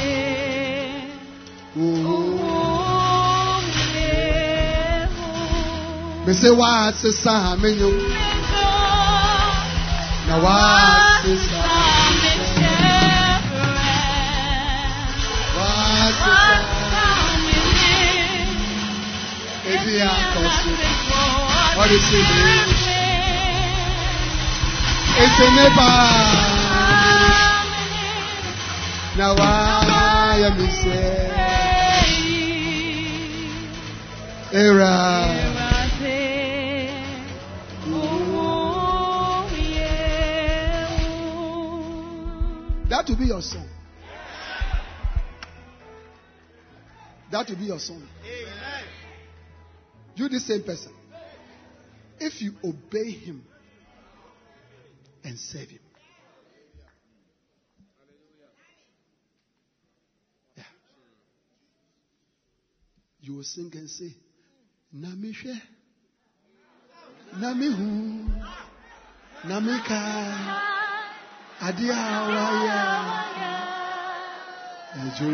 [6.27, 7.99] Mese waasesa me nnwom
[10.27, 11.61] na waasesa
[15.57, 16.57] waasesa
[19.73, 20.73] edi akɔso
[21.81, 22.82] ɔde si mi esi
[25.57, 26.43] ne paa
[29.17, 30.99] na waayɛ mi sɛ
[34.53, 34.95] era.
[42.89, 43.69] That will be your song.
[47.31, 48.07] That will be your song.
[50.15, 50.93] You, the same person.
[52.21, 53.43] If you obey him
[55.33, 55.79] and serve him.
[60.55, 60.65] Yeah.
[63.23, 64.15] You will sing and say,
[64.95, 65.59] Namishe,
[67.37, 68.29] Namihu,
[69.47, 70.01] Namika,
[71.61, 72.83] Adiawaya,
[74.99, 75.31] Ejo.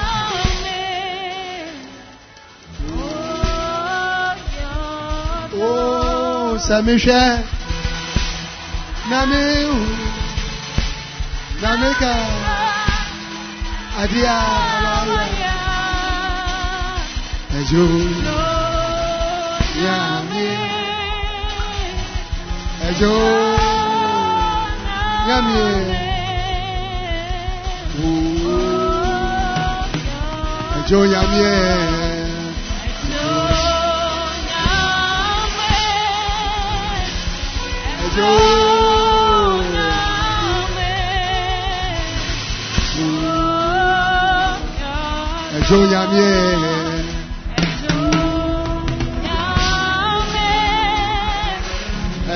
[5.62, 7.24] Oh, Samisha.
[9.10, 9.74] Nameu.
[11.62, 12.16] Nameka.
[14.02, 14.38] Adia.
[17.58, 17.86] Ajo.
[19.82, 20.29] Yeah.
[23.00, 23.16] Yo
[25.30, 25.70] Yamie
[30.90, 31.80] Yo Yamie
[38.18, 38.30] Yo
[45.70, 46.69] Yo Yamie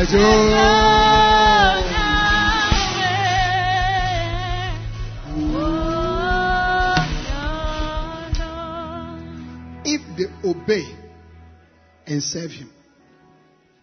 [0.06, 0.12] If
[10.18, 10.84] they obey
[12.06, 12.70] and serve him,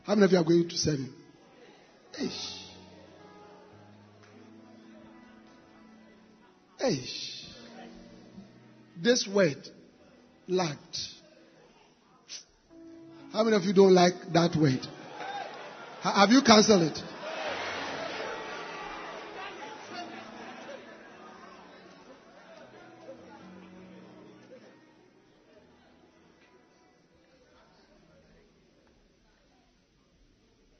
[0.03, 1.15] how many of you are going to serve him?
[2.21, 2.67] Eish.
[6.85, 7.47] Eish.
[9.01, 9.67] This word
[10.49, 10.99] lacked.
[13.33, 14.87] How many of you don't like that word?
[16.02, 17.02] Have you cancelled it?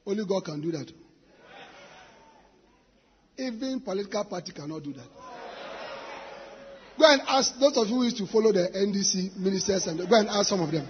[0.07, 0.91] Only God can do that.
[3.37, 5.07] Even political party cannot do that.
[6.97, 10.15] Go and ask those of you who used to follow the NDC ministers and go
[10.15, 10.87] and ask some of them.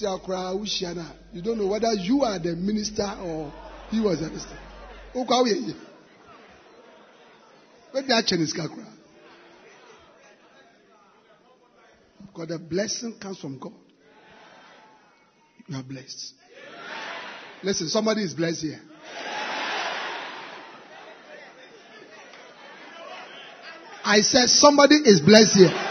[0.00, 3.52] You don't know whether you are the minister or
[3.90, 4.58] he was the minister.
[7.92, 8.70] Where that Chinese crowd?
[12.26, 13.74] Because the blessing comes from God.
[15.68, 16.34] You are blessed.
[17.62, 18.80] Listen, somebody is blessed here.
[24.04, 25.88] I said somebody is blessed here.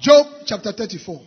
[0.00, 1.18] Job chapter 34.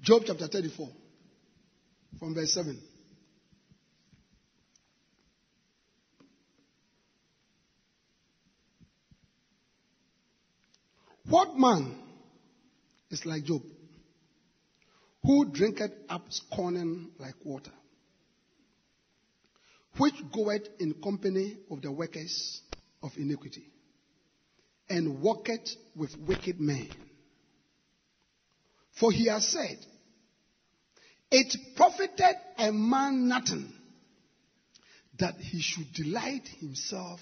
[0.00, 0.88] Job chapter 34,
[2.18, 2.80] from verse 7.
[11.28, 11.94] What man
[13.12, 13.62] is like Job,
[15.22, 17.72] who drinketh up scorning like water,
[19.96, 22.60] which goeth in company of the workers
[23.02, 23.66] of iniquity,
[24.88, 26.88] and walketh with wicked men?
[29.00, 29.78] For he has said,
[31.30, 33.72] It profited a man nothing
[35.18, 37.20] that he should delight himself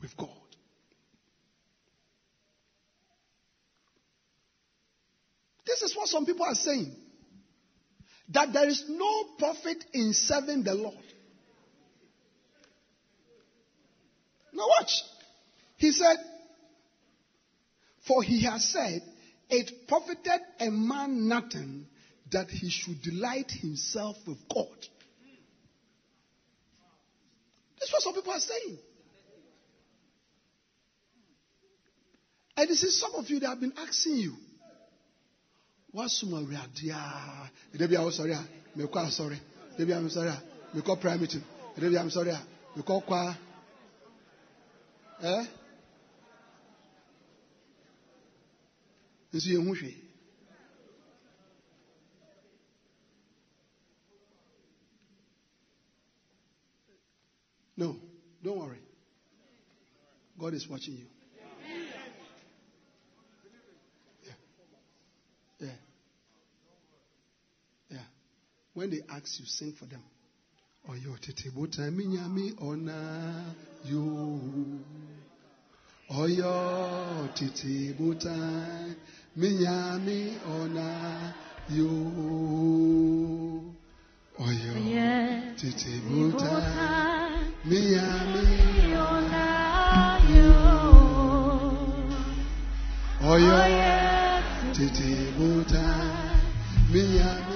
[0.00, 0.30] with God.
[5.66, 6.94] This is what some people are saying.
[8.30, 10.94] That there is no profit in serving the Lord.
[14.52, 15.02] Now watch.
[15.76, 16.16] He said,
[18.06, 19.02] For he has said,
[19.48, 21.86] It profited a man nothing
[22.32, 24.66] that he should delight himself with God.
[27.78, 28.78] That's what some people are saying.
[32.56, 34.34] And this is some of you that have been asking you.
[35.96, 37.50] What's my readia?
[37.74, 38.36] Debbie, I'm sorry.
[38.74, 39.40] Me call sorry.
[39.78, 40.30] Debbie, I'm sorry.
[40.74, 41.42] Me call prayer meeting.
[41.74, 42.32] Debbie, I'm sorry.
[42.76, 43.34] Me call kwa.
[45.22, 45.44] Eh?
[49.32, 49.96] Nso yɛn ho hwee.
[57.78, 57.96] No,
[58.42, 58.82] don't worry.
[60.38, 61.06] God is watching you.
[64.22, 64.32] Yeah.
[65.58, 65.68] Yeah.
[67.90, 67.98] Yeah.
[68.76, 70.02] When they ask you, sing for them.
[70.90, 73.54] Oyo tete bota minyami ona
[73.84, 74.38] yo.
[76.10, 78.36] Oyo tete bota
[79.34, 81.34] minyami ona
[81.70, 81.88] yo.
[84.38, 87.16] Oyo tete bota.
[87.66, 88.94] Miami,
[93.26, 93.58] Oyo,
[94.72, 95.82] Titi Buta,
[96.92, 97.55] Miami,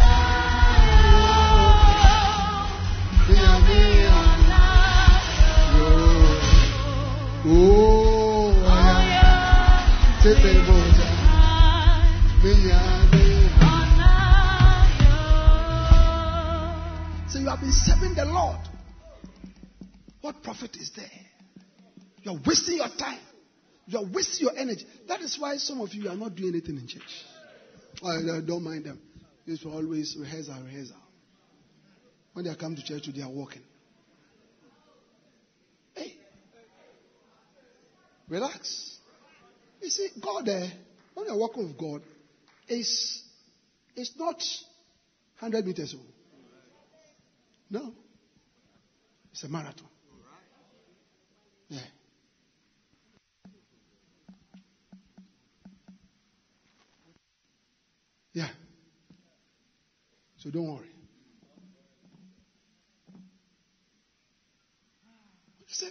[17.61, 18.59] have been serving the Lord.
[20.21, 21.05] What profit is there?
[22.23, 23.19] You are wasting your time.
[23.87, 24.85] You are wasting your energy.
[25.07, 27.25] That is why some of you are not doing anything in church.
[28.03, 28.99] I don't mind them.
[29.45, 30.95] It's always rehearsal, rehearsal.
[32.33, 33.63] When they come to church, they are walking.
[35.95, 36.15] Hey,
[38.29, 38.97] relax.
[39.81, 40.67] You see, God, uh,
[41.15, 42.01] when you're walking with God,
[42.67, 43.23] is
[43.95, 44.41] it's not
[45.37, 45.95] hundred meters.
[47.71, 47.93] No,
[49.31, 49.87] it's a marathon.
[51.69, 51.79] Yeah.
[58.33, 58.49] Yeah.
[60.39, 60.89] So don't worry.
[65.69, 65.89] Is there,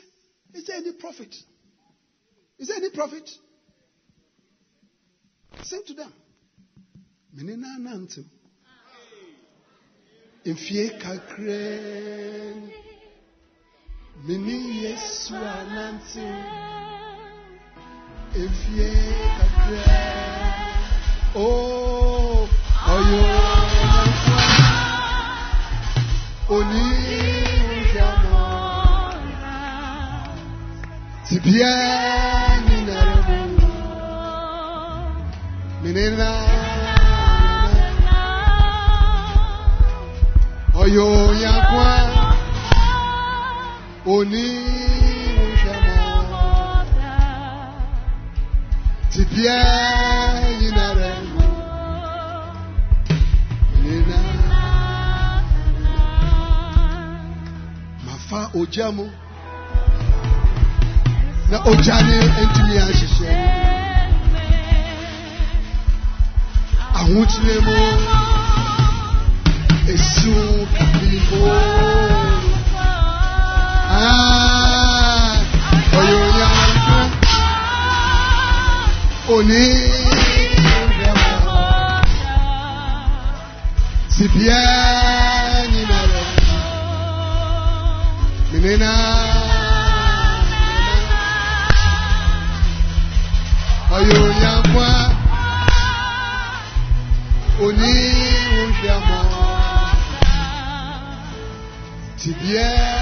[0.54, 1.34] is there any profit?
[2.58, 3.30] Is there any profit?
[5.62, 6.12] Sing to them.
[10.46, 11.62] Mfie kakra
[14.26, 16.26] mini yesu anante.
[18.36, 18.90] Mfie
[19.38, 20.00] kakra
[21.34, 22.48] oh,
[22.86, 23.24] o ọyọ
[26.56, 26.84] oni
[27.92, 28.44] nhwamọ
[31.26, 31.72] tibia
[32.66, 33.16] nyinara
[33.56, 33.70] mu
[35.82, 36.49] menena
[40.82, 41.06] ọyọ
[41.42, 41.88] yakwa
[44.14, 44.46] oni
[45.52, 46.44] nhwamọ
[49.12, 49.58] tibia
[50.60, 51.46] nyinara mu
[53.82, 54.60] menena
[58.06, 59.06] mafa ogya mu
[61.50, 62.16] na ogya ne
[62.46, 63.32] ntumi ahyehyɛ
[66.98, 67.76] ahokyere mu
[70.20, 70.34] to
[71.00, 72.44] behold.
[75.98, 77.08] Oyoya nkan
[79.34, 79.64] òní
[80.44, 81.34] ìdẹ̀mọ̀
[84.14, 84.62] sìpìẹ́
[85.72, 86.26] nínú rẹ̀
[88.62, 89.19] mìíràn.
[102.40, 103.00] Tibia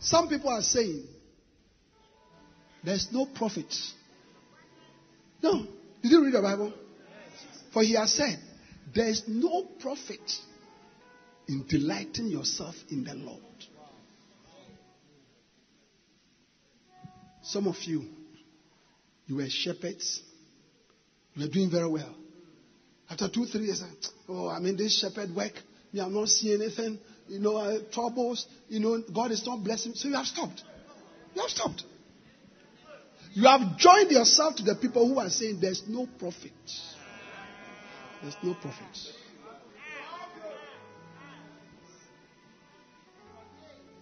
[0.00, 1.06] Some people are saying
[2.84, 3.74] there's no profit.
[5.42, 5.66] No.
[6.02, 6.72] Did you read the Bible?
[7.72, 8.38] For he has said,
[8.94, 10.20] there is no profit
[11.48, 13.40] in delighting yourself in the Lord.
[17.42, 18.04] Some of you,
[19.26, 20.22] you were shepherds.
[21.34, 22.14] You were doing very well.
[23.10, 23.82] After two, three years,
[24.28, 25.52] oh, I'm in this shepherd work.
[25.92, 26.98] Me, I'm not seeing anything.
[27.28, 28.46] You know, uh, troubles.
[28.68, 29.94] You know, God is not blessing.
[29.94, 30.62] So you have stopped.
[31.34, 31.82] You have stopped.
[33.34, 36.52] You have joined yourself to the people who are saying there's no profit.
[38.22, 38.96] There's no profit.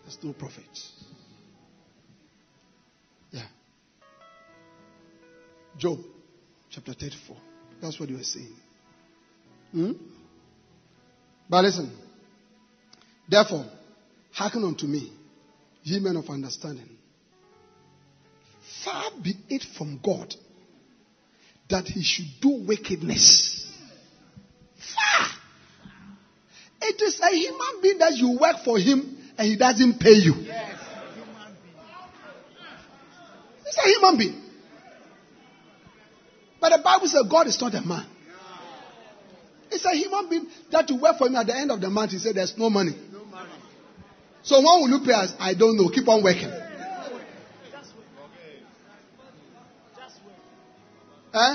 [0.04, 0.64] There's no profit.
[3.30, 3.46] Yeah.
[5.78, 5.98] Job
[6.70, 7.36] chapter 34.
[7.80, 8.54] That's what you were saying.
[9.72, 9.92] Hmm?
[11.48, 11.92] But listen.
[13.28, 13.64] Therefore,
[14.32, 15.12] hearken unto me,
[15.82, 16.88] ye men of understanding.
[18.84, 20.34] Far be it from God
[21.68, 23.72] that he should do wickedness.
[24.76, 25.28] Far.
[26.82, 30.34] It is a human being that you work for him and he doesn't pay you.
[30.34, 30.78] Yes,
[31.14, 31.74] human being.
[33.64, 34.41] It's a human being.
[36.62, 38.06] But the Bible says God is not a man.
[39.68, 42.12] It's a human being that you work for him at the end of the month.
[42.12, 42.93] He said there's no money.
[44.44, 45.34] So when will you pay us?
[45.40, 45.89] I don't know.
[45.89, 46.52] Keep on working.
[51.34, 51.55] Eh?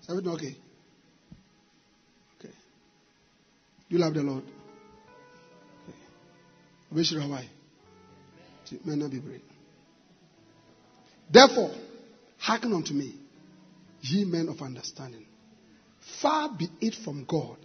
[0.00, 0.56] Is everything okay?
[2.38, 2.54] Okay.
[3.88, 4.44] You love the Lord.
[5.88, 5.98] Okay.
[6.94, 7.46] Obeshira why?
[8.86, 9.42] May not be brave.
[11.30, 11.74] Therefore,
[12.38, 13.14] hearken unto me,
[14.00, 15.26] ye men of understanding.
[16.20, 17.56] Far be it from God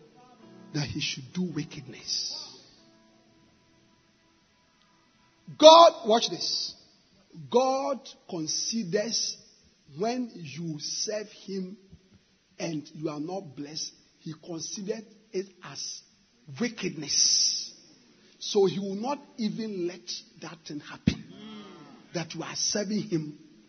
[0.73, 2.33] that he should do wickedness.
[5.57, 6.75] God, watch this.
[7.49, 9.37] God considers
[9.97, 11.77] when you serve him
[12.59, 16.01] and you are not blessed, he considers it as
[16.59, 17.73] wickedness.
[18.39, 20.01] So he will not even let
[20.41, 21.23] that thing happen.
[22.13, 23.37] That you are serving him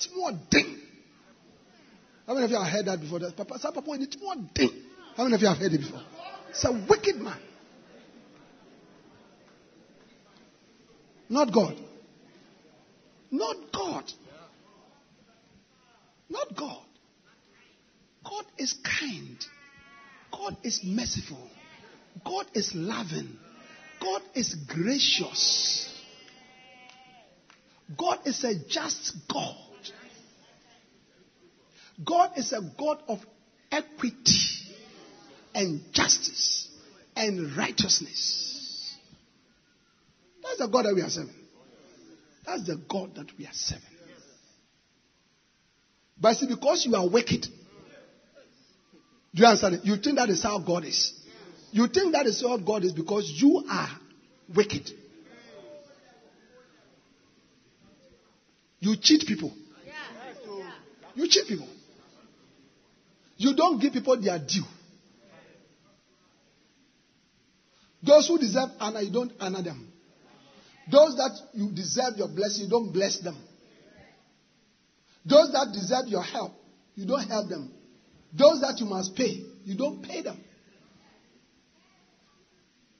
[0.00, 0.78] tim ɔden
[2.26, 4.72] how many of you have heard that before papa ɔden
[5.16, 6.02] how many of you have heard it before
[6.48, 7.40] it's a wicked man
[11.28, 11.76] not God
[13.30, 14.12] not God
[16.30, 16.84] not God.
[18.24, 19.44] God is kind.
[20.30, 21.50] God is merciful.
[22.24, 23.36] God is loving.
[24.00, 25.92] God is gracious.
[27.98, 29.56] God is a just God.
[32.04, 33.18] God is a God of
[33.70, 34.48] equity
[35.54, 36.68] and justice
[37.16, 38.96] and righteousness.
[40.42, 41.34] That's the God that we are serving.
[42.46, 43.84] That's the God that we are serving.
[46.20, 47.46] But see, because you are wicked,
[49.34, 49.84] do you understand it?
[49.84, 51.14] You think that is how God is.
[51.72, 53.88] You think that is how God is because you are
[54.54, 54.90] wicked.
[58.80, 59.52] You cheat people.
[61.14, 61.68] You cheat people.
[63.40, 64.66] You don't give people their due.
[68.02, 69.90] Those who deserve honor, you don't honor them.
[70.92, 73.38] Those that you deserve your blessing, you don't bless them.
[75.24, 76.52] Those that deserve your help,
[76.94, 77.72] you don't help them.
[78.30, 80.38] Those that you must pay, you don't pay them.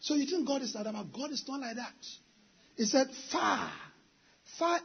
[0.00, 1.92] So you think God is that, God is not like that.
[2.76, 3.70] He said, far,
[4.58, 4.80] far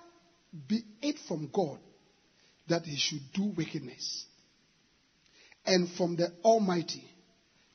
[0.67, 1.79] be it from God
[2.67, 4.25] that he should do wickedness,
[5.65, 7.03] and from the Almighty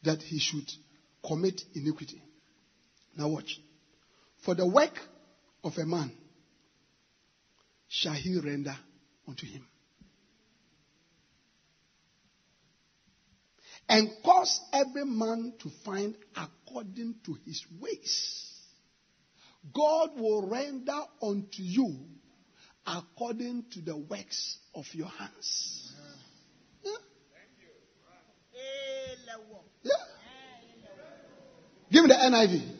[0.04, 0.70] that he should
[1.26, 2.22] commit iniquity.
[3.16, 3.60] Now watch.
[4.44, 4.98] For the work
[5.62, 6.12] of a man
[7.88, 8.76] shall he render
[9.26, 9.66] unto him.
[13.88, 18.46] And cause every man to find according to his ways.
[19.74, 21.96] God will render unto you
[22.86, 25.92] according to the works of your hands.
[26.84, 26.92] Yeah.
[29.82, 29.92] Yeah.
[31.90, 32.76] Give me the NIV.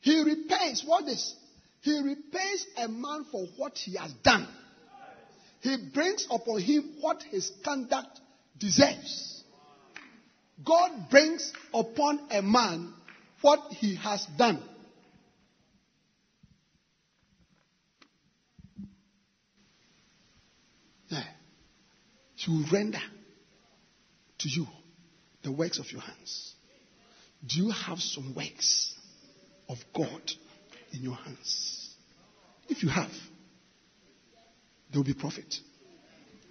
[0.00, 1.34] He repays, what is?
[1.82, 4.48] He repays a man for what he has done.
[5.60, 8.20] He brings upon him what his conduct
[8.58, 9.44] deserves.
[10.64, 12.94] God brings upon a man
[13.42, 14.62] what he has done.
[21.08, 21.24] Yeah.
[22.36, 23.00] He will render
[24.38, 24.66] to you
[25.46, 26.54] the works of your hands.
[27.46, 28.92] Do you have some works
[29.68, 30.32] of God
[30.92, 31.94] in your hands?
[32.68, 33.12] If you have,
[34.90, 35.54] there will be profit.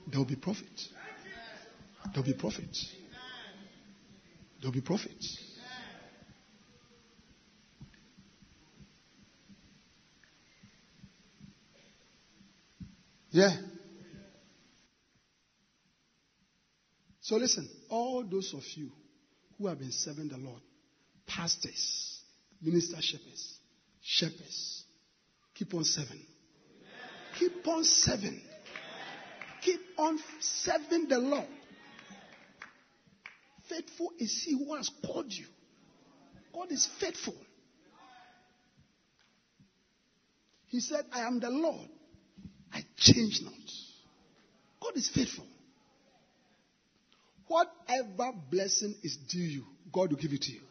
[0.08, 0.66] There will be profit.
[2.14, 2.78] There will be profit.
[4.62, 5.12] There will be profit.
[13.32, 13.58] Yeah.
[17.26, 18.92] So listen, all those of you
[19.58, 20.62] who have been serving the Lord,
[21.26, 22.22] pastors,
[22.62, 23.58] minister shepherds,
[24.04, 24.84] shepherds,
[25.56, 26.22] keep on serving.
[27.40, 28.40] Keep on serving.
[29.64, 31.48] Keep on serving the Lord.
[33.70, 35.48] Faithful is He who has called you.
[36.54, 37.34] God is faithful.
[40.68, 41.90] He said, I am the Lord.
[42.72, 43.54] I change not.
[44.80, 45.48] God is faithful.
[47.48, 50.62] Whatever blessing is due you, God will give it to you.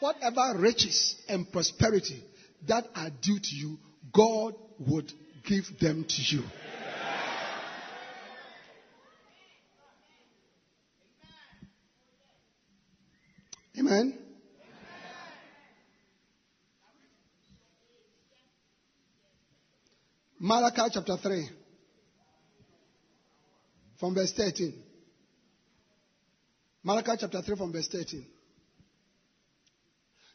[0.00, 2.22] Whatever riches and prosperity
[2.66, 3.78] that are due to you,
[4.12, 5.12] God would
[5.44, 6.42] give them to you.
[13.78, 14.18] Amen.
[20.38, 21.48] Malachi chapter 3,
[24.02, 24.74] from verse 13.
[26.82, 28.26] Malachi chapter 3, from verse 13.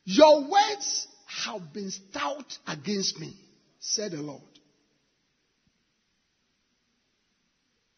[0.06, 1.06] Your words
[1.44, 3.36] have been stout against me,
[3.82, 4.42] said the Lord.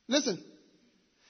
[0.07, 0.43] Listen,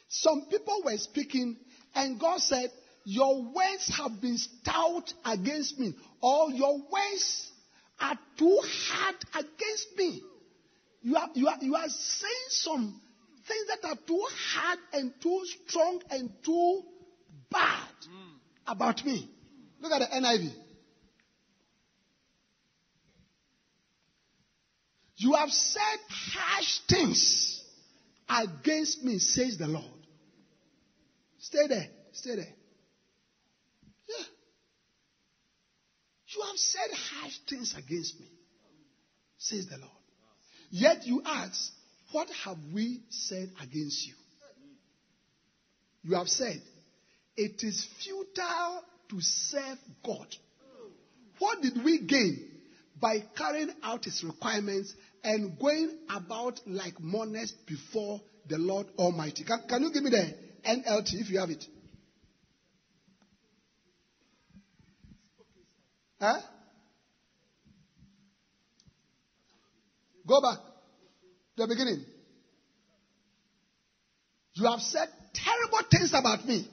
[0.07, 1.57] some people were speaking,
[1.94, 2.70] and God said,
[3.03, 7.52] Your words have been stout against me, or your words
[7.99, 10.24] are too hard against me.
[11.02, 13.02] You are, you are, you are saying some
[13.49, 16.84] things that are too hard and too strong and too
[17.51, 18.38] bad hmm.
[18.67, 19.30] about me.
[19.81, 20.53] Look at the NIV.
[25.17, 27.61] You have said harsh things
[28.30, 29.85] against me, says the Lord.
[31.39, 31.88] Stay there.
[32.13, 32.53] Stay there.
[34.07, 34.26] Yeah.
[36.27, 38.27] You have said harsh things against me,
[39.38, 39.91] says the Lord.
[40.69, 41.71] Yet you ask,
[42.11, 44.14] what have we said against you?
[46.03, 46.61] You have said,
[47.36, 50.27] It is futile to serve God.
[51.40, 52.41] What did we gain
[52.99, 59.44] by carrying out his requirements and going about like mourners before the Lord Almighty?
[59.44, 60.34] Can, can you give me the
[60.65, 61.64] NLT if you have it?
[66.19, 66.40] Huh?
[70.27, 70.69] Go back.
[71.60, 72.06] The beginning.
[74.53, 76.65] You have said terrible things about me.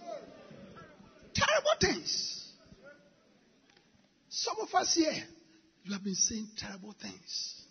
[1.35, 2.53] Terrible things.
[4.29, 5.25] Some of us here,
[5.83, 7.65] you have been saying terrible things.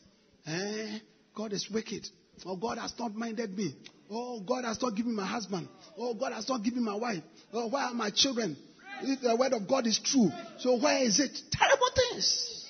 [0.46, 1.00] Eh?
[1.34, 2.06] God is wicked.
[2.46, 3.74] Oh, God has not minded me.
[4.12, 5.70] Oh, God has not given me my husband.
[5.98, 7.24] Oh, God has not given me my wife.
[7.54, 8.58] Oh, where are my children?
[9.04, 11.32] If the word of God is true, so where is it?
[11.50, 12.66] Terrible things.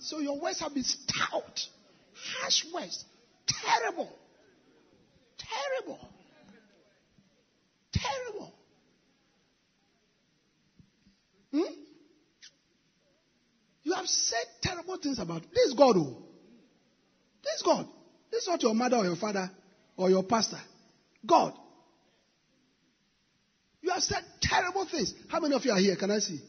[0.00, 1.60] So your words have been stout,
[2.40, 3.04] harsh words,
[3.46, 4.10] terrible,
[5.38, 6.08] terrible,
[7.92, 8.52] terrible.
[11.52, 11.74] Hmm?
[13.82, 15.96] You have said terrible things about this God.
[15.96, 16.22] Oh.
[17.42, 17.88] This God.
[18.30, 19.50] This is not your mother or your father
[19.96, 20.60] or your pastor.
[21.24, 21.54] God.
[23.80, 25.14] You have said terrible things.
[25.28, 25.96] How many of you are here?
[25.96, 26.40] Can I see?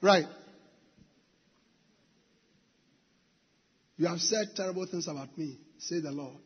[0.00, 0.26] Right.
[3.96, 6.36] You have said terrible things about me, say the Lord.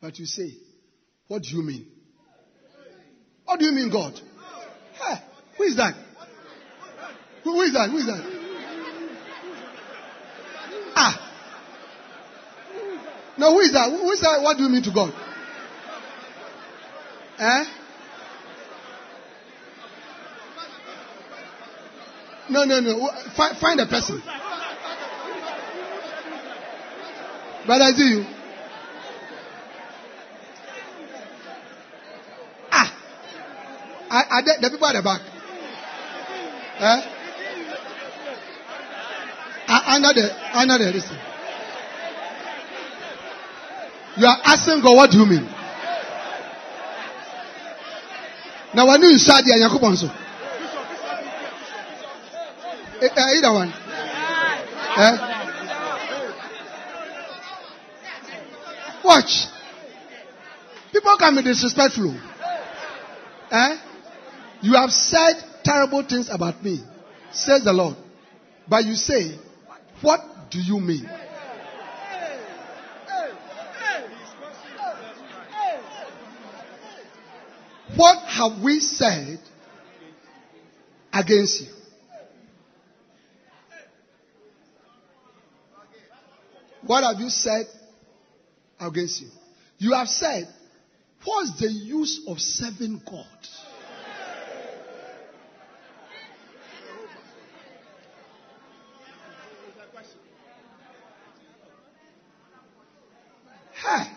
[0.00, 0.50] But you say,
[1.28, 1.86] What do you mean?
[3.44, 4.14] What do you mean, God?
[4.92, 5.14] Hey,
[5.56, 5.94] who is that?
[7.42, 7.90] Who, is that?
[7.90, 8.24] Who is that?
[10.96, 11.24] Ah.
[13.36, 13.90] No, who is that?
[13.90, 14.40] Who is that?
[14.42, 15.12] What do you mean to God?
[17.38, 17.64] Eh?
[22.50, 23.10] No, no, no.
[23.36, 24.22] Find, find a person.
[27.66, 28.24] But I see you.
[32.70, 32.92] Ah.
[34.10, 35.20] Are they, the people at the back?
[36.80, 37.10] Eh?
[39.66, 41.16] Uh, under the under the listen.
[44.16, 45.48] You are asking God, what do you mean?
[48.74, 50.10] Now when you start the Yakubon so.
[53.16, 53.72] Either one.
[54.96, 55.33] Eh?
[59.14, 59.46] Watch.
[60.92, 62.16] People can be disrespectful.
[63.50, 63.76] Eh?
[64.62, 66.82] You have said terrible things about me,
[67.30, 67.96] says the Lord.
[68.68, 69.38] But you say,
[70.00, 70.20] What
[70.50, 71.08] do you mean?
[77.94, 79.38] What have we said
[81.12, 81.68] against you?
[86.84, 87.66] What have you said
[88.80, 89.28] against you?
[89.78, 90.48] You have said,
[91.24, 93.26] What's the use of serving God?
[103.72, 104.10] Hey.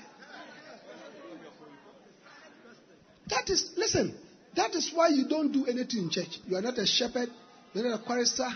[3.27, 4.17] That is, listen,
[4.55, 6.39] that is why you don't do anything in church.
[6.47, 7.29] You are not a shepherd,
[7.73, 8.47] you are not a chorister.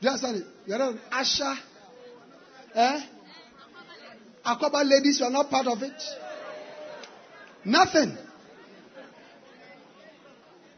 [0.00, 0.46] You understand it?
[0.66, 1.54] You are not an usher.
[2.74, 3.00] Eh?
[4.44, 6.02] Akwaba ladies, you are not part of it.
[7.64, 8.16] Nothing.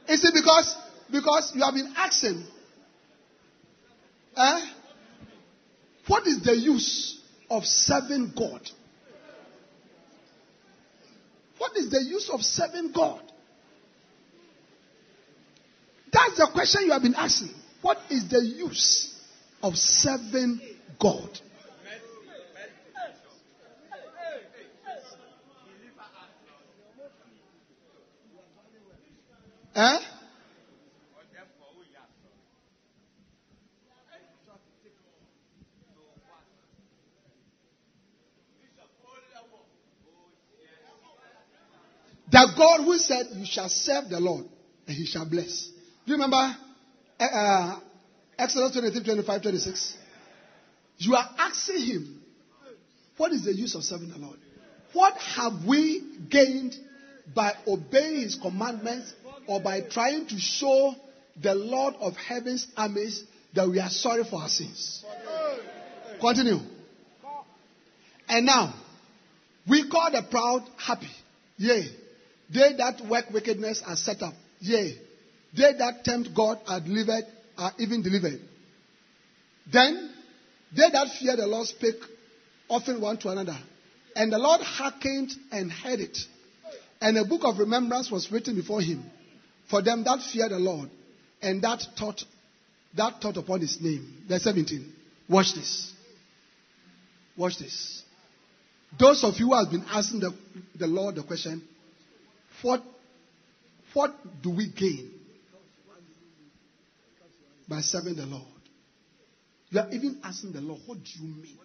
[0.08, 0.76] Is it because
[1.10, 2.44] because you have been asking,
[4.36, 4.60] eh?
[6.06, 7.20] What is the use
[7.50, 8.60] of serving God?
[11.58, 13.20] What is the use of serving God?
[16.12, 17.50] That's the question you have been asking.
[17.82, 19.12] What is the use
[19.62, 20.60] of serving
[21.00, 21.40] God?
[29.76, 29.98] Eh?
[42.28, 44.46] The God who said, You shall serve the Lord
[44.86, 45.68] and he shall bless.
[46.06, 46.56] Do you remember
[47.20, 47.80] uh, uh,
[48.38, 49.96] Exodus 23, 25, 26?
[50.98, 52.22] You are asking him,
[53.18, 54.38] What is the use of serving the Lord?
[54.92, 56.74] What have we gained
[57.34, 59.12] by obeying his commandments
[59.48, 60.94] or by trying to show
[61.40, 63.24] the Lord of heaven's armies
[63.54, 65.04] that we are sorry for our sins?
[66.20, 66.58] Continue.
[68.28, 68.74] And now,
[69.68, 71.10] we call the proud happy.
[71.56, 71.84] Yea.
[72.52, 74.34] They that work wickedness are set up.
[74.60, 74.98] Yea.
[75.56, 77.24] They that tempt God are delivered,
[77.56, 78.40] are even delivered.
[79.72, 80.12] Then,
[80.74, 81.94] they that fear the Lord speak
[82.68, 83.56] often one to another.
[84.14, 86.18] And the Lord hearkened and heard it.
[87.00, 89.04] And a book of remembrance was written before him
[89.68, 90.90] for them that fear the Lord
[91.42, 92.22] and that thought
[92.96, 94.24] that thought upon his name.
[94.28, 94.92] Verse 17.
[95.28, 95.92] Watch this.
[97.36, 98.02] Watch this.
[98.98, 100.32] Those of you who have been asking the,
[100.76, 101.62] the Lord the question,
[102.62, 102.82] what,
[103.92, 105.10] what do we gain
[107.68, 108.44] by serving the Lord.
[109.70, 111.58] You are even asking the Lord, what do you mean?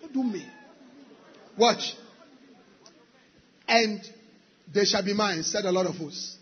[0.00, 0.50] What do you mean?
[1.56, 1.94] Watch.
[3.66, 4.00] And
[4.72, 6.36] they shall be mine, said the Lord of hosts.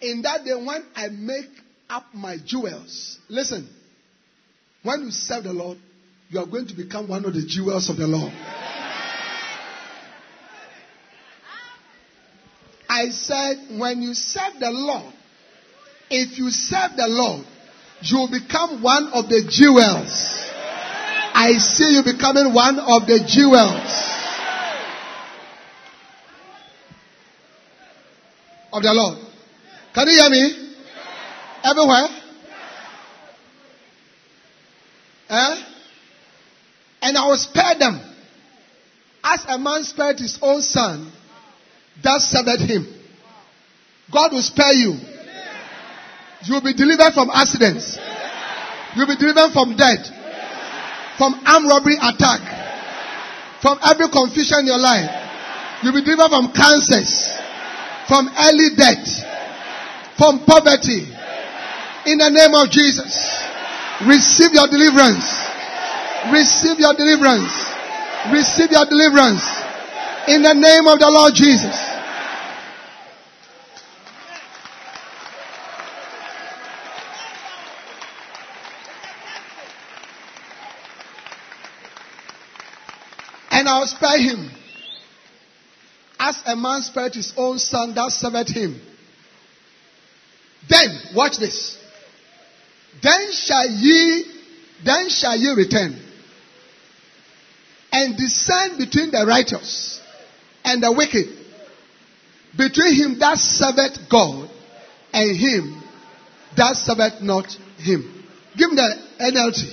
[0.00, 1.50] In that day, when I make
[1.88, 3.68] up my jewels, listen,
[4.82, 5.78] when you serve the Lord,
[6.28, 8.32] you are going to become one of the jewels of the Lord.
[12.88, 15.12] I said, when you serve the Lord,
[16.10, 17.44] if you serve the Lord,
[18.02, 20.42] you will become one of the jewels.
[21.34, 24.15] I see you becoming one of the jewels
[28.76, 29.18] of the Lord.
[29.94, 30.74] Can you hear me?
[31.64, 32.08] Everywhere?
[35.28, 35.62] Eh?
[37.02, 38.00] And I will spare them
[39.24, 41.10] as a man spared his own son
[42.02, 42.86] that served him.
[44.12, 44.94] God will spare you.
[46.44, 47.96] You will be delivered from accidents.
[48.94, 50.06] You will be delivered from death,
[51.18, 52.44] from armed robbery attack,
[53.62, 55.10] from every confusion in your life.
[55.82, 57.35] You will be delivered from cancers,
[58.08, 59.06] from early death,
[60.16, 61.02] from poverty.
[62.06, 63.42] In the name of Jesus,
[64.06, 65.26] receive your deliverance.
[66.30, 67.52] Receive your deliverance.
[68.32, 69.42] Receive your deliverance.
[70.28, 71.74] In the name of the Lord Jesus.
[83.50, 84.50] And I'll spare him.
[86.18, 88.80] As a man spared his own son that served him.
[90.68, 91.78] Then, watch this.
[93.02, 94.24] Then shall ye,
[94.84, 96.00] then shall ye return
[97.92, 100.00] and discern between the righteous
[100.64, 101.28] and the wicked,
[102.56, 104.50] between him that serveth God
[105.12, 105.82] and him
[106.56, 107.46] that serveth not
[107.78, 108.24] him.
[108.56, 109.72] Give me the NLT.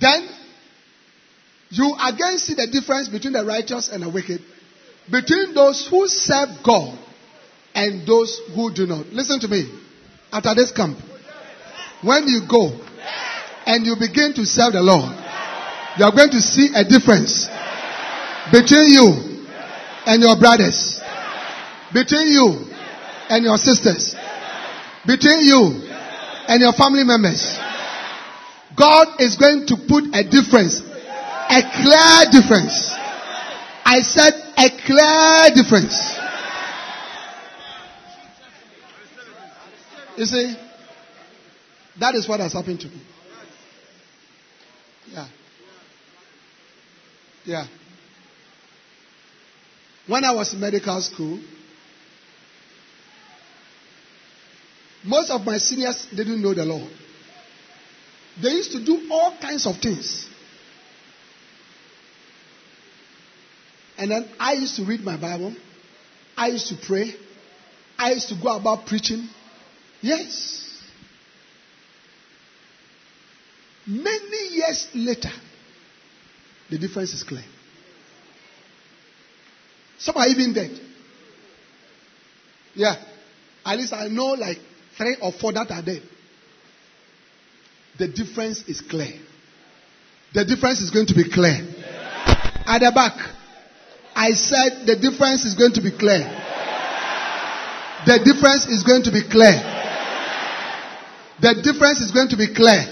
[0.00, 0.28] Then
[1.70, 4.42] you again see the difference between the righteous and the wicked,
[5.10, 6.98] between those who serve God
[7.74, 9.06] and those who do not.
[9.06, 9.70] Listen to me.
[10.32, 10.98] After this camp,
[12.02, 12.70] when you go
[13.66, 15.10] and you begin to serve the Lord,
[15.98, 17.48] you are going to see a difference
[18.52, 19.46] between you
[20.06, 21.00] and your brothers,
[21.92, 22.66] between you
[23.28, 24.14] and your sisters,
[25.06, 25.82] between you
[26.46, 27.58] and your family members.
[28.76, 30.80] God is going to put a difference,
[31.50, 32.92] a clear difference.
[33.84, 35.98] I said a clear difference.
[40.16, 40.56] You see,
[41.98, 43.00] that is what has happened to me.
[45.12, 45.28] Yeah.
[47.44, 47.66] Yeah.
[50.06, 51.40] When I was in medical school,
[55.04, 56.86] most of my seniors didn't know the law.
[58.40, 60.29] They used to do all kinds of things.
[64.00, 65.54] And then I used to read my Bible.
[66.34, 67.14] I used to pray.
[67.98, 69.28] I used to go about preaching.
[70.00, 70.82] Yes.
[73.86, 75.30] Many years later,
[76.70, 77.44] the difference is clear.
[79.98, 80.80] Some are even dead.
[82.74, 82.96] Yeah.
[83.66, 84.56] At least I know like
[84.96, 86.02] three or four that are dead.
[87.98, 89.12] The difference is clear.
[90.32, 91.68] The difference is going to be clear.
[92.64, 93.39] At the back,
[94.14, 96.20] I said the difference is going to be clear.
[98.06, 99.52] The difference is going to be clear.
[101.40, 102.84] The difference is going to be clear.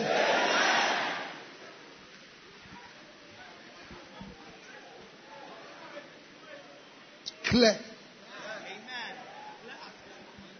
[7.44, 7.78] Clear.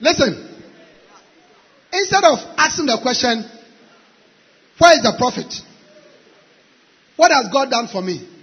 [0.01, 0.45] Listen.
[1.93, 3.45] Instead of asking the question,
[4.79, 5.53] where is the prophet?
[7.17, 8.38] What has God done for me?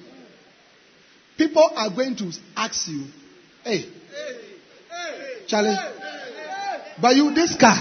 [1.38, 3.06] People are going to ask you,
[3.64, 3.86] hey,
[5.48, 5.76] Charlie,
[7.02, 7.76] but you, this car,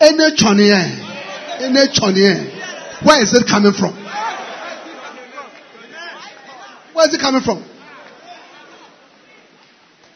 [0.00, 0.84] any chonier,
[1.60, 3.94] any chonier, where is it coming from?
[6.92, 7.64] Where is it coming from?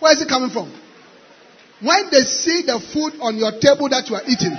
[0.00, 0.70] Where is it coming from?
[1.80, 4.54] When they see the food on your table that you are eating,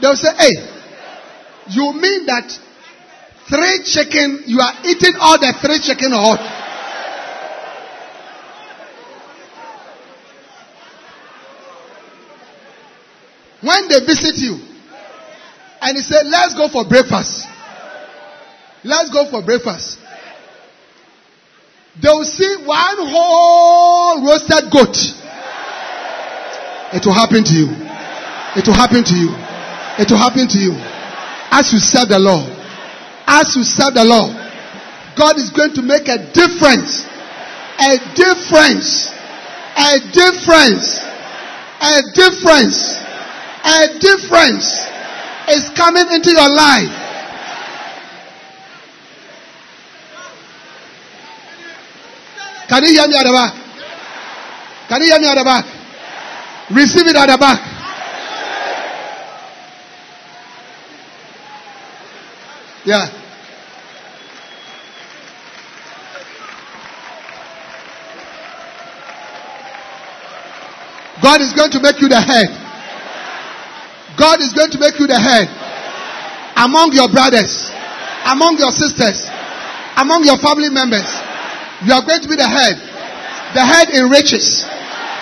[0.00, 0.52] they'll say, Hey,
[1.68, 2.58] you mean that
[3.48, 6.58] three chicken, you are eating all the three chicken hot?
[13.60, 14.54] When they visit you
[15.82, 17.46] and he said, Let's go for breakfast.
[18.84, 19.98] Let's go for breakfast.
[22.00, 24.94] They will see one whole roasted goat
[26.94, 27.68] It will happen to you.
[28.54, 29.34] It will happen to you.
[29.98, 30.72] It will happen to you.
[31.50, 32.57] As you serve the Lord,
[33.28, 34.32] as you serve the Lord,
[35.14, 37.04] God is going to make a difference.
[37.78, 39.12] A difference.
[39.76, 40.96] A difference.
[41.84, 42.96] A difference.
[43.68, 44.66] A difference
[45.52, 46.88] is coming into your life.
[52.68, 53.52] Can you hear me at the back?
[54.88, 55.64] Can you hear me at the back?
[56.70, 57.78] Receive it at the back.
[62.84, 63.17] Yeah.
[71.28, 72.48] God is going to make you the head.
[74.16, 75.44] God is going to make you the head
[76.56, 77.68] among your brothers,
[78.24, 79.28] among your sisters,
[80.00, 81.04] among your family members.
[81.84, 82.80] You are going to be the head.
[83.52, 84.64] The head in riches,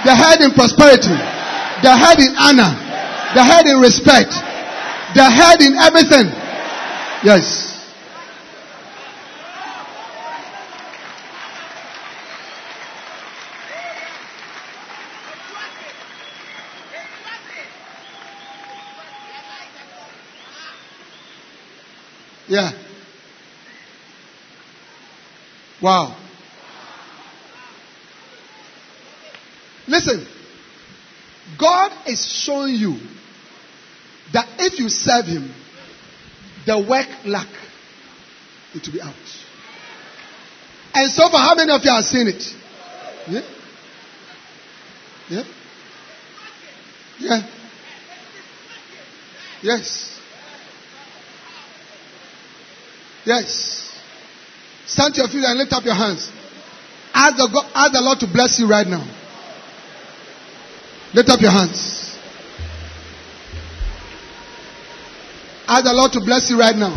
[0.06, 1.10] the head in prosperity,
[1.82, 2.70] the head in honor,
[3.34, 4.30] the head in respect,
[5.18, 6.30] the head in everything.
[7.26, 7.75] Yes.
[22.48, 22.72] Yeah.
[25.82, 26.16] Wow.
[29.86, 30.26] Listen.
[31.58, 32.96] God is showing you
[34.32, 35.54] that if you serve Him,
[36.66, 37.48] the work lack,
[38.74, 39.14] it will be out.
[40.94, 42.42] And so far, how many of you have seen it?
[43.28, 43.42] Yeah?
[45.28, 45.44] Yeah?
[47.18, 47.50] Yeah?
[49.62, 50.15] Yes.
[53.26, 53.92] Yes.
[54.86, 56.30] Stand to your feet and lift up your hands.
[57.12, 59.04] Ask the, God, ask the Lord to bless you right now.
[61.12, 62.16] Lift up your hands.
[65.66, 66.94] Ask the Lord to bless you right now.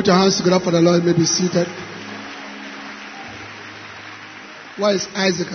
[0.00, 1.02] Put your hands together for the Lord.
[1.02, 1.68] You may be seated.
[4.78, 5.48] Where is Isaac?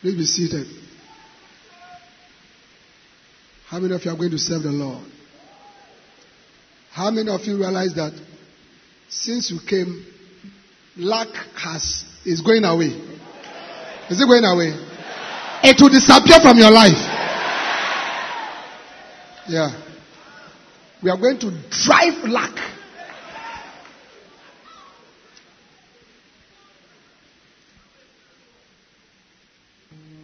[0.00, 0.66] Please be seated.
[3.68, 5.06] How many of you are going to serve the Lord?
[6.90, 8.12] How many of you realize that
[9.08, 10.04] since you came,
[10.96, 12.90] lack has is going away?
[14.10, 14.74] Is it going away?
[15.62, 17.13] It will disappear from your life.
[19.48, 19.70] Yeah.
[21.02, 22.56] We are going to drive lack.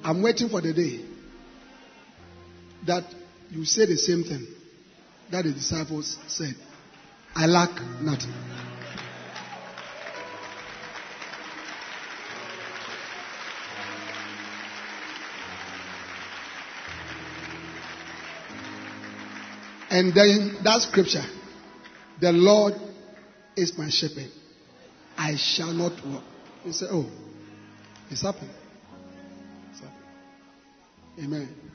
[0.03, 1.05] I'm waiting for the day
[2.87, 3.05] that
[3.51, 4.47] you say the same thing
[5.31, 6.55] that the disciples said.
[7.35, 8.33] I lack nothing.
[19.91, 21.25] And then that scripture,
[22.21, 22.75] the Lord
[23.57, 24.31] is my shepherd.
[25.19, 26.23] I shall not walk.
[26.65, 27.11] You say, oh,
[28.09, 28.51] it's happened.
[29.71, 29.99] It's happened.
[31.19, 31.70] Amen.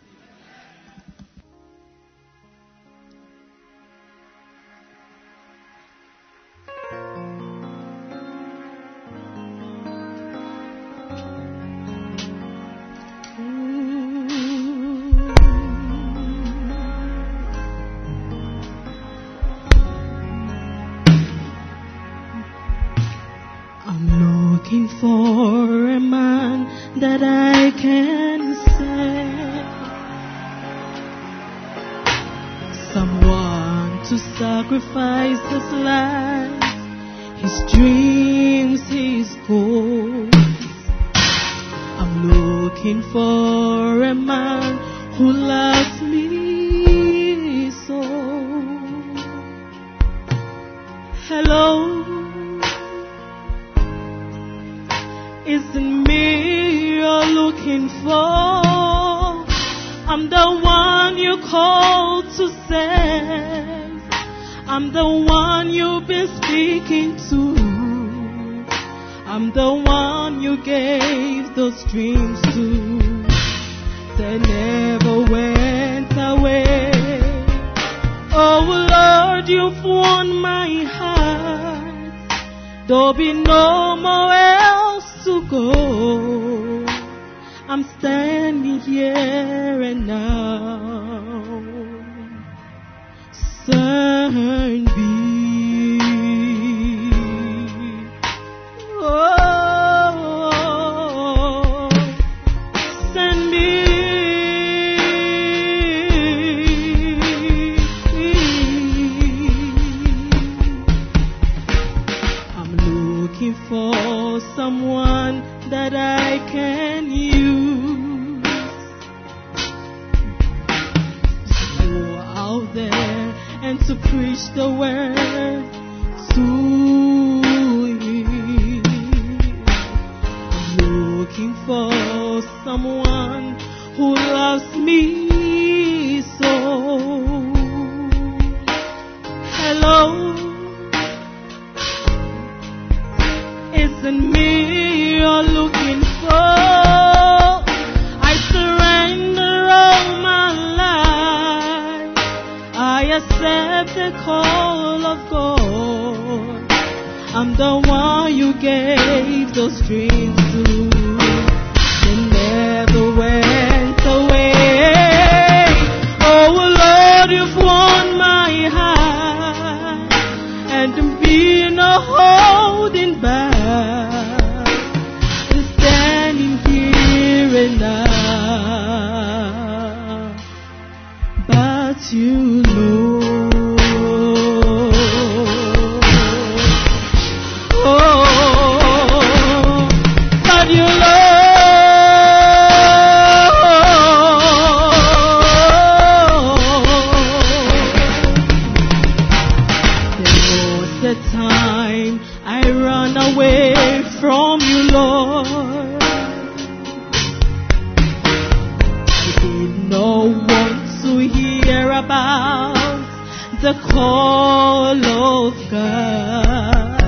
[213.66, 217.02] the call of God.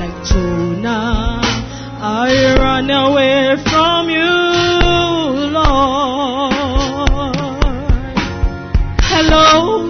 [0.00, 1.40] Like Jonah,
[2.00, 4.34] I run away from you,
[5.58, 6.52] Lord.
[9.10, 9.82] Hello,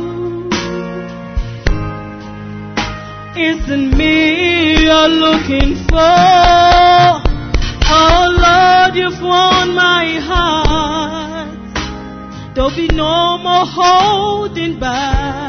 [3.37, 6.17] isn't me you're looking for?
[8.01, 11.59] Oh Lord, you've won my heart.
[12.55, 15.48] There'll be no more holding back.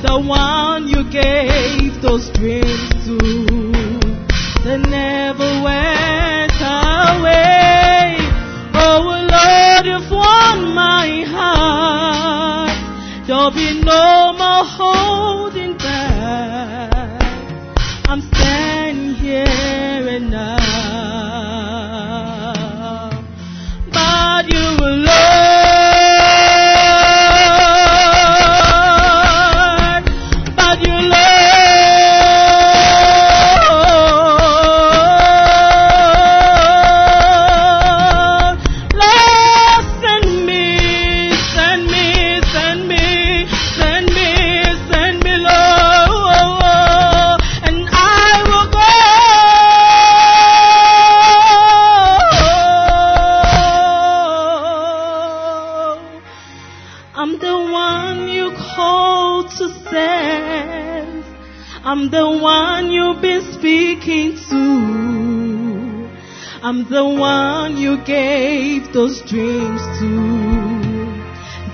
[0.00, 3.18] The one you gave those dreams to.
[4.62, 8.16] They never went away.
[8.74, 13.26] Oh Lord, you've won my heart.
[13.26, 17.20] There'll be no more holding back.
[18.06, 20.57] I'm standing here and now.
[66.88, 70.10] The one you gave those dreams to.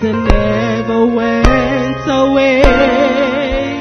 [0.00, 3.80] They never went away.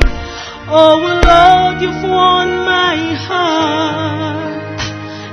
[0.69, 4.79] Oh Lord, you've won my heart,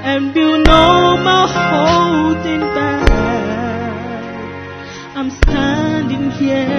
[0.03, 3.11] and you know my holding back.
[5.17, 6.70] I'm standing here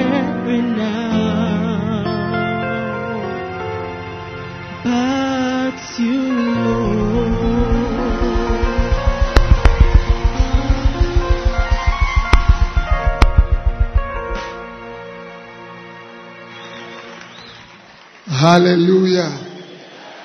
[18.52, 19.30] Hallelujah.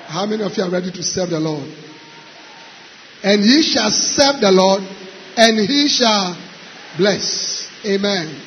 [0.07, 1.63] How many of you are ready to serve the Lord?
[3.23, 4.83] And ye shall serve the Lord,
[5.37, 6.35] and he shall
[6.97, 7.69] bless.
[7.85, 8.37] Amen.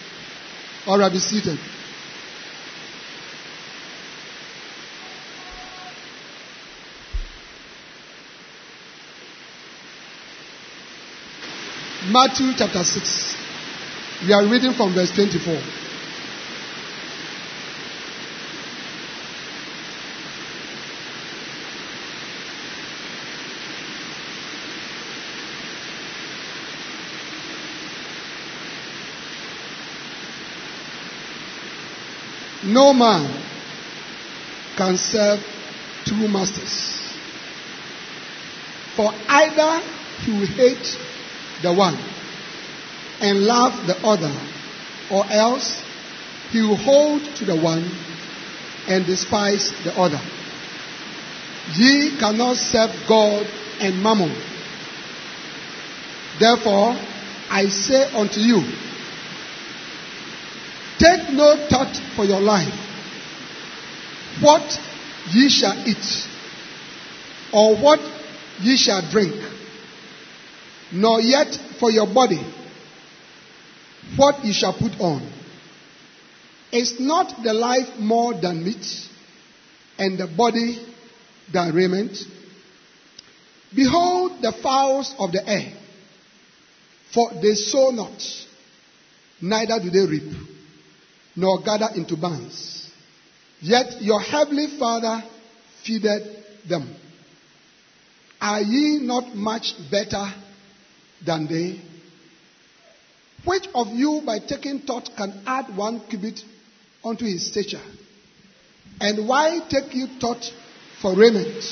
[0.86, 1.58] All right, be seated.
[12.12, 13.36] Matthew chapter 6.
[14.26, 15.89] We are reading from verse 24.
[32.72, 33.42] No man
[34.76, 35.40] can serve
[36.04, 37.00] two masters.
[38.96, 39.80] For either
[40.20, 40.98] he will hate
[41.62, 41.98] the one
[43.20, 44.32] and love the other,
[45.10, 45.82] or else
[46.50, 47.90] he will hold to the one
[48.88, 50.20] and despise the other.
[51.74, 53.46] Ye cannot serve God
[53.80, 54.34] and mammon.
[56.38, 56.96] Therefore,
[57.50, 58.62] I say unto you,
[61.00, 62.74] Take no thought for your life,
[64.42, 64.78] what
[65.32, 66.28] ye shall eat,
[67.54, 68.00] or what
[68.60, 69.34] ye shall drink,
[70.92, 72.44] nor yet for your body,
[74.14, 75.26] what ye shall put on.
[76.70, 78.84] Is not the life more than meat,
[79.98, 80.86] and the body
[81.50, 82.14] than raiment?
[83.74, 85.72] Behold the fowls of the air,
[87.14, 88.20] for they sow not,
[89.40, 90.50] neither do they reap
[91.40, 92.90] nor gather into barns.
[93.62, 95.22] Yet your heavenly Father
[95.82, 96.94] feedeth them.
[98.40, 100.32] Are ye not much better
[101.24, 101.80] than they?
[103.44, 106.40] Which of you, by taking thought, can add one cubit
[107.02, 107.80] unto his stature?
[109.00, 110.44] And why take you thought
[111.00, 111.64] for raiment?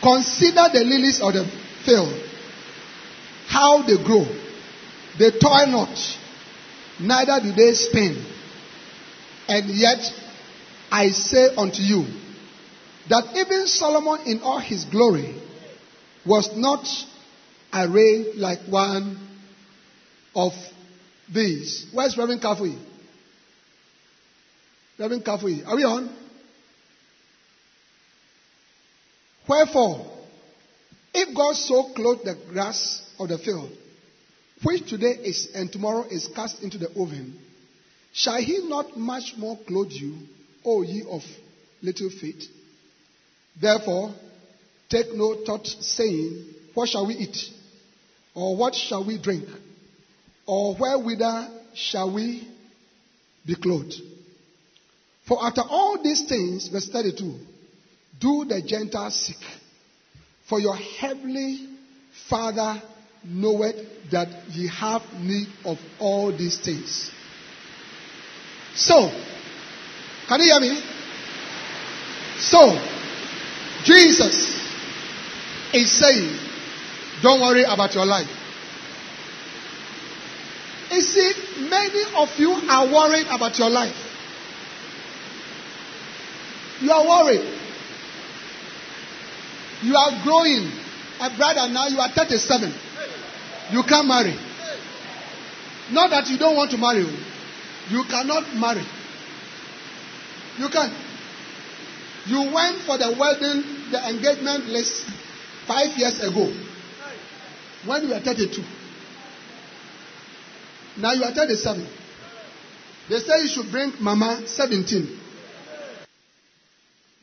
[0.00, 1.44] Consider the lilies of the
[1.84, 2.14] field,
[3.48, 4.24] how they grow.
[5.18, 5.98] They toil not,
[7.02, 8.24] neither do they spin.
[9.48, 10.00] And yet
[10.90, 12.06] I say unto you
[13.08, 15.40] that even Solomon in all his glory
[16.24, 16.86] was not
[17.72, 19.18] arrayed like one
[20.34, 20.52] of
[21.32, 21.86] these.
[21.92, 22.78] Where's Reverend Kafui?
[24.98, 26.16] Reverend Kafui, are we on?
[29.48, 30.06] Wherefore,
[31.12, 33.70] if God so clothed the grass of the field,
[34.62, 37.38] which today is and tomorrow is cast into the oven,
[38.12, 40.16] shall he not much more clothe you,
[40.64, 41.22] O ye of
[41.82, 42.44] little faith?
[43.60, 44.14] Therefore,
[44.88, 47.36] take no thought, saying, What shall we eat?
[48.34, 49.46] Or what shall we drink?
[50.46, 52.48] Or wherewithal shall we
[53.44, 53.94] be clothed?
[55.26, 57.36] For after all these things, verse 32,
[58.20, 59.44] do the Gentiles seek?
[60.48, 61.68] For your heavenly
[62.28, 62.82] Father
[63.24, 67.10] knoweth that ye have need of all these things.
[68.74, 69.10] So,
[70.28, 70.82] can you hear me?
[72.38, 72.78] So,
[73.84, 74.60] Jesus
[75.72, 76.38] is saying,
[77.22, 78.28] don't worry about your life.
[80.90, 81.32] You see,
[81.70, 83.96] many of you are worried about your life.
[86.80, 87.58] You are worried.
[89.82, 90.70] You are growing.
[91.20, 92.74] A brother, now you are 37.
[93.72, 94.34] You can't marry.
[95.90, 97.06] Not that you don't want to marry.
[97.90, 98.84] You cannot marry.
[100.58, 100.92] You can.
[102.26, 105.04] You went for the wedding, the engagement list
[105.66, 106.52] five years ago
[107.86, 108.62] when you were 32.
[110.98, 111.86] Now you are 37.
[113.08, 115.18] They say you should bring Mama 17.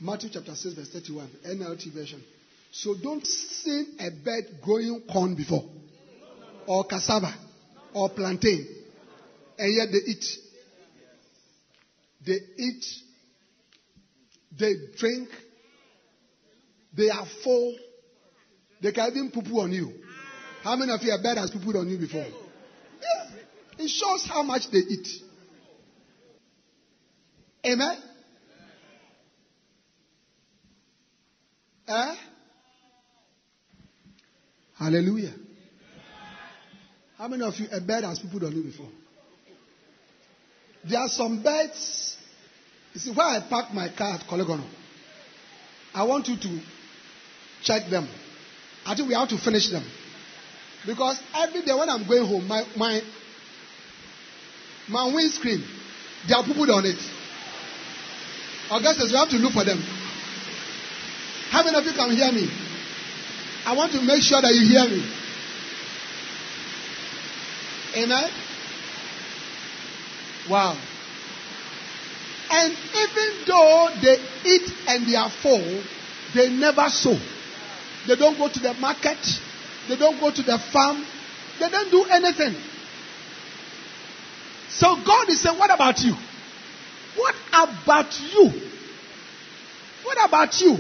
[0.02, 2.24] Matthew chapter 6, verse 31, NLT version.
[2.72, 5.64] So don't see a bird growing corn before,
[6.70, 7.34] or cassava,
[7.96, 8.68] or plantain,
[9.58, 10.26] and yet they eat.
[12.24, 12.86] They eat,
[14.60, 15.30] they drink,
[16.96, 17.76] they are full,
[18.84, 19.94] they can even poo poo on you.
[20.64, 22.28] How many of you a bird has poo pooed on you before?
[22.28, 23.84] Yeah.
[23.84, 25.08] It shows how much they eat.
[27.66, 27.98] Amen?
[31.88, 32.16] Eh?
[34.78, 35.34] Hallelujah.
[37.20, 38.88] How many of you, a bird has people on you before?
[40.90, 42.16] There are some birds.
[42.94, 44.66] You see, where I park my car at Kolegono,
[45.94, 46.62] I want you to
[47.62, 48.08] check them.
[48.86, 49.84] I think we have to finish them.
[50.88, 53.02] Because every day when I'm going home, my, my,
[54.88, 55.62] my windscreen,
[56.26, 57.04] there are people on it.
[58.72, 59.80] Augustus, we have to look for them.
[61.52, 62.48] How many of you can hear me?
[63.66, 65.19] I want to make sure that you hear me.
[67.96, 68.30] Amen?
[70.50, 70.78] Wow.
[72.52, 75.84] And even though they eat and they are full,
[76.34, 77.18] they never sow.
[78.08, 79.20] They don't go to the market.
[79.88, 81.06] They don't go to the farm.
[81.60, 82.56] They don't do anything.
[84.70, 86.16] So God is saying, What about you?
[87.18, 88.52] What about you?
[90.04, 90.78] What about you?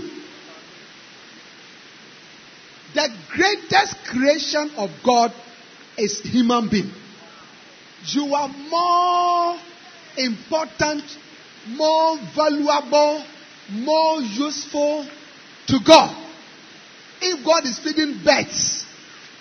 [2.94, 5.34] The greatest creation of God
[5.98, 6.92] is human being.
[8.06, 9.60] You are more
[10.18, 11.04] important,
[11.68, 13.24] more valuable,
[13.72, 15.08] more useful
[15.68, 16.16] to God.
[17.22, 18.86] If God is feeding birds,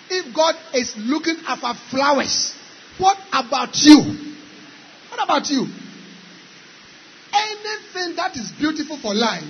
[0.09, 2.53] if God is looking after flowers,
[2.97, 3.97] what about you?
[5.09, 5.67] What about you?
[7.31, 9.43] Anything that is beautiful for life,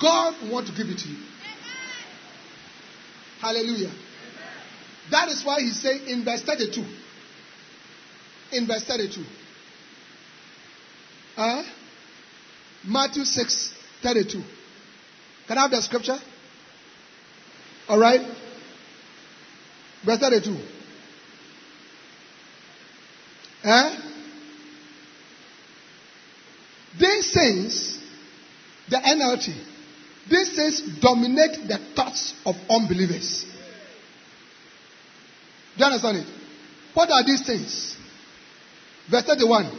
[0.00, 1.18] God wants to give it to you.
[3.40, 3.90] Hallelujah.
[5.10, 6.84] That is why he said in verse 32.
[8.52, 9.24] In verse 32.
[11.36, 11.62] Uh,
[12.84, 14.42] Matthew 6 32.
[15.46, 16.18] Can I have the scripture?
[17.88, 18.20] All right.
[20.04, 20.56] Verse 32.
[23.64, 23.96] Eh?
[26.98, 27.98] These things,
[28.88, 29.54] the NLT,
[30.28, 33.44] these things dominate the thoughts of unbelievers.
[35.76, 36.26] Do you understand it?
[36.94, 37.96] What are these things?
[39.10, 39.70] Verse 31.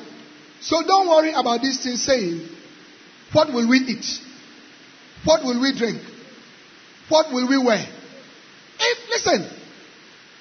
[0.59, 2.47] So don't worry about these things saying,
[3.33, 4.05] What will we eat?
[5.23, 6.01] What will we drink?
[7.07, 7.85] What will we wear?
[8.79, 9.47] If, listen,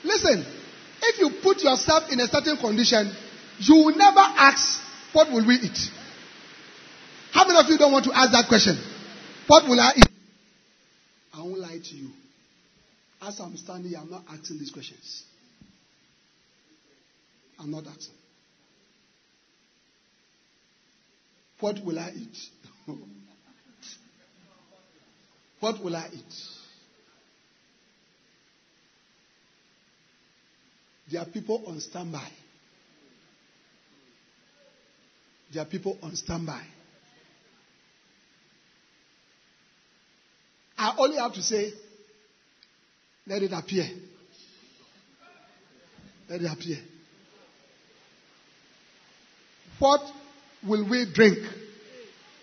[0.04, 0.44] listen,
[1.02, 3.12] if you put yourself in a certain condition,
[3.58, 4.80] you will never ask,
[5.12, 5.78] What will we eat?
[7.32, 8.76] How many of you don't want to ask that question?
[9.46, 10.06] What will I eat?
[11.32, 12.10] I won't lie to you.
[13.22, 15.24] As I'm standing here, I'm not asking these questions.
[17.58, 18.19] I'm not asking.
[21.60, 22.36] What will I eat?
[25.60, 26.34] what will I eat?
[31.10, 32.28] There are people on standby.
[35.52, 36.62] There are people on standby.
[40.78, 41.72] I only have to say,
[43.26, 43.84] let it appear.
[46.28, 46.78] Let it appear.
[49.78, 50.00] What
[50.66, 51.38] will we drink?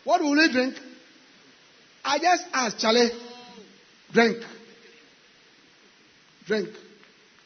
[0.03, 0.75] What will we drink?
[2.03, 3.09] I just asked Charlie,
[4.13, 4.37] drink.
[6.45, 6.69] Drink.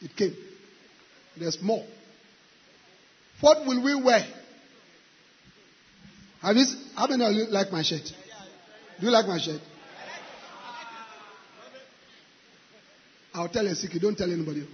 [0.00, 0.36] It came.
[1.38, 1.84] There's more.
[3.40, 4.24] What will we wear?
[6.42, 6.64] Have you,
[6.96, 8.02] how many of you like my shirt?
[9.00, 9.60] Do you like my shirt?
[13.34, 14.02] I'll tell a secret.
[14.02, 14.66] Don't tell anybody.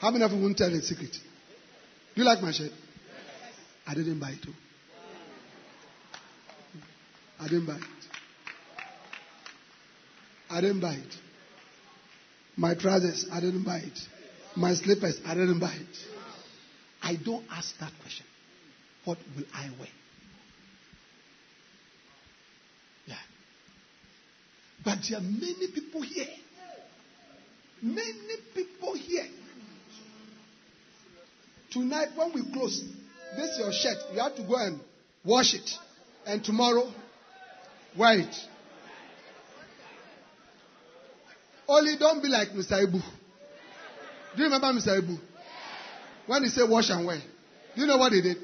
[0.00, 1.12] How many of you won't tell a secret?
[1.12, 2.72] Do you like my shirt?
[3.86, 4.54] I didn't buy it too.
[7.40, 7.82] I didn't buy it.
[10.50, 11.14] I didn't buy it.
[12.56, 13.98] My trousers, I didn't buy it.
[14.56, 15.96] My slippers, I didn't buy it.
[17.02, 18.26] I don't ask that question.
[19.04, 19.88] What will I wear?
[23.06, 23.14] Yeah.
[24.84, 26.26] But there are many people here.
[27.80, 29.26] Many people here.
[31.70, 32.82] Tonight, when we close,
[33.36, 33.98] this is your shirt.
[34.12, 34.80] You have to go and
[35.24, 35.70] wash it.
[36.26, 36.92] And tomorrow,
[37.98, 38.34] wear it.
[41.68, 42.82] Only don't be like Mr.
[42.82, 42.92] Ibu.
[42.92, 45.00] Do you remember Mr.
[45.00, 45.18] Ibu?
[46.26, 47.20] When he said wash and wear,
[47.74, 48.36] do you know what he did?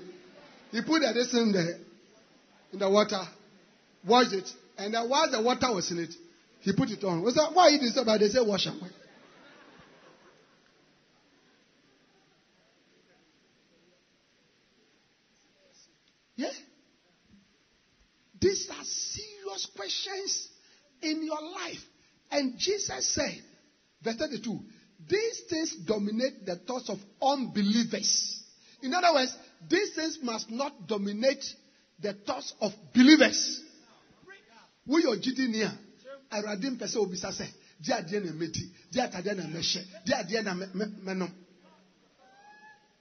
[0.72, 1.78] He put the this in the
[2.72, 3.22] in the water,
[4.06, 6.14] washed it, and then while the water was in it,
[6.60, 7.22] he put it on.
[7.22, 8.04] Was that why he did so?
[8.04, 8.90] They say wash and wear.
[16.36, 16.50] Yeah.
[18.40, 20.48] These are serious questions
[21.02, 21.80] in your life.
[22.30, 23.42] And Jesus said,
[24.02, 24.58] verse 32,
[25.08, 28.42] these things dominate the thoughts of unbelievers.
[28.82, 29.36] In other words,
[29.68, 31.44] these things must not dominate
[32.00, 33.60] the thoughts of believers.
[34.86, 35.72] Wo yɛ ɔgyidi ni a,
[36.30, 37.46] Awurade mpɛ sɛ obisa sɛ,
[37.80, 39.34] di adeɛ na medi, di atadeɛ
[40.44, 41.28] na na.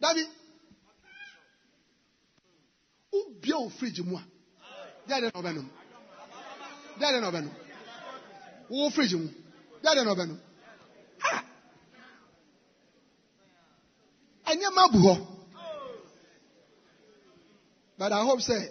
[0.01, 0.23] Dabi,
[3.79, 5.82] fridge mu na.
[6.97, 7.53] Di adeɛ na ɔbɛnom.
[8.69, 9.27] Wo fridge mu,
[9.81, 10.39] di adeɛ na ɔbɛnom.
[11.23, 11.43] Ah!
[14.45, 15.27] Ɛnyɛma bu hɔ.
[17.97, 18.69] But I hope say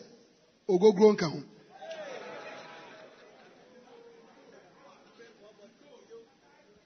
[0.68, 1.42] ogogoro nka ho.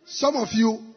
[0.04, 0.94] Some of you,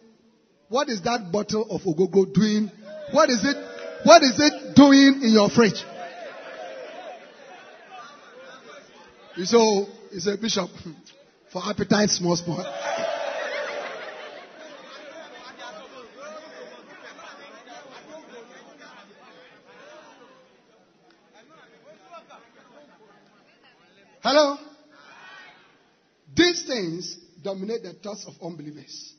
[0.70, 2.72] what is that bottle of ogogoro doing?
[3.12, 3.58] What is it?
[4.04, 5.84] What is it doing in your fridge?
[9.46, 10.70] So, it's a bishop
[11.52, 12.62] for appetite, small, small.
[24.22, 24.58] Hello?
[26.36, 29.14] These things dominate the thoughts of unbelievers.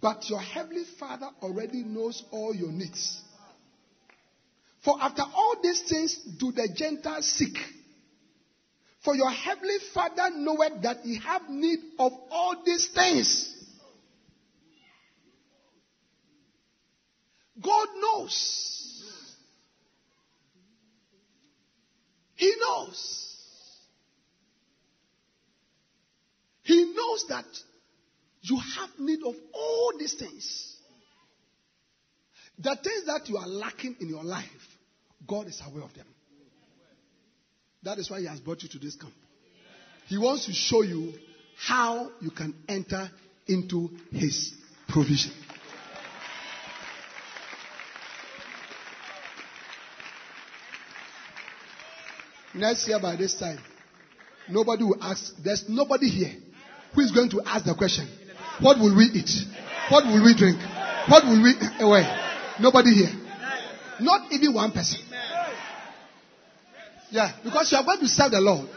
[0.00, 3.20] But your heavenly Father already knows all your needs.
[4.82, 7.58] For after all these things do the Gentiles seek.
[9.00, 13.54] For your heavenly Father knoweth that ye have need of all these things.
[17.60, 18.98] God knows.
[22.34, 23.24] He knows.
[26.62, 27.46] He knows that
[28.42, 30.76] you have need of all these things.
[32.58, 34.46] The things that you are lacking in your life,
[35.26, 36.06] God is aware of them.
[37.82, 39.12] That is why He has brought you to this camp.
[40.06, 41.12] He wants to show you
[41.56, 43.10] how you can enter
[43.46, 44.54] into His
[44.88, 45.32] provision.
[52.54, 53.58] Next year, by this time,
[54.48, 55.34] nobody will ask.
[55.44, 56.34] There's nobody here
[56.94, 58.08] who is going to ask the question,
[58.60, 59.30] What will we eat?
[59.90, 60.58] What will we drink?
[61.08, 62.04] What will we away?
[62.60, 63.12] Nobody here.
[64.00, 65.00] Not even one person.
[67.10, 68.68] Yeah, because you are going to serve the Lord.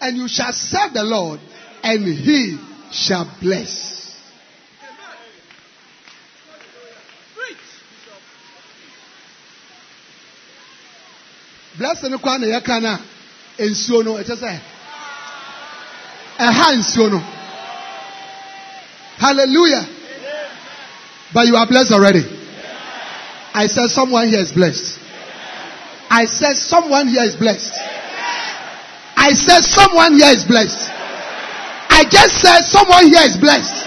[0.00, 1.40] And you shall serve the Lord,
[1.82, 2.58] and he
[2.90, 3.98] shall bless.
[11.78, 12.98] Blessing kwa na yɛka no
[16.38, 17.20] nsuo no.
[19.18, 19.86] Hallelujah.
[21.32, 22.24] But you are blessed already.
[23.54, 24.99] I said someone here is blessed.
[26.10, 27.72] I said someone here is blessed.
[29.16, 30.90] I said someone here is blessed.
[31.88, 33.86] I just said someone here is blessed.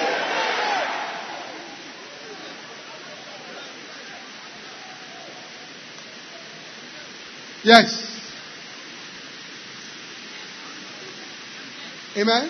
[7.63, 8.09] Yes.
[12.15, 12.49] Amen.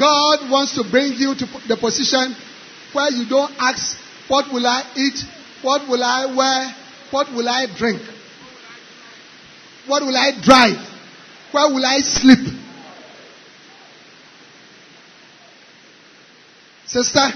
[0.00, 2.34] God wants to bring you to the position
[2.94, 3.98] where you don't ask,
[4.28, 5.22] What will I eat?
[5.60, 6.74] What will I wear?
[7.10, 8.00] What will I drink?
[9.86, 10.78] What will I drive?
[11.52, 12.56] Where will I sleep?
[16.86, 17.28] Sister,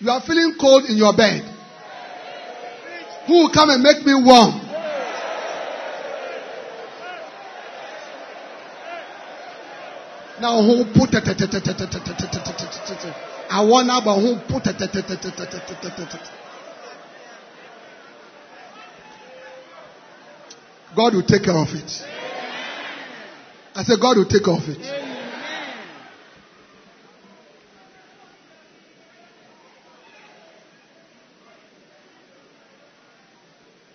[0.00, 1.42] you are feeling cold in your bed.
[3.26, 4.67] Who will come and make me warm?
[10.40, 11.26] Now who put it?
[13.50, 14.78] I want about who put it.
[20.96, 22.06] God will take care of it.
[23.74, 24.98] I said, God will take care of it.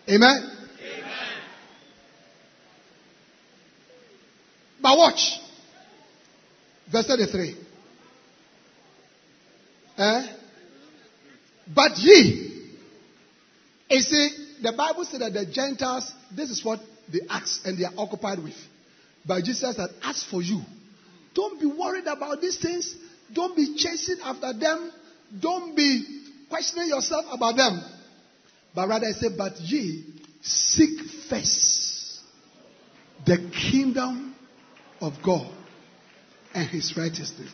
[0.10, 0.52] Amen.
[4.82, 5.43] But watch.
[6.92, 7.56] Verse 33.
[9.98, 10.28] Eh?
[11.74, 12.50] But ye.
[13.90, 14.30] You see,
[14.62, 16.80] the Bible said that the Gentiles, this is what
[17.12, 18.56] they ask and they are occupied with.
[19.26, 20.62] But Jesus said, As for you,
[21.34, 22.96] don't be worried about these things.
[23.34, 24.92] Don't be chasing after them.
[25.40, 27.82] Don't be questioning yourself about them.
[28.76, 30.06] But rather, I say, But ye
[30.42, 32.20] seek first
[33.26, 34.36] the kingdom
[35.00, 35.50] of God
[36.54, 37.52] and his righteousness.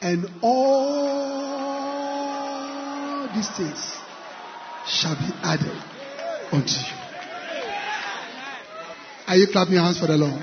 [0.00, 1.28] And all
[3.34, 3.96] these things
[4.86, 5.82] shall be added
[6.52, 6.94] unto you.
[9.26, 10.42] Are you clapping your hands for the Lord?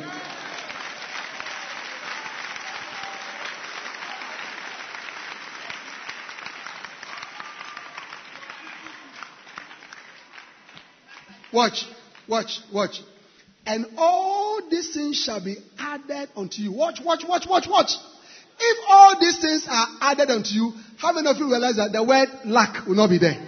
[11.52, 11.86] Watch,
[12.28, 13.02] watch, watch.
[13.66, 16.72] And all these things shall be added unto you.
[16.72, 17.92] Watch, watch, watch, watch, watch.
[18.60, 22.04] If all these things are added unto you, how many of you realize that the
[22.04, 23.42] word lack will not be there?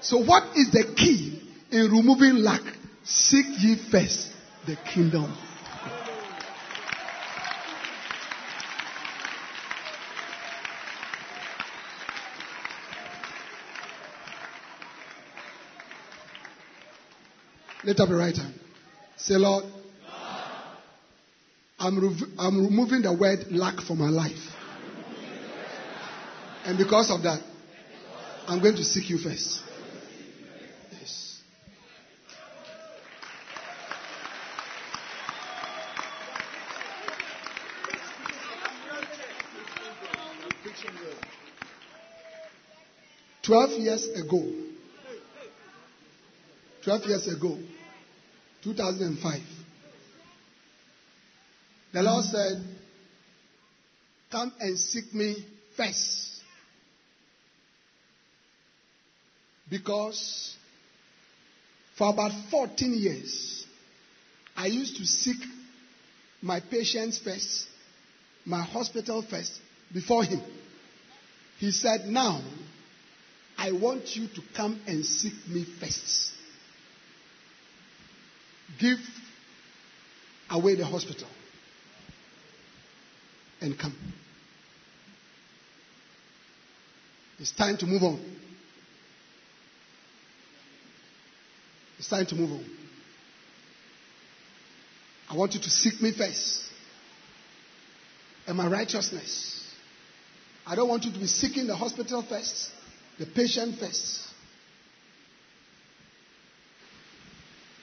[0.00, 2.62] So, what is the key in removing lack?
[3.04, 4.30] Seek ye first
[4.66, 5.36] the kingdom.
[17.84, 18.63] Lift up your right hand.
[19.16, 19.64] Say, Lord,
[21.78, 24.32] I'm, rev- I'm removing the word lack from my life.
[26.64, 27.40] And because of that,
[28.46, 29.60] I'm going to seek you first.
[30.92, 31.40] Yes.
[43.42, 44.52] Twelve years ago,
[46.84, 47.58] 12 years ago,
[48.64, 49.40] 2005,
[51.92, 52.64] the Lord said,
[54.30, 55.36] Come and seek me
[55.76, 56.40] first.
[59.70, 60.56] Because
[61.96, 63.66] for about 14 years,
[64.56, 65.36] I used to seek
[66.42, 67.66] my patients first,
[68.44, 69.60] my hospital first,
[69.92, 70.40] before Him.
[71.58, 72.40] He said, Now,
[73.56, 76.33] I want you to come and seek me first.
[78.78, 78.98] Give
[80.50, 81.28] away the hospital
[83.60, 83.96] and come.
[87.38, 88.20] It's time to move on.
[91.98, 92.64] It's time to move on.
[95.30, 96.64] I want you to seek me first
[98.46, 99.74] and my righteousness.
[100.66, 102.70] I don't want you to be seeking the hospital first,
[103.18, 104.33] the patient first.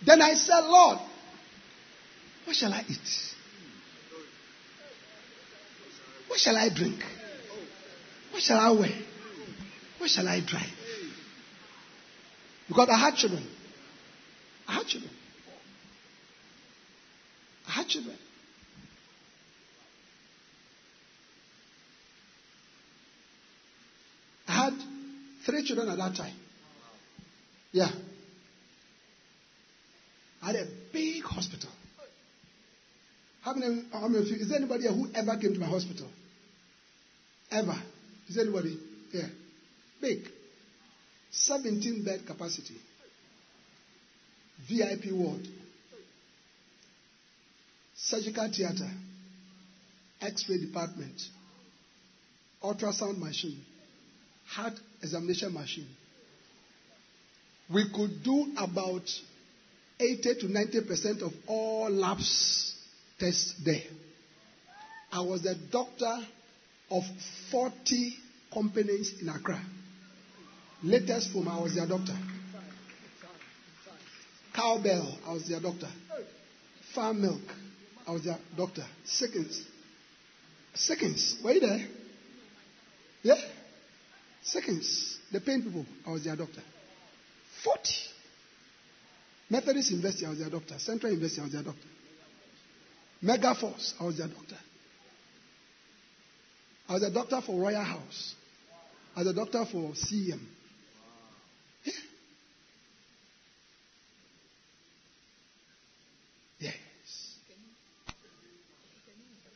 [0.05, 0.99] Then I said, Lord,
[2.45, 3.33] what shall I eat?
[6.27, 6.99] What shall I drink?
[8.31, 8.93] What shall I wear?
[9.99, 10.65] What shall I drive?
[12.67, 13.45] Because I had children.
[14.67, 15.11] I had children.
[17.67, 18.17] I had children.
[24.47, 24.73] I had
[25.45, 26.33] three children at that time.
[27.71, 27.91] Yeah.
[30.41, 31.69] Had a big hospital.
[33.41, 36.07] How many, how many of you, is there anybody who ever came to my hospital?
[37.51, 37.75] Ever?
[38.27, 38.77] Is there anybody?
[39.11, 39.27] Yeah.
[39.99, 40.27] Big.
[41.31, 42.75] 17 bed capacity.
[44.69, 45.41] VIP ward.
[47.95, 48.89] Surgical theater.
[50.21, 51.21] X-ray department.
[52.63, 53.59] Ultrasound machine.
[54.47, 55.87] Heart examination machine.
[57.73, 59.09] We could do about
[60.01, 62.73] 80 to 90 percent of all labs
[63.19, 63.83] tests there.
[65.11, 66.17] I was the doctor
[66.89, 67.03] of
[67.51, 68.17] 40
[68.53, 69.61] companies in Accra.
[70.83, 72.17] Latex Foam I was their doctor.
[74.53, 75.88] Cowbell, I was their doctor.
[76.93, 77.41] Fan Milk,
[78.07, 78.85] I was their doctor.
[79.05, 79.65] Seconds.
[80.73, 81.38] Seconds.
[81.43, 81.88] Were you there?
[83.23, 83.35] Yeah?
[84.41, 85.19] Seconds.
[85.31, 86.61] The pain people, I was their doctor.
[87.63, 88.10] 40.
[89.51, 90.80] Methodist University, I was their doctor.
[90.80, 91.88] Central University, I was their doctor.
[93.21, 94.55] Mega Force, I was their doctor.
[96.88, 98.35] I was a doctor for Royal House.
[99.13, 100.39] I was a doctor for CM.
[101.83, 101.93] Yeah.
[106.59, 106.73] Yes.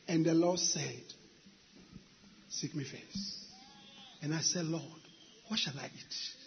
[0.08, 1.04] And the Lord said,
[2.50, 3.34] Seek me first.
[4.20, 4.82] And I said, Lord,
[5.48, 6.45] what shall I eat?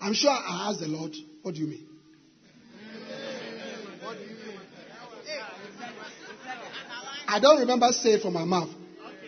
[0.00, 1.86] I'm sure I asked the Lord, What do you mean?
[7.30, 8.70] I don't remember saying from my mouth,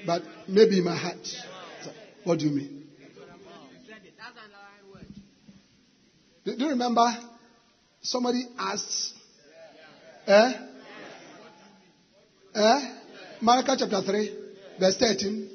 [0.06, 1.24] but maybe in my heart.
[1.24, 1.90] So,
[2.24, 2.88] what do you mean?
[6.44, 7.06] Do you remember
[8.00, 9.14] somebody asked,
[10.26, 10.52] eh?
[12.54, 12.80] Eh?
[13.42, 14.36] Malachi chapter 3,
[14.78, 15.50] verse 13,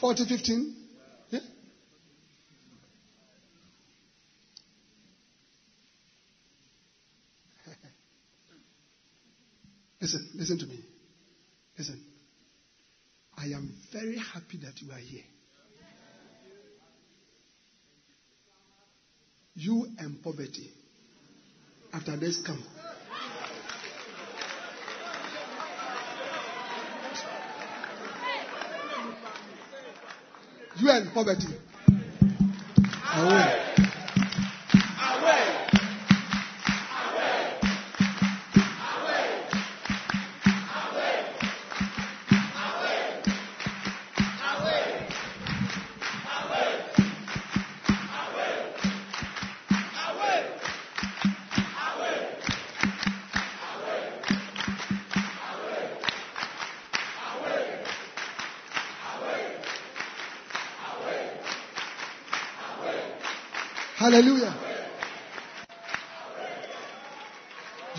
[0.00, 0.76] 40, 15.
[1.30, 1.40] Yeah?
[10.00, 10.78] Listen, listen to me.
[11.76, 12.00] Listen.
[13.36, 15.24] I am very happy that you are here.
[19.54, 20.70] You and poverty.
[21.92, 22.62] After this, come.
[30.78, 31.54] You and poverty.
[33.14, 33.67] Away.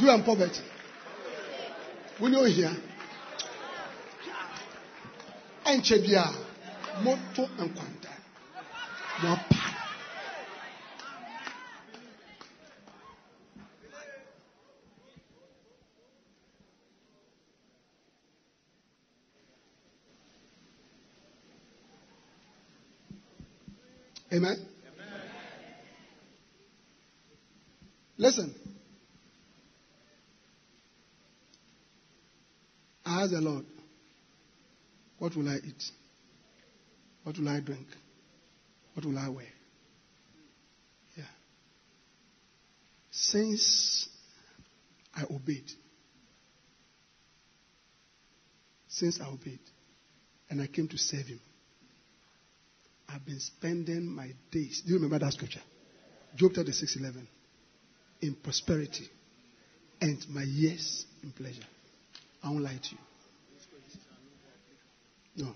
[0.09, 0.61] You and poverty.
[2.19, 2.75] We know here.
[5.65, 6.33] Enche bia
[7.03, 8.09] moto nkwanta.
[9.21, 9.75] Mo pa.
[24.33, 24.57] Amen.
[28.17, 28.55] Listen.
[33.09, 33.65] I asked the Lord,
[35.17, 35.83] what will I eat?
[37.23, 37.87] What will I drink?
[38.93, 39.45] What will I wear?
[41.15, 41.23] Yeah.
[43.11, 44.09] Since
[45.15, 45.69] I obeyed,
[48.87, 49.59] since I obeyed,
[50.49, 51.39] and I came to serve Him,
[53.07, 54.81] I've been spending my days.
[54.85, 55.61] Do you remember that scripture?
[56.35, 57.27] Job 36 11
[58.21, 59.07] in prosperity
[60.01, 61.63] and my years in pleasure.
[62.43, 62.97] I won't lie to you.
[65.39, 65.53] No.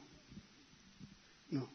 [1.52, 1.68] No.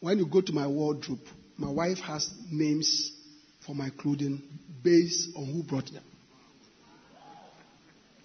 [0.00, 1.20] When you go to my wardrobe,
[1.56, 3.12] my wife has names
[3.66, 4.42] for my clothing
[4.84, 6.04] based on who brought them.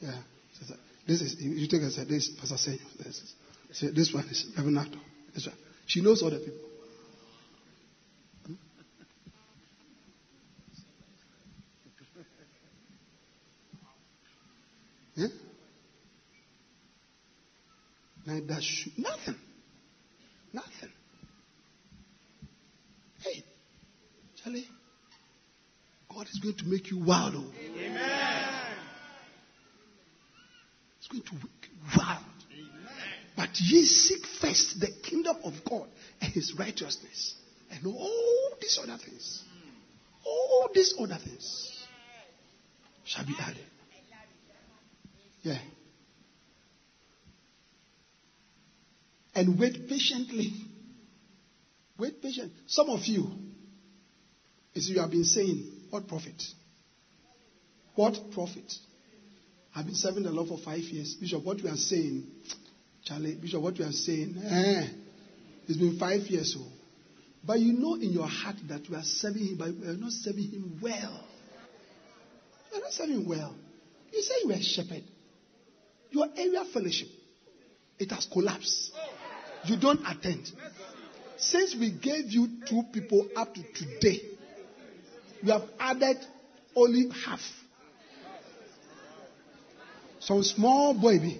[0.02, 0.12] Yeah.
[1.08, 2.80] This is, you take a say, this Pastor Senyo.
[2.98, 3.34] This,
[3.72, 4.98] say, this one is Reverend
[5.34, 5.56] This one.
[5.86, 6.60] She knows all the people.
[15.16, 15.28] Yeah?
[18.34, 19.36] Neither should nothing.
[20.54, 20.90] Nothing.
[23.22, 23.44] Hey,
[24.42, 24.68] Charlie,
[26.12, 27.36] God is going to make you wild.
[27.38, 27.52] Oh.
[27.78, 28.46] Amen.
[30.98, 32.24] It's going to make you wild.
[33.36, 35.88] But ye seek first the kingdom of God
[36.20, 37.36] and his righteousness.
[37.72, 39.44] And all these other things.
[40.26, 41.86] All these other things
[43.04, 43.66] shall be added.
[45.44, 45.60] Yeah.
[49.36, 50.54] And wait patiently.
[51.98, 52.54] Wait patiently.
[52.68, 53.32] Some of you,
[54.76, 56.42] as you have been saying, what profit?
[57.96, 58.74] What profit?
[59.76, 61.16] I've been serving the Lord for five years.
[61.16, 62.28] Bishop, what you are saying,
[63.04, 64.88] Charlie, Bishop, what you are saying, eh,
[65.68, 66.72] it's been five years old.
[67.46, 70.12] But you know in your heart that you are serving him, but you are not
[70.12, 71.26] serving him well.
[72.72, 73.56] You are not serving well.
[74.12, 75.04] You say you are a shepherd.
[76.12, 77.08] Your area fellowship,
[78.00, 78.92] it has collapsed.
[79.66, 80.52] You don't attend.
[81.38, 84.22] Since we gave you two people up to today,
[85.44, 86.18] we have added
[86.76, 87.42] only half.
[90.20, 91.40] Some small baby.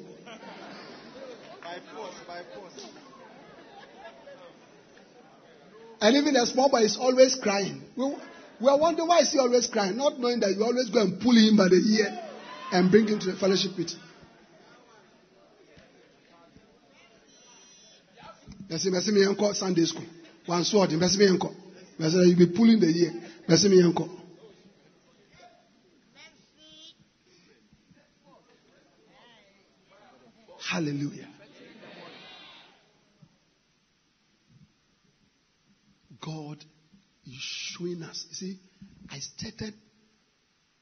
[1.62, 2.86] By force, by force.
[6.02, 7.82] And even the small boy is always crying.
[7.96, 8.14] We,
[8.60, 11.20] We are wondering why is he always crying, not knowing that you always go and
[11.20, 12.18] pull him by the ear
[12.72, 14.00] and bring him to the fellowship meeting.
[18.74, 20.10] Bẹ̀sẹ̀ bẹ̀sẹ̀ mi yẹn kọ́ Sunday school.
[20.56, 21.52] One sword, bẹ̀sẹ̀ mi kọ́.
[22.00, 23.14] Bẹ̀sẹ̀ you be pulling the ear.
[23.48, 24.08] Bẹ̀sẹ̀ mi yẹn kọ́.
[30.70, 31.30] Hallelujah.
[36.20, 36.66] God
[37.26, 38.26] is showing us.
[38.30, 38.60] You see,
[39.10, 39.76] I started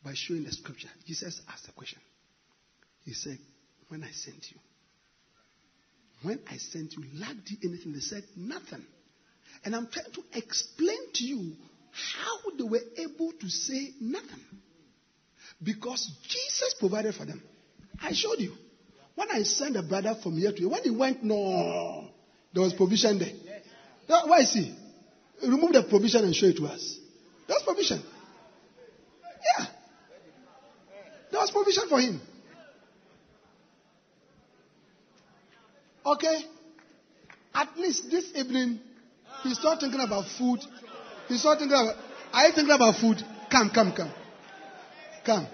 [0.02, 0.94] by showing the scripture.
[1.06, 2.02] Jesus asked the question.
[3.04, 3.40] He said,
[3.90, 4.60] When I sent you,
[6.24, 7.94] when I sent you, lacked you anything?
[7.94, 8.86] They said, Nothing.
[9.64, 11.54] And I'm trying to explain to you
[11.92, 14.40] how they were able to say nothing.
[15.62, 17.42] Because Jesus provided for them.
[18.02, 18.54] I showed you.
[19.16, 22.10] When I sent a brother from here to here, when he went, no,
[22.54, 23.34] there was provision there.
[24.10, 24.76] Now, Why is he?
[25.44, 27.00] Remove the provision and show it to us.
[27.48, 28.02] That's provision.
[29.58, 29.66] Yeah.
[31.32, 32.22] There was provision for him.
[36.06, 36.42] Okay?
[37.54, 38.80] At least this evening,
[39.44, 40.60] he's not thinking about food.
[41.28, 41.96] He's not thinking about.
[42.34, 43.18] Are you thinking about food?
[43.52, 44.12] Come, come, come.
[45.26, 45.48] Come.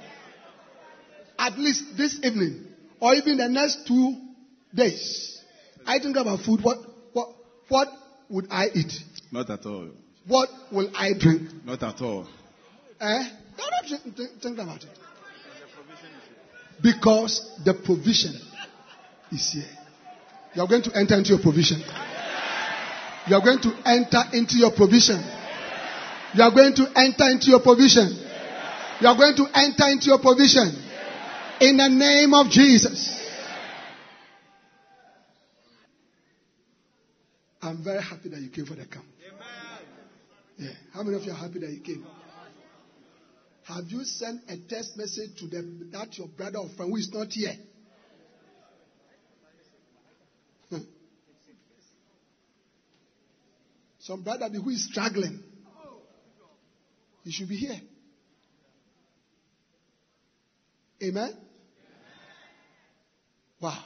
[1.40, 2.66] At least this evening,
[3.00, 4.16] or even the next two
[4.74, 5.42] days,
[5.86, 6.62] are you thinking about food?
[6.64, 6.78] What,
[7.14, 7.30] what,
[7.68, 7.88] what
[8.30, 8.94] would I eat?
[9.32, 9.90] Not at all.
[10.28, 11.50] What will I drink?
[11.66, 12.28] Not at all.
[13.00, 13.24] Eh?
[13.58, 14.90] Not think- think- thinking about it.
[16.82, 18.40] Because the provision
[19.32, 19.77] is here.
[20.58, 21.80] You are going to enter into your provision.
[23.28, 25.24] You are going to enter into your provision.
[26.34, 28.10] You are going to enter into your provision.
[29.00, 30.74] You are going to enter into your provision.
[31.62, 33.22] In the name of Jesus.
[37.62, 39.06] I'm very happy that you came for the camp.
[40.58, 40.72] Yeah.
[40.92, 42.04] How many of you are happy that you came?
[43.66, 47.12] Have you sent a text message to them that your brother or friend who is
[47.14, 47.54] not here?
[54.08, 55.44] Some brother who is struggling.
[57.26, 57.82] He should be here.
[61.04, 61.34] Amen?
[63.60, 63.84] Wow.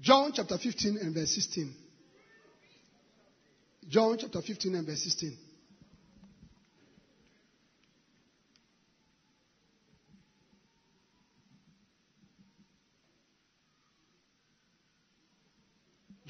[0.00, 1.74] John chapter 15 and verse 16.
[3.88, 5.36] John chapter 15 and verse 16.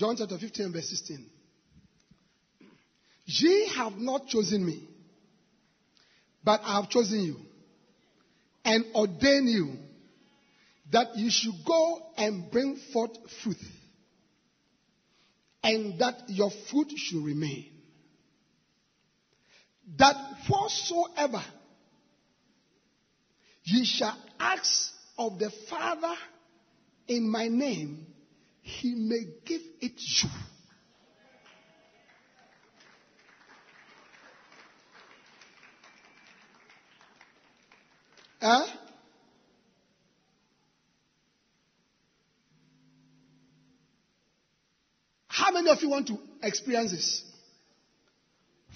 [0.00, 1.26] John chapter 15 verse 16.
[3.26, 4.88] Ye have not chosen me,
[6.42, 7.36] but I have chosen you
[8.64, 9.76] and ordained you
[10.90, 13.10] that you should go and bring forth
[13.42, 13.58] fruit,
[15.62, 17.66] and that your fruit should remain.
[19.98, 20.16] That
[20.48, 21.44] whatsoever
[23.64, 26.14] ye shall ask of the Father
[27.06, 28.06] in my name,
[28.62, 30.28] he may give it you.
[38.40, 38.66] Huh?
[45.28, 47.24] How many of you want to experience this?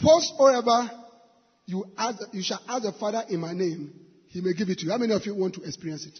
[0.02, 0.90] Whatsoever
[1.66, 3.92] you ask, you shall ask the Father in my name,
[4.28, 4.90] He may give it to you.
[4.90, 6.18] How many of you want to experience it?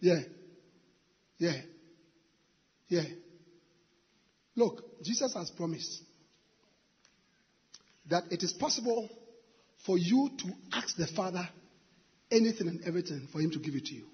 [0.00, 0.20] Yeah,
[1.38, 1.60] yeah,
[2.88, 3.02] yeah.
[4.56, 6.02] Look, Jesus has promised
[8.10, 9.08] that it is possible
[9.86, 11.48] for you to ask the Father
[12.30, 14.06] anything and everything for Him to give it to you.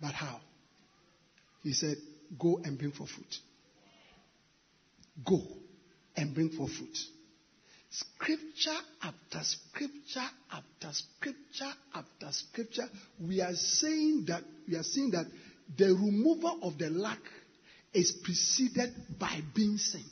[0.00, 0.40] But how?
[1.62, 1.96] He said,
[2.38, 3.36] Go and bring for fruit.
[5.24, 5.40] Go
[6.16, 6.96] and bring for fruit.
[7.90, 12.86] Scripture after scripture after scripture after scripture,
[13.18, 15.24] we are saying that we are saying that
[15.76, 17.20] the removal of the lack
[17.92, 20.04] is preceded by being sent.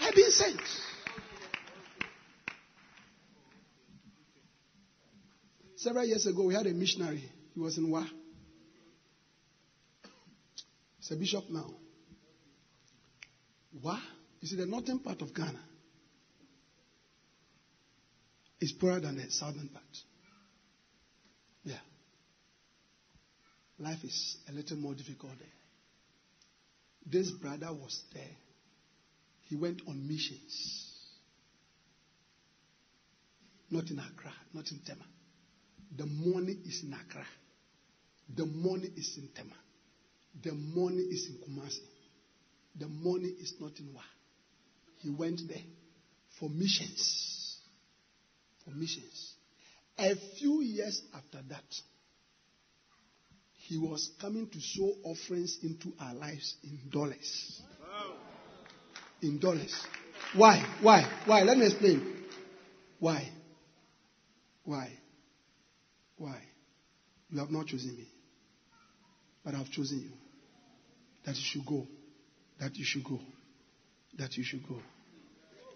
[0.00, 0.60] By being sent.
[5.76, 7.24] Several years ago, we had a missionary.
[7.54, 8.04] He was in Wa.
[10.98, 11.74] He's a bishop now.
[13.82, 13.98] Wa,
[14.40, 15.58] you see, the northern part of Ghana
[18.62, 19.84] is poorer than the southern part.
[21.64, 21.80] Yeah.
[23.80, 25.48] Life is a little more difficult there.
[27.04, 28.36] This brother was there.
[29.48, 30.90] He went on missions.
[33.68, 35.04] Not in Accra, not in Tema.
[35.96, 37.26] The money is in Accra.
[38.34, 39.56] The money is in Tema.
[40.40, 41.80] The money is in Kumasi.
[42.78, 44.02] The money is not in Wa.
[45.00, 45.58] He went there
[46.38, 47.31] for missions.
[48.64, 49.34] For missions.
[49.98, 51.64] A few years after that,
[53.66, 57.62] he was coming to sow offerings into our lives in dollars.
[59.22, 59.74] In dollars.
[60.34, 60.64] Why?
[60.80, 61.04] Why?
[61.26, 61.42] Why?
[61.42, 62.24] Let me explain.
[62.98, 63.28] Why?
[64.64, 64.90] Why?
[66.16, 66.40] Why?
[67.30, 68.06] You have not chosen me.
[69.44, 70.10] But I've chosen you.
[71.24, 71.86] That you should go.
[72.60, 73.18] That you should go.
[74.18, 74.78] That you should go.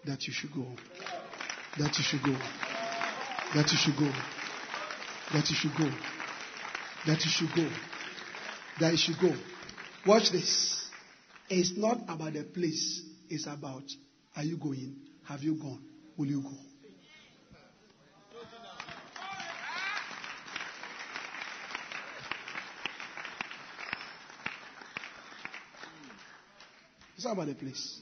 [0.05, 0.65] That you should go.
[1.77, 2.37] That you should go.
[3.55, 4.11] That you should go.
[5.33, 5.89] That you should go.
[7.05, 7.69] That you should go.
[8.79, 9.33] That you should go.
[10.05, 10.89] Watch this.
[11.49, 13.01] It's not about the place.
[13.29, 13.83] It's about
[14.35, 14.95] are you going?
[15.27, 15.81] Have you gone?
[16.15, 16.51] Will you go?
[27.15, 27.99] It's not about the place.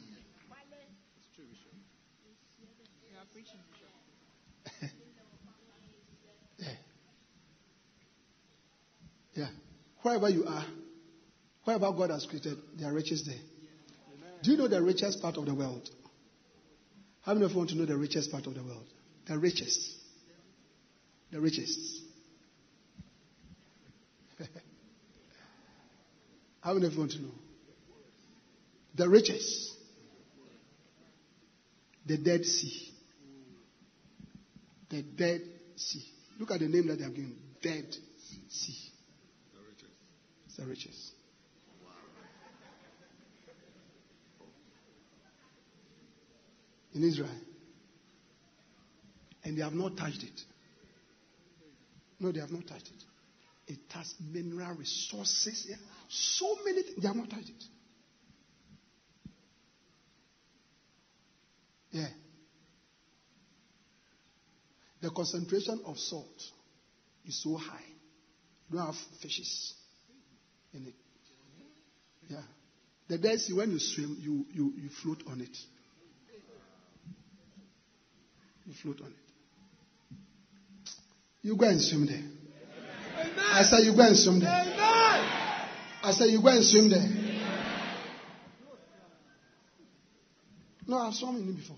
[6.60, 6.70] yeah.
[9.34, 9.48] Yeah.
[10.16, 10.66] Wherever you are,
[11.66, 13.36] wherever God has created, there are riches there.
[14.44, 15.90] Do you know the richest part of the world?
[17.24, 18.86] How many of you want to know the richest part of the world?
[19.28, 19.78] The richest.
[21.34, 22.02] The richest.
[26.62, 27.32] How many of you want to know?
[28.96, 29.74] The richest.
[32.06, 32.94] The Dead Sea.
[34.90, 35.42] The Dead
[35.76, 36.06] Sea.
[36.40, 37.36] Look at the name that they have given.
[37.62, 37.94] Dead
[38.48, 38.92] Sea.
[40.56, 41.12] It's the richest.
[46.94, 47.30] In Israel.
[49.44, 50.42] And they have not touched it.
[52.22, 53.74] No, they have not touched it.
[53.74, 55.66] It has mineral resources.
[55.68, 55.76] Yeah.
[56.08, 57.02] So many things.
[57.02, 57.64] They have not touched it.
[61.92, 62.08] Yeah.
[65.02, 66.42] The concentration of salt
[67.26, 67.84] is so high.
[68.70, 69.76] You don't have fishes
[70.76, 70.94] in it.
[72.30, 72.42] Yeah.
[73.08, 75.58] The Dead Sea, when you swim, you, you, you float on it.
[78.66, 79.14] You float on it.
[81.42, 82.24] You go and swim there.
[83.38, 84.50] I say you go and swim there.
[86.04, 87.08] I say you go and swim there.
[90.88, 91.78] No, I've swum in it before.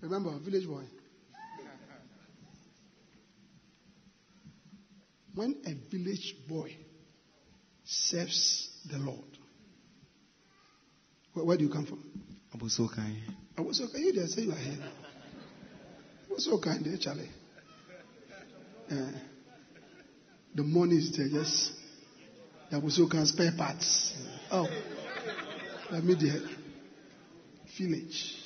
[0.00, 0.82] Remember, village boy.
[5.34, 6.76] When a village boy
[7.84, 9.18] serves the Lord,
[11.32, 12.04] where, where do you come from?
[12.54, 13.16] Abossey Okai.
[13.56, 13.98] I was okay.
[13.98, 14.78] You there say you are here.
[16.62, 17.28] Kind there, Charlie?
[18.90, 19.12] Uh,
[20.54, 21.72] the money is there, yes.
[22.70, 22.94] That was
[23.28, 24.14] spare parts.
[24.50, 24.66] Oh,
[25.90, 26.40] let me there.
[27.78, 28.38] Village.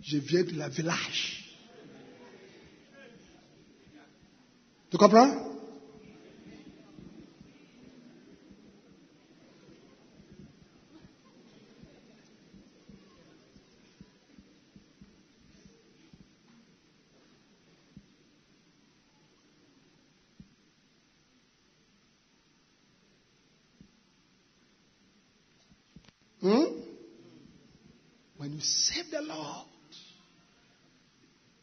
[0.00, 1.37] Je viens de la village.
[4.90, 5.48] Tu comprends?
[26.40, 26.64] Hmm?
[28.38, 29.66] When you save the Lord,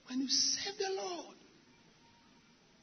[0.07, 1.35] when you save the Lord,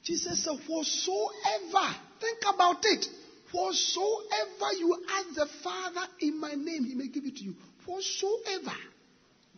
[0.02, 3.06] Jesus said, Whatsoever, think about it,
[3.52, 7.54] whatsoever you ask the Father in my name, He may give it to you.
[7.86, 8.76] Whatsoever,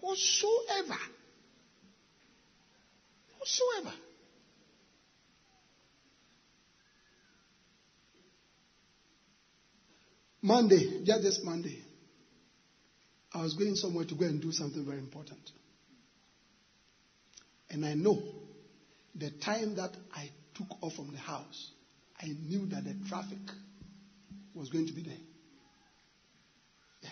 [0.00, 0.98] whatsoever,
[3.38, 3.96] whatsoever.
[10.42, 11.78] Monday, just this Monday,
[13.32, 15.40] I was going somewhere to go and do something very important.
[17.70, 18.22] And I know
[19.14, 21.70] the time that I took off from the house,
[22.20, 23.38] I knew that the traffic
[24.54, 25.14] was going to be there.
[27.02, 27.10] Yeah.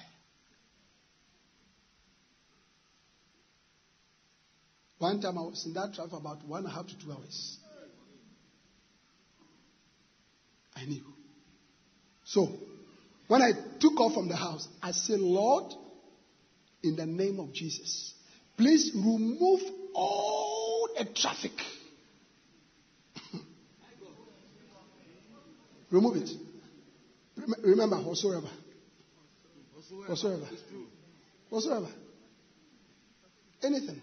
[4.98, 7.58] One time I was in that traffic about one and a half to two hours.
[10.74, 11.04] I knew.
[12.24, 12.48] So,
[13.28, 15.72] when I took off from the house, I said, Lord,
[16.82, 18.14] in the name of Jesus,
[18.56, 19.60] please remove
[19.94, 21.52] all the traffic.
[25.92, 26.30] Remove it.
[27.62, 28.48] Remember, whatsoever.
[30.06, 30.48] Whatsoever.
[31.50, 31.88] Whatsoever.
[33.62, 34.00] Anything.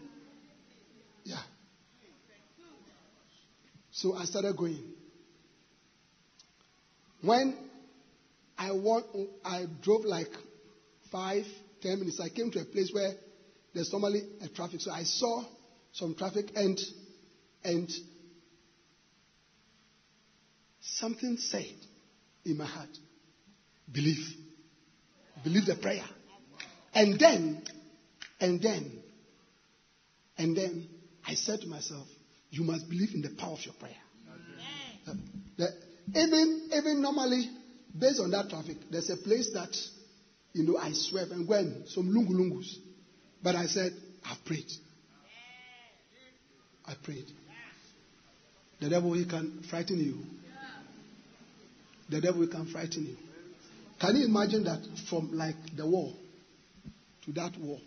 [1.24, 1.40] Yeah.
[3.92, 4.77] So I started going.
[7.22, 7.58] When
[8.56, 9.06] I, walk,
[9.43, 10.30] I drove like
[11.11, 11.43] five,
[11.82, 13.14] ten minutes, I came to a place where
[13.74, 14.80] there's normally a traffic.
[14.82, 15.43] So I saw
[15.93, 16.80] some traffic and
[17.64, 17.90] and
[20.82, 21.75] something said
[22.45, 22.90] in my heart,
[23.91, 24.25] believe.
[25.43, 26.03] Believe the prayer.
[26.93, 27.64] And then,
[28.40, 28.99] and then,
[30.38, 30.88] and then
[31.25, 32.08] I said to myself,
[32.49, 33.95] you must believe in the power of your prayer.
[35.08, 35.14] Uh,
[35.58, 35.74] the-
[36.16, 37.49] even, even normally,
[37.98, 39.75] based on that traffic, there's a place that,
[40.53, 42.77] you know, I swear and when some lungu lungus.
[43.43, 43.93] But I said,
[44.25, 44.66] I've prayed.
[46.85, 47.25] I prayed.
[48.82, 50.25] The devil, he can frighten you.
[52.10, 53.16] The devil, can frighten you.
[54.00, 54.80] Can you imagine that
[55.10, 56.16] from like the wall
[57.26, 57.82] to that wall,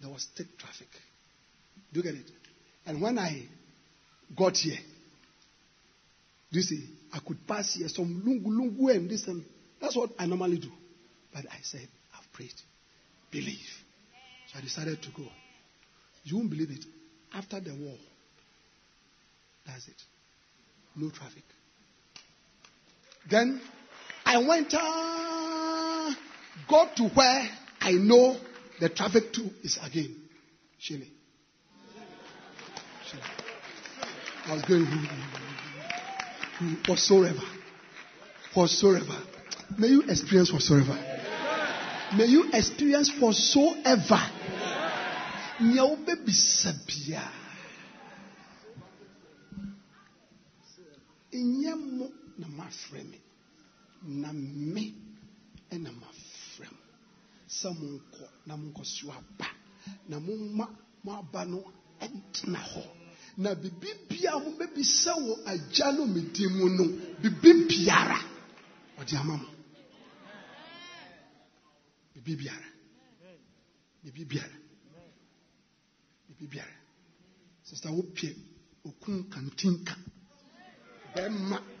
[0.00, 0.88] there was thick traffic?
[1.92, 2.30] Do you get it?
[2.86, 3.44] And when I
[4.36, 4.78] got here,
[6.52, 6.84] do you see?
[7.12, 9.44] I could pass here, some lungu lungu and this and
[9.80, 10.70] that's what I normally do.
[11.32, 12.54] But I said, I've prayed.
[13.30, 13.58] Believe.
[14.52, 15.26] So I decided to go.
[16.24, 16.84] You won't believe it.
[17.32, 17.96] After the war,
[19.66, 20.02] that's it.
[20.96, 21.42] No traffic.
[23.30, 23.60] Then
[24.24, 26.14] I went uh,
[26.68, 27.48] got to where
[27.80, 28.36] I know
[28.80, 30.16] the traffic too is again.
[30.78, 31.10] Chile.
[33.10, 33.22] Chile.
[34.46, 35.04] I was going hmm,
[36.58, 37.40] hmm, hmm, whatsoever.
[38.52, 39.18] Whatsoever.
[39.78, 40.98] May you experience whatsoever.
[42.16, 44.20] May you experience whatsoever.
[51.32, 51.76] Nea
[52.38, 53.18] na mafrɛ me.
[54.02, 54.94] Na me
[55.70, 56.82] ɛna mafrɛ mo.
[57.48, 59.48] Sɛ monkɔ na monkɔso aba.
[60.08, 60.66] Na momma
[61.04, 61.64] mo aba no
[62.00, 62.82] ɛntena hɔ.
[63.38, 66.84] Na bibi biara mobɛbisa wɔ agya no me din mu no,
[67.20, 68.18] bibi biara
[68.98, 69.48] ɔde ama mo.
[72.14, 72.68] Bibi biara.
[74.02, 74.56] Bibi biara.
[77.64, 78.36] Sister wopie
[78.84, 79.94] okun kantinka.
[81.14, 81.73] Bɛma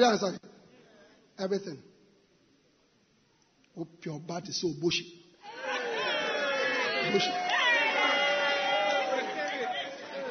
[0.00, 0.38] you understand?
[1.38, 1.78] Everything.
[3.76, 5.22] Hope your bat is so bushy.
[7.12, 7.30] Bushy.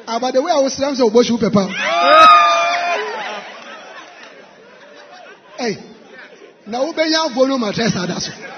[0.06, 1.66] Ah, by the way, I was saying so bushy pepper.
[5.58, 5.76] Hey,
[6.66, 8.50] now we be young volume address that's all.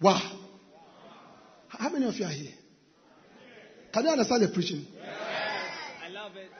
[0.00, 0.20] Wow.
[1.68, 2.52] How many of you are here?
[3.92, 4.86] Can you understand the preaching?
[6.04, 6.50] I love it.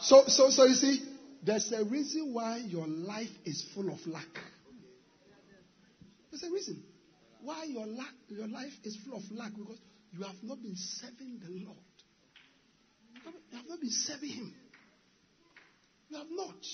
[0.00, 1.11] So, so, so you see,
[1.42, 4.28] there's a reason why your life is full of lack.
[6.30, 6.82] There's a reason
[7.42, 9.78] why your lack, your life is full of lack because
[10.12, 11.78] you have not been serving the Lord.
[13.50, 14.54] You have not been serving Him.
[16.08, 16.64] You have not.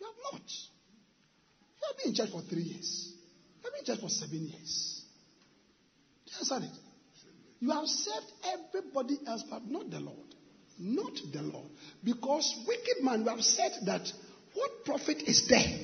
[0.00, 0.50] You have not.
[1.76, 3.12] You have been in church for three years.
[3.58, 5.04] You have been in church for seven years.
[6.26, 6.78] Do you understand it?
[7.60, 10.27] You have served everybody else, but not the Lord.
[10.78, 11.64] Not the law.
[12.04, 14.10] Because wicked man, we have said that
[14.54, 15.78] what profit is there?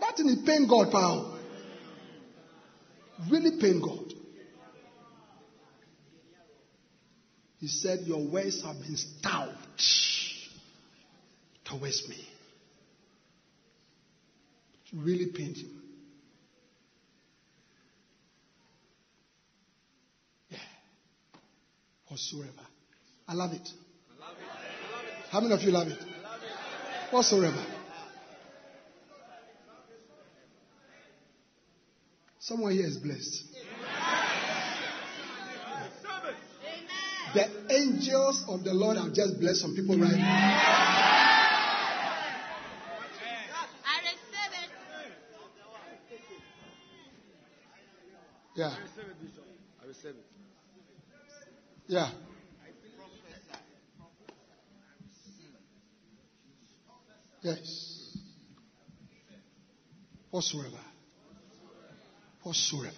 [0.00, 1.38] That- thing is pain God, pal.
[3.30, 4.12] Really pain God.
[7.58, 9.50] He said, Your words have been stout
[11.64, 12.16] towards me.
[14.92, 15.82] It really pained him.
[20.50, 20.58] Yeah.
[22.08, 22.52] Whatsoever.
[23.28, 23.68] I love it.
[25.30, 25.98] How many of you love it?
[27.10, 27.62] Whatsoever.
[32.38, 33.44] Someone here is blessed.
[37.34, 40.78] The angels of the Lord have just blessed some people right now.
[48.56, 48.74] Yeah.
[49.82, 50.24] I receive it.
[51.86, 52.10] Yeah.
[57.48, 58.18] Yes.
[60.30, 60.68] Whatsoever.
[62.42, 62.92] Whatsoever.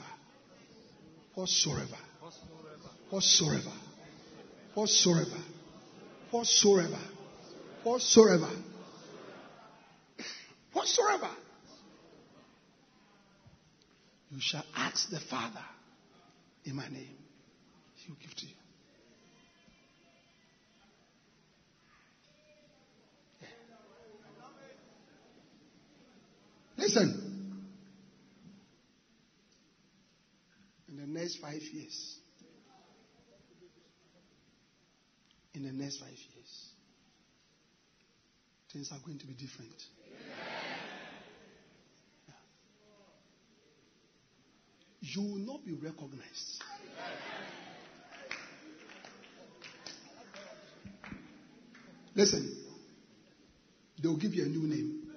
[1.35, 1.87] Whatsoever.
[3.11, 3.73] Whatsoever.
[4.75, 5.39] Whatsoever.
[6.33, 6.99] Whatsoever.
[7.85, 8.51] Whatsoever.
[10.73, 11.31] Whatsoever.
[14.33, 15.65] You shall ask the Father
[16.65, 17.17] in my name.
[17.95, 18.53] He will give to you.
[23.43, 23.49] Yeah.
[26.81, 27.27] Listen.
[30.89, 32.19] In the next five years,
[35.55, 36.71] in the next five years,
[38.73, 39.75] things are going to be different.
[42.27, 42.35] Yeah.
[45.01, 46.65] You will not be recognized.
[52.15, 52.57] Listen,
[54.03, 55.10] they will give you a new name.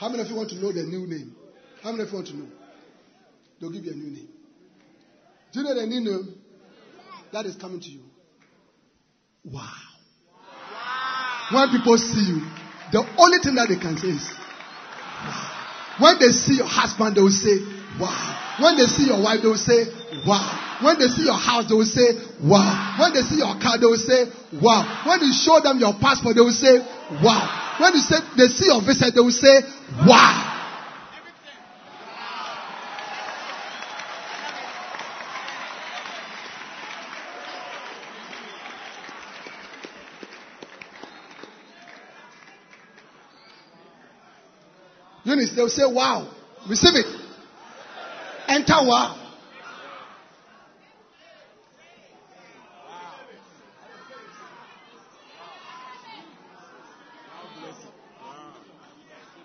[0.00, 1.36] How many of you want to know the new name?
[1.82, 2.48] How many of you want to know?
[3.60, 4.28] They'll give you a new name.
[5.52, 6.40] Do you know the new name
[7.34, 8.00] that is coming to you?
[9.44, 9.68] Wow.
[11.52, 12.40] When people see you,
[12.92, 14.24] the only thing that they can say is,
[15.20, 15.98] wow.
[16.00, 17.60] When they see your husband, they will say,
[18.00, 18.56] wow.
[18.56, 19.84] When they see your wife, they will say,
[20.24, 20.80] wow.
[20.80, 22.96] When they see your house, they will say, wow.
[22.96, 24.32] When they see your car, they will say,
[24.64, 24.80] wow.
[25.04, 26.80] When you show them your passport, they will say,
[27.20, 27.59] wow.
[27.80, 29.62] When you say, they see your visa, they will say,
[30.06, 30.46] wow.
[45.24, 46.30] Eunice, they'll say, wow.
[46.68, 47.06] Receive it.
[48.46, 49.20] Enter wow.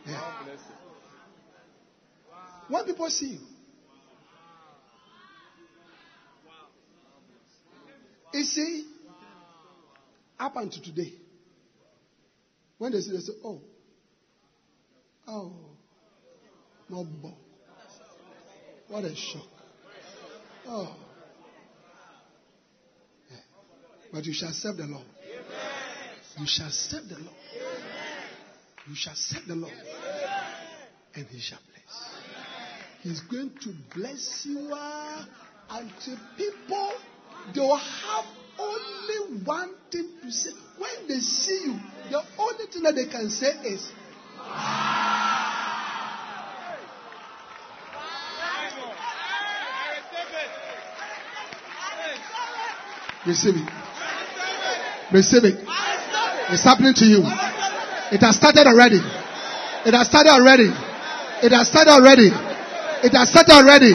[0.08, 0.46] Yeah.
[3.08, 3.40] See you,
[8.34, 8.86] you see,
[10.40, 11.14] up until today,
[12.78, 13.62] when they see, they say, oh,
[15.28, 15.54] oh,
[16.92, 17.34] Mobbo.
[18.88, 19.48] What a shock.
[20.68, 20.96] Oh.
[23.30, 23.38] Yeah.
[24.14, 25.06] But you shall serve the Lord.
[26.38, 27.36] You shall serve the Lord.
[28.88, 29.74] You shall serve the Lord.
[31.16, 32.35] And he shall bless.
[33.06, 35.26] He's going to bless you uh,
[35.70, 36.92] until people
[37.54, 38.26] they will have
[38.58, 40.50] only one thing to say.
[40.80, 43.92] When they see you, the only thing that they can say is,
[53.28, 53.70] Receive it.
[55.14, 55.60] Receive it.
[56.50, 57.22] It's happening to you.
[57.22, 58.98] It has started already.
[58.98, 60.72] It has started already.
[61.46, 62.45] It has started already.
[63.06, 63.94] It has started already.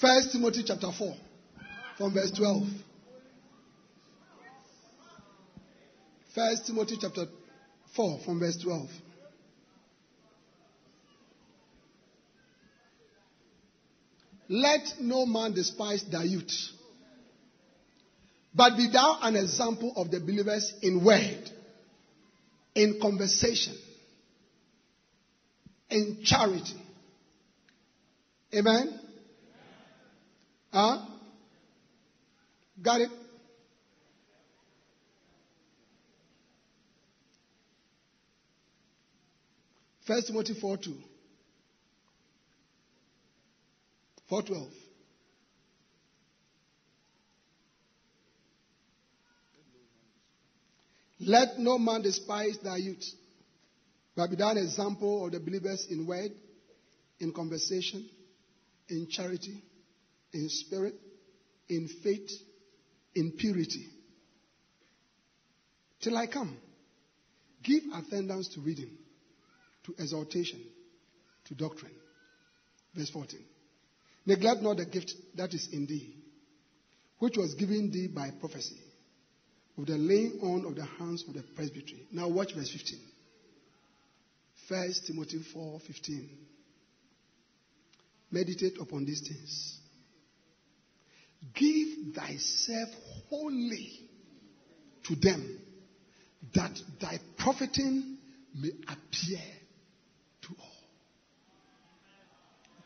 [0.00, 1.14] First Timothy chapter 4
[1.98, 2.62] from verse 12.
[6.34, 7.26] First Timothy chapter
[7.94, 8.88] 4 from verse 12.
[14.48, 16.52] Let no man despise thy youth,
[18.54, 21.50] but be thou an example of the believers in word,
[22.74, 23.74] in conversation,
[25.90, 26.74] in charity.
[28.54, 29.00] Amen?
[30.72, 30.98] Huh?
[32.82, 33.10] Got it?
[40.06, 40.94] First Timothy 4 2.
[44.28, 44.70] 412.
[51.20, 53.04] Let no man despise thy youth,
[54.14, 56.32] but be an example of the believers in word,
[57.18, 58.08] in conversation,
[58.88, 59.62] in charity,
[60.32, 60.94] in spirit,
[61.68, 62.30] in faith,
[63.14, 63.88] in purity.
[66.02, 66.58] Till I come.
[67.62, 68.90] Give attendance to reading,
[69.86, 70.60] to exhortation,
[71.46, 71.94] to doctrine.
[72.94, 73.40] Verse 14.
[74.26, 76.14] Neglect not the gift that is in thee,
[77.18, 78.80] which was given thee by prophecy,
[79.76, 82.06] with the laying on of the hands of the presbytery.
[82.10, 83.00] Now watch verse 15.
[84.68, 86.30] 1 Timothy 4 15.
[88.30, 89.78] Meditate upon these things.
[91.54, 92.88] Give thyself
[93.28, 94.08] wholly
[95.04, 95.60] to them,
[96.54, 98.16] that thy profiting
[98.54, 99.40] may appear
[100.42, 100.72] to all.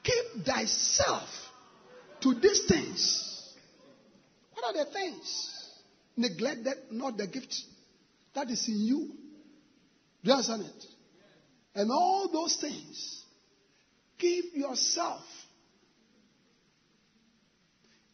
[0.02, 1.28] Give thyself
[2.20, 3.54] to these things.
[4.54, 5.58] What are the things?
[6.18, 7.54] neglect that, not the gift
[8.34, 8.98] that is in you.
[10.22, 10.84] Do you understand it?
[11.74, 13.24] And all those things,
[14.18, 15.22] give yourself.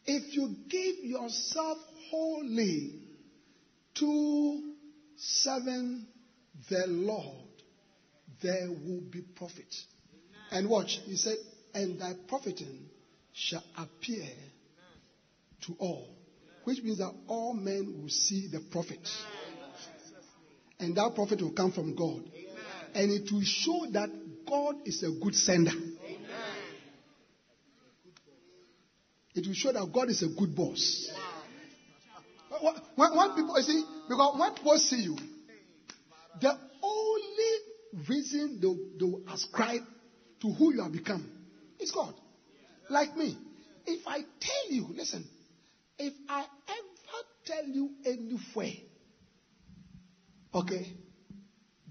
[0.05, 1.79] If you give yourself
[2.11, 3.01] wholly
[3.95, 4.73] to
[5.17, 5.63] serve
[6.69, 7.47] the Lord,
[8.43, 9.73] there will be profit.
[10.51, 11.37] And watch, he said,
[11.75, 12.89] and thy profiting
[13.33, 14.25] shall appear
[15.67, 16.07] to all.
[16.63, 19.07] Which means that all men will see the profit.
[20.79, 22.23] And that profit will come from God.
[22.95, 24.09] And it will show that
[24.47, 25.71] God is a good sender.
[29.35, 31.11] It will show that God is a good boss.
[32.95, 35.17] When, when people see, because when people see you,
[36.39, 39.81] the only reason they will ascribe
[40.41, 41.34] to who you have become
[41.79, 42.13] is God.
[42.89, 43.37] Like me.
[43.85, 45.25] If I tell you, listen,
[45.97, 48.73] if I ever tell you anywhere,
[50.53, 50.93] okay,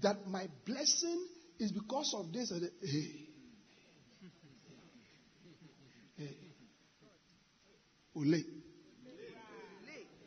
[0.01, 1.27] that my blessing
[1.59, 3.27] is because of this, hey,
[6.17, 6.35] hey,
[8.15, 8.43] ole,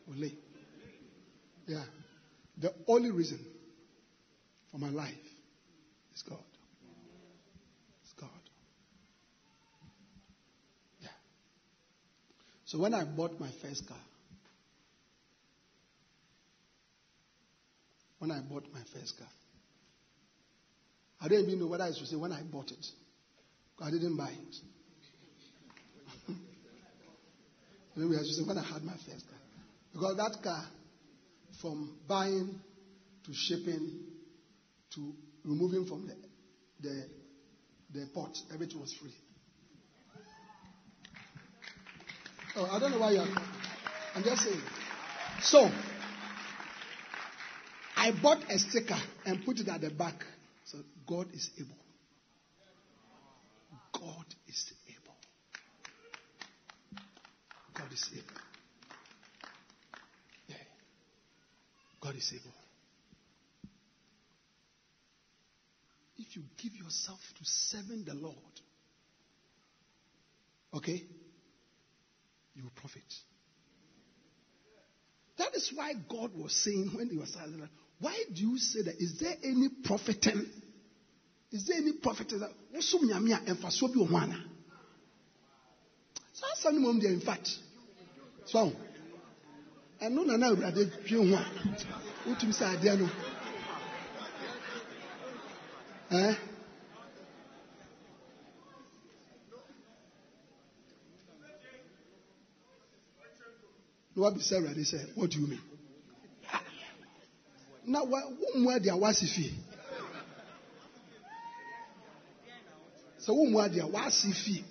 [0.08, 0.30] ole,
[1.66, 1.84] yeah,
[2.56, 3.38] the only reason
[4.72, 5.14] for my life
[6.14, 6.38] is God.
[8.02, 8.28] It's God.
[11.00, 11.08] Yeah.
[12.68, 13.96] So when I bought my first car,
[18.18, 19.28] when I bought my first car,
[21.18, 22.86] I didn't even know whether I should say when I bought it.
[23.80, 24.56] I didn't buy it.
[27.96, 29.38] Maybe I should say when I had my first car.
[29.94, 30.66] Because that car,
[31.62, 32.60] from buying
[33.24, 33.98] to shipping
[34.94, 36.16] to removing from the,
[36.86, 37.06] the,
[37.94, 39.14] the pot, everything was free.
[42.60, 43.24] Oh, I don't know why you're.
[44.16, 44.60] I'm just saying.
[45.42, 45.70] So,
[47.96, 50.24] I bought a sticker and put it at the back.
[50.64, 51.76] So, God is able.
[53.92, 55.14] God is able.
[57.74, 58.40] God is able.
[60.48, 60.56] Yeah.
[62.00, 62.54] God is able.
[66.16, 68.34] If you give yourself to serving the Lord,
[70.74, 71.04] okay,
[72.58, 73.02] you will profit.
[75.38, 77.62] That is why God was saying when he was silent,
[78.00, 78.96] why do you say that?
[78.98, 80.44] Is there any profiting?
[81.52, 84.44] Is there any profit that wosum nyame a ɛmfasoɔ bi wɔ ho ana?
[86.34, 87.48] Saa asɛm no mmom deɛ in fact
[88.46, 88.72] so
[90.00, 93.10] ɛno na na awurade dwe ho a wotumi sɛ adeɛ no
[96.10, 96.34] eh?
[104.18, 105.62] Na wabisa awurade sɛ what do you mean?
[107.86, 109.54] Na wommua deɛ woasi fie
[113.20, 114.64] sɛ wommua deɛ woasi fie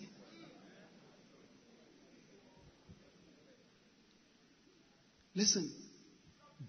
[5.34, 5.72] listen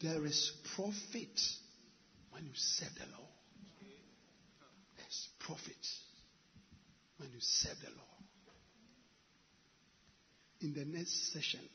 [0.01, 1.59] there is profit
[2.31, 3.33] when you serve the lord.
[4.97, 5.87] There's profit
[7.17, 8.05] when you serve the lord.
[10.61, 11.69] In the next session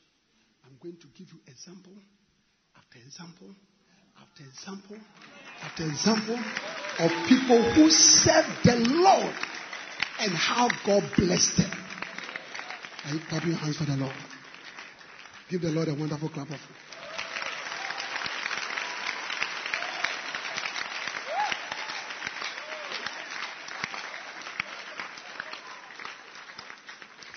[0.65, 1.93] i'm going to give you example
[2.77, 3.49] after example
[4.21, 4.97] after example
[5.63, 6.39] after example
[6.99, 9.33] of people who serve the Lord
[10.19, 11.71] and how God blessed them.
[13.05, 14.13] Are you clapping your hands for the Lord?
[15.49, 16.59] Give the Lord a wonderful clap of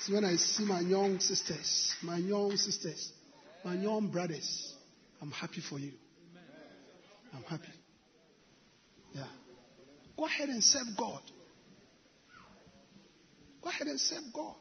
[0.09, 3.13] when I see my young sisters, my young sisters,
[3.67, 4.75] my young brothers,
[5.21, 5.91] I'm happy for you.
[7.35, 7.73] I'm happy.
[9.13, 9.25] Yeah.
[10.17, 11.21] Go ahead and serve God.
[13.61, 14.55] Go ahead and serve God.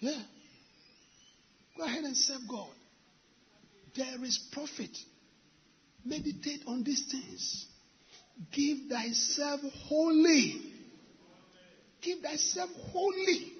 [0.00, 0.20] Yeah.
[1.78, 2.68] Go ahead and serve God.
[3.96, 4.94] There is profit.
[6.04, 7.66] Meditate on these things.
[8.52, 10.60] Give thyself wholly.
[12.02, 13.57] Give thyself wholly.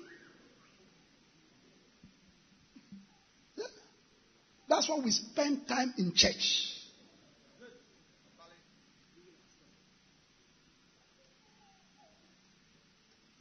[4.79, 6.69] That's why we spend time in church.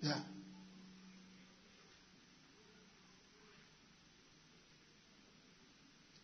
[0.02, 0.16] Yeah.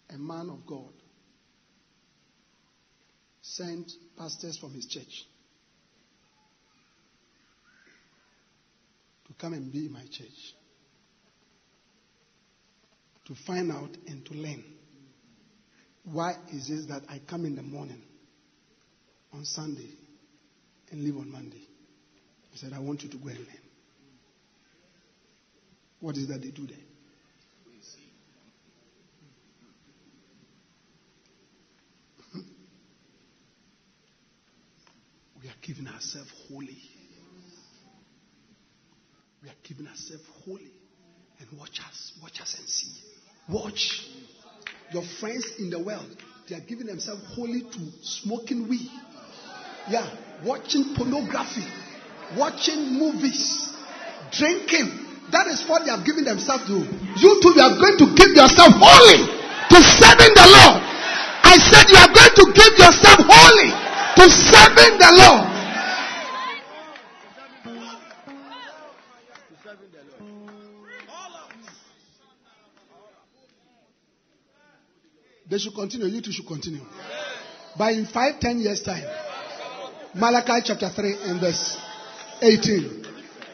[0.09, 0.91] A man of God
[3.43, 5.27] sent pastors from his church
[9.27, 10.55] to come and be in my church
[13.25, 14.72] to find out and to learn
[16.11, 18.01] Why is it that I come in the morning
[19.31, 19.89] on Sunday
[20.91, 21.65] and leave on Monday?
[22.51, 23.47] He said, I want you to go and learn.
[26.01, 26.77] What is that they do there?
[32.33, 32.39] Hmm?
[35.41, 36.77] We are giving ourselves wholly.
[39.41, 40.71] We are giving ourselves wholly.
[41.39, 42.91] And watch us, watch us and see.
[43.49, 44.05] Watch.
[44.93, 46.05] Your friends in the world,
[46.47, 48.91] they are giving themselves wholly to smoking weed.
[49.89, 50.05] Yeah,
[50.45, 51.65] watching pornography,
[52.37, 53.73] watching movies,
[54.31, 54.93] drinking.
[55.31, 56.77] That is what they are giving themselves to.
[56.77, 60.77] You too, you are going to give yourself wholly to serving the Lord.
[61.41, 65.52] I said you are going to give yourself wholly to serving the Lord.
[75.53, 76.07] They should continue.
[76.07, 76.81] You two should continue.
[77.77, 79.05] But in five, ten years' time,
[80.15, 81.77] Malachi chapter 3 and verse
[82.41, 83.05] 18.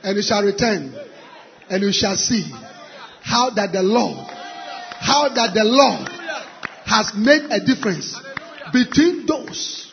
[0.03, 0.95] And you shall return
[1.69, 2.49] and you shall see
[3.21, 4.27] how that the Lord,
[5.01, 6.07] how that the Lord
[6.85, 8.17] has made a difference
[8.71, 9.91] between those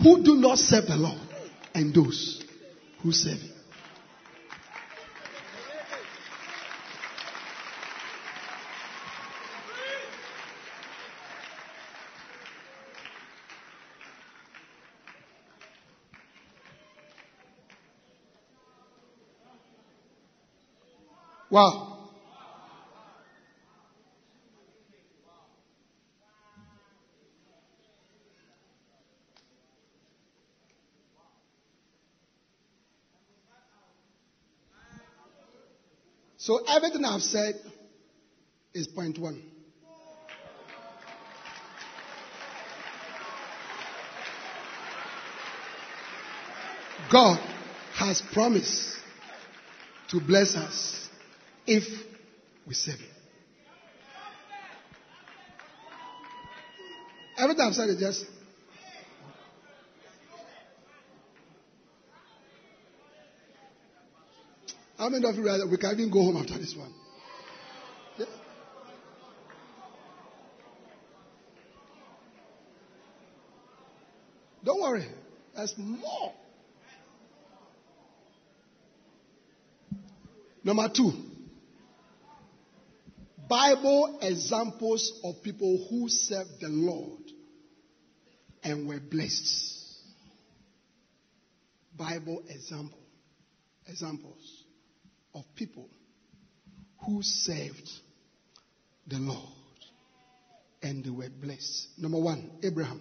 [0.00, 1.18] who do not serve the Lord
[1.74, 2.40] and those
[3.02, 3.57] who serve Him.
[21.50, 21.98] Wow.
[36.36, 37.54] So everything I've said
[38.72, 39.42] is point one.
[47.10, 47.40] God
[47.94, 48.96] has promised
[50.10, 51.07] to bless us
[51.68, 51.84] if
[52.66, 53.08] we serve Him.
[57.38, 58.24] Everything I've said is just.
[64.96, 66.92] How many of you realize we can even go home after this one?
[68.18, 68.24] Yeah.
[74.64, 75.06] Don't worry,
[75.54, 76.32] there's more.
[80.64, 81.12] Number two,
[83.48, 87.22] Bible examples of people who served the Lord
[88.62, 89.74] and were blessed.
[91.96, 92.98] Bible example,
[93.86, 94.64] examples
[95.34, 95.88] of people
[97.06, 97.90] who served
[99.06, 99.48] the Lord
[100.82, 101.88] and they were blessed.
[101.98, 103.00] Number one, Abraham.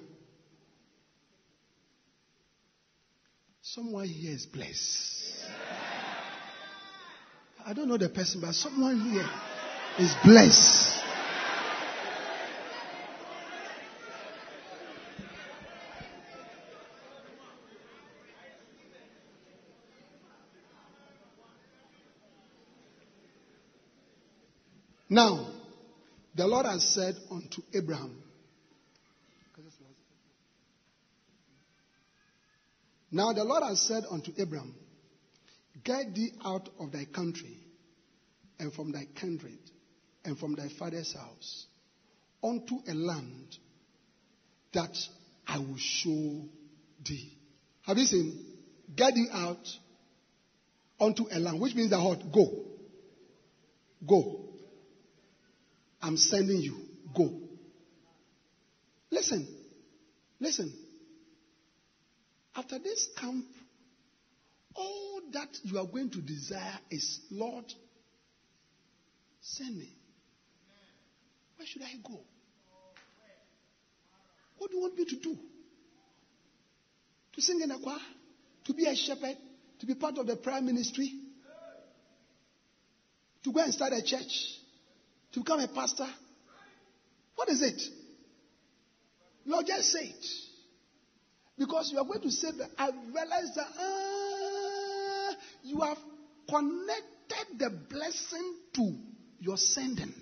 [3.62, 5.46] Someone here is blessed.
[7.66, 9.30] I don't know the person, but someone here
[10.00, 10.94] is blessed.
[25.10, 25.48] Now,
[26.36, 28.24] the Lord has said unto Abraham,
[33.10, 34.76] Now the Lord has said unto Abraham,
[35.84, 37.58] Get thee out of thy country
[38.60, 39.60] and from thy kindred
[40.28, 41.66] and from thy father's house
[42.44, 43.58] unto a land
[44.74, 44.96] that
[45.48, 46.42] I will show
[47.04, 47.32] thee.
[47.84, 48.46] Have you seen?
[48.94, 49.66] Get thee out
[51.00, 52.32] unto a land, which means that what?
[52.32, 52.66] Go.
[54.06, 54.42] Go.
[56.02, 56.76] I'm sending you.
[57.16, 57.32] Go.
[59.10, 59.48] Listen.
[60.42, 60.74] Listen.
[62.54, 63.46] After this camp,
[64.76, 67.66] all that you are going to desire is, Lord,
[69.42, 69.97] send me.
[71.58, 72.20] Where should I go?
[74.58, 75.38] What do you want me to do?
[77.34, 77.98] To sing in a choir?
[78.66, 79.38] To be a shepherd?
[79.80, 81.12] To be part of the prayer ministry?
[83.44, 84.56] To go and start a church?
[85.34, 86.08] To become a pastor?
[87.36, 87.82] What is it?
[89.46, 90.26] Lord, just say it.
[91.58, 95.98] Because you are going to say that I realize that ah, you have
[96.50, 98.96] connected the blessing to
[99.40, 100.14] your sending.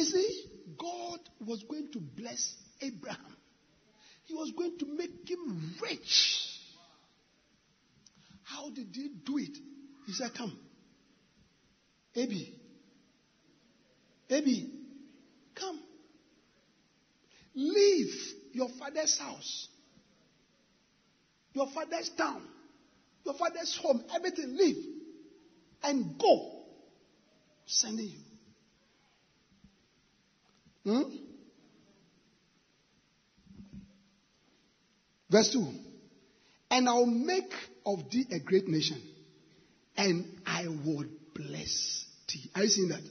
[0.00, 0.44] You see,
[0.78, 3.36] God was going to bless Abraham.
[4.24, 6.38] He was going to make him rich.
[8.44, 9.58] How did he do it?
[10.06, 10.58] He said, Come.
[12.16, 12.54] Abi,
[14.26, 14.70] Baby,
[15.54, 15.78] come.
[17.54, 18.14] Leave
[18.54, 19.68] your father's house,
[21.52, 22.42] your father's town,
[23.26, 24.56] your father's home, everything.
[24.56, 24.82] Leave
[25.82, 26.62] and go.
[27.66, 28.29] Sending you.
[30.84, 31.02] Hmm?
[35.30, 35.66] Verse 2
[36.70, 37.52] And I'll make
[37.86, 39.00] of thee a great nation,
[39.96, 42.50] and I will bless thee.
[42.54, 43.02] Are you seeing that?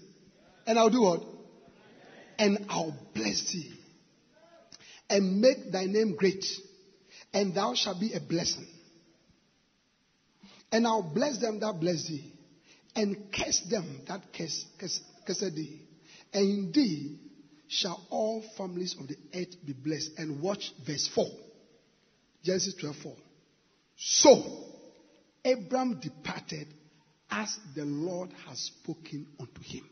[0.65, 1.23] And I'll do what?
[2.37, 3.71] And I'll bless thee,
[5.09, 6.45] and make thy name great,
[7.33, 8.67] and thou shalt be a blessing.
[10.71, 12.31] And I'll bless them that bless thee,
[12.95, 15.81] and curse them that curse, curse, curse thee.
[16.33, 17.28] And in thee
[17.69, 20.11] shall all families of the earth be blessed.
[20.17, 21.25] And watch verse 4.
[22.43, 23.13] Genesis 12 4.
[23.97, 24.43] So
[25.45, 26.67] Abram departed
[27.31, 29.87] as the Lord has spoken unto him.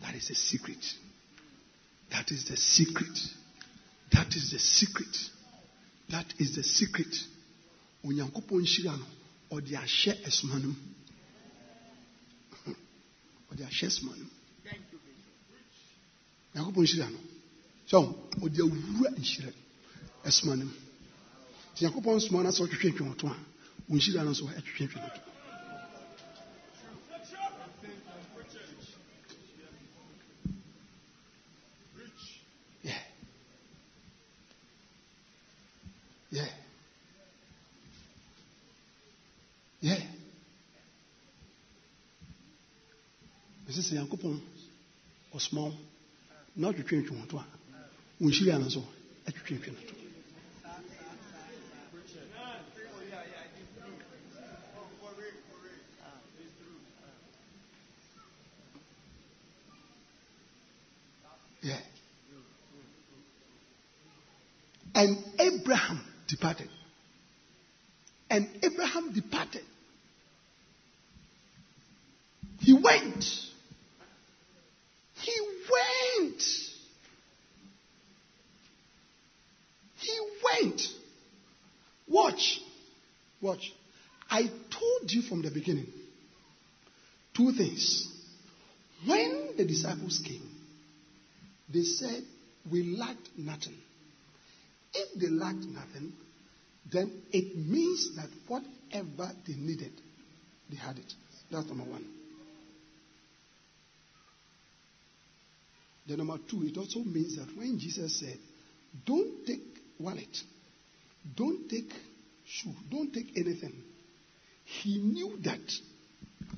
[0.00, 0.84] That is the secret.
[2.10, 3.18] That is the secret.
[4.12, 5.16] That is the secret.
[6.10, 7.14] That is the secret.
[8.04, 9.06] Onyankopɔn nhyira no,
[9.50, 10.74] ɔde ahyɛ ɛsoma no mu.
[13.50, 14.30] Ɔde ahyɛ ɛsoma no mu.
[16.54, 17.18] Onyankopɔn nhyira no.
[17.86, 17.98] So,
[18.42, 19.50] ɔde awura nhyira
[20.24, 20.74] ɛsoma no mu.
[21.72, 23.36] Nti Onyankopɔn soma no sɛ ɔtwetwe ntwemɔto a,
[23.88, 25.20] wo nhyira no nso ɛtwetwe ntwemɔto.
[32.82, 33.02] Yeah.
[36.30, 36.48] Yeah.
[39.80, 40.00] Yeah.
[43.70, 44.40] Ɛsɛ sɛ Nyankopɔn
[45.34, 45.78] ɔsoma wo
[46.56, 47.44] na ntwemɔto a,
[48.20, 48.28] no
[48.58, 48.82] nso
[49.26, 49.94] ntwemɔto.
[61.62, 61.78] Yeah.
[64.94, 66.68] And Abraham departed.
[68.30, 69.62] And Abraham departed.
[72.60, 73.24] He went.
[75.20, 75.32] He
[75.70, 76.42] went.
[79.98, 80.82] He went.
[82.10, 82.60] Watch.
[83.40, 83.72] Watch.
[84.28, 85.86] I told you from the beginning
[87.36, 88.08] two things.
[89.06, 90.42] When the disciples came,
[91.72, 92.22] they said,
[92.70, 93.76] We lacked nothing.
[94.92, 96.12] If they lacked nothing,
[96.92, 99.92] then it means that whatever they needed,
[100.68, 101.12] they had it.
[101.50, 102.04] That's number one.
[106.06, 108.36] The number two, it also means that when Jesus said,
[109.06, 109.62] Don't take
[109.98, 110.36] wallet,
[111.36, 111.92] don't take
[112.44, 113.82] shoe, don't take anything,
[114.64, 115.60] he knew that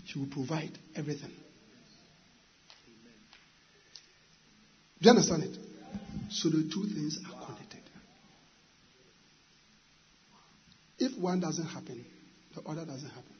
[0.04, 1.32] he would provide everything.
[5.00, 5.58] Do you understand it?
[6.30, 7.80] So the two things are connected.
[10.98, 12.04] If one doesn't happen,
[12.54, 13.34] the other doesn't happen.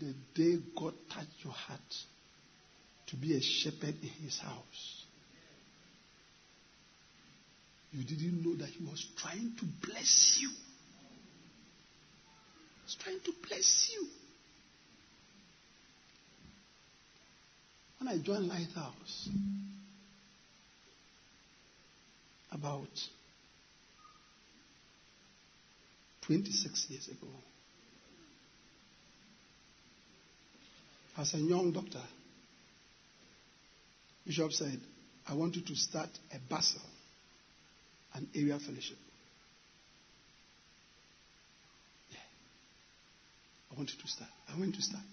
[0.00, 0.10] Yeah.
[0.34, 1.80] The day God touched your heart
[3.06, 5.04] to be a shepherd in his house,
[7.92, 10.48] you didn't know that he was trying to bless you.
[10.48, 10.54] He
[12.84, 14.06] was trying to bless you.
[18.00, 19.28] When I joined Lighthouse,
[22.50, 22.88] about
[26.22, 27.28] 26 years ago,
[31.16, 32.02] as a young doctor,
[34.26, 34.80] Bishop said,
[35.28, 36.80] I want you to start a Bacenta,
[38.14, 38.96] an area fellowship.
[42.10, 42.18] Yeah.
[43.72, 44.30] I want you to start.
[44.54, 45.04] I went to start.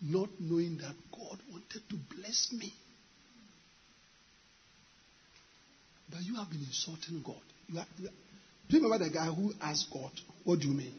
[0.00, 2.72] Not knowing that God wanted to bless me.
[6.10, 7.36] But you have been insulting God.
[7.68, 8.08] You you
[8.68, 10.10] do you remember the guy who asked God,
[10.44, 10.94] What do you mean?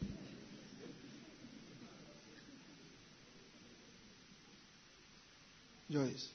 [5.94, 6.28] Joyce.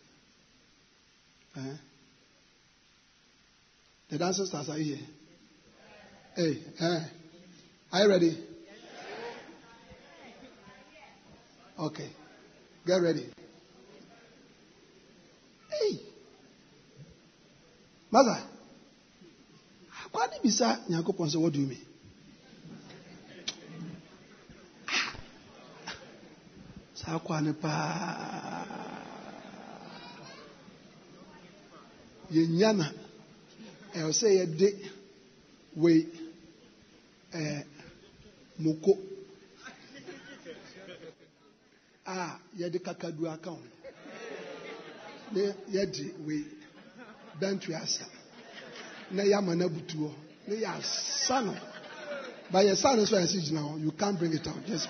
[1.56, 1.76] Eh?
[4.08, 4.98] The dancing stars are here.
[6.36, 7.00] Hey, eh?
[7.92, 8.38] Are you ready?
[11.76, 12.08] Okay.
[12.86, 13.26] Get ready.
[15.70, 16.00] Hey.
[18.12, 18.46] Maza.
[20.04, 21.86] Akwa ni bisa Nyankopɔn sɛ what do you mean?
[24.86, 25.14] Ah.
[26.94, 28.87] Saa akwa ne.
[32.30, 32.86] Yɛnya na
[33.94, 34.68] ɛwɔ sɛ yɛde
[35.76, 36.06] wei
[37.32, 37.64] ɛɛ
[38.58, 38.98] moko.
[42.06, 43.62] A yɛde kakadu aka ho.
[45.32, 45.40] Na
[45.72, 46.44] yɛde wei
[47.40, 48.06] bɛntu asa.
[49.10, 50.14] Na yɛama no abutu hɔ
[50.48, 51.54] na yɛasa no.
[52.50, 54.66] But yɛsa no so a yɛsi gyina hɔ you can't bring it out.
[54.66, 54.88] Just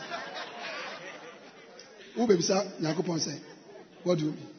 [2.16, 3.38] wobɛbisa nyankopɔn sɛ
[4.02, 4.57] what do you mean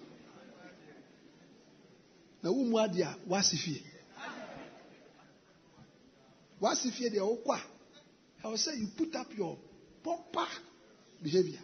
[2.41, 3.83] na wo mu adeɛ a woasi fie.
[6.61, 7.61] Woasi fie deɛ wokɔ a
[8.47, 9.57] ɛwɔ sɛ you put up your
[10.03, 10.47] proper
[11.21, 11.61] behavior.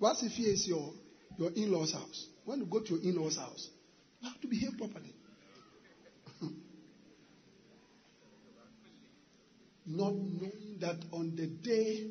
[0.00, 0.94] Woasi fie is your
[1.38, 2.26] your in-laws house.
[2.44, 3.70] When you go to your in-laws house
[4.20, 5.14] you have to behave properly.
[9.86, 12.10] Not knowing that on the day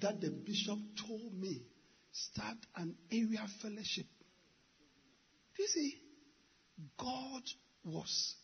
[0.00, 1.62] that the bishop told me
[2.12, 4.06] start an area fellowship.
[5.56, 5.98] Do you see
[6.98, 7.42] God
[7.84, 8.34] was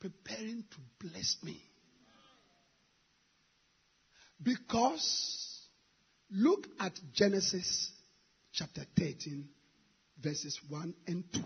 [0.00, 1.60] preparing to bless me.
[4.42, 5.66] Because
[6.30, 7.90] look at Genesis
[8.52, 9.48] chapter 13,
[10.22, 11.40] verses 1 and 2.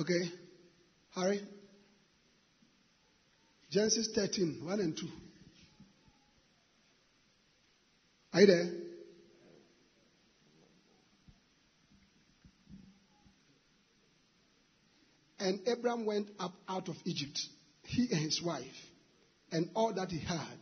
[0.00, 0.30] Okay?
[1.14, 1.40] Harry?
[3.70, 5.06] Genesis 13, 1 and 2.
[8.32, 8.85] Are you there?
[15.38, 17.38] And Abram went up out of Egypt,
[17.84, 18.64] he and his wife,
[19.52, 20.58] and all that he had,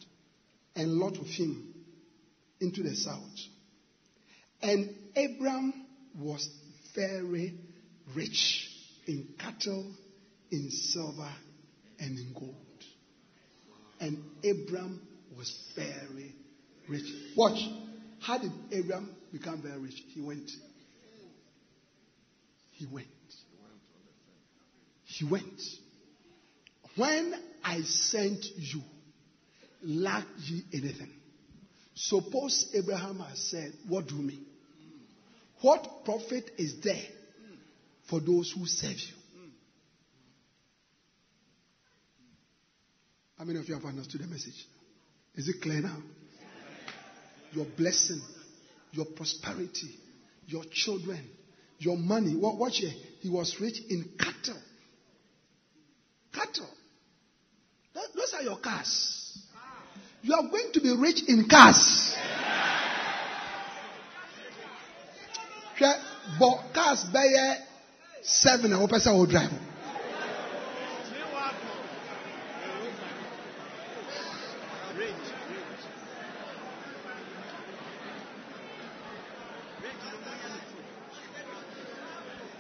[0.75, 1.75] and Lot with him
[2.61, 3.39] into the south.
[4.63, 5.87] And Abram
[6.19, 6.49] was
[6.95, 7.55] very
[8.15, 8.69] rich
[9.07, 9.93] in cattle,
[10.51, 11.33] in silver,
[11.99, 12.55] and in gold.
[14.01, 15.01] And Abram
[15.37, 16.35] was very
[16.89, 17.07] rich.
[17.37, 17.61] Watch.
[18.21, 20.03] How did Abram become very rich?
[20.09, 20.51] He went.
[22.73, 23.07] He went.
[25.19, 25.61] He went.
[26.97, 28.83] When I sent you,
[29.83, 31.11] lack ye anything?
[31.95, 34.45] Suppose Abraham has said, What do mean?
[35.61, 37.07] What profit is there
[38.09, 39.15] for those who serve you?
[43.39, 44.67] How many of you have understood the message?
[45.37, 45.97] Is it clear now?
[47.53, 48.21] Your blessing,
[48.91, 49.95] your prosperity,
[50.47, 51.21] your children,
[51.79, 52.35] your money.
[52.35, 52.93] Watch here.
[53.21, 54.11] He was rich in.
[54.19, 54.61] Cattle.
[58.45, 59.39] Your cars.
[60.23, 62.15] You are going to be rich in cars.
[65.79, 65.93] Hwɛ
[66.39, 67.57] bɔ cars bɛyɛ
[68.23, 69.53] seven a wɔpɛ sɛ wɔ drive.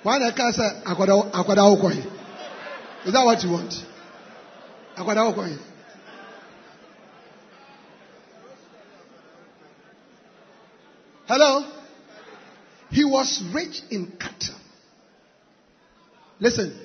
[0.02, 3.72] Why the car say akwada akwada wokɔ Is that what you want?
[4.96, 5.73] Akwada wokɔ.
[11.26, 11.66] Hello?
[12.90, 14.60] He was rich in cattle.
[16.38, 16.78] Listen,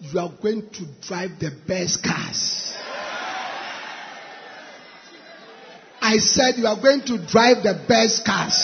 [0.00, 2.74] you are going to drive the best cars.
[6.00, 8.54] I said you are going to drive the best cars.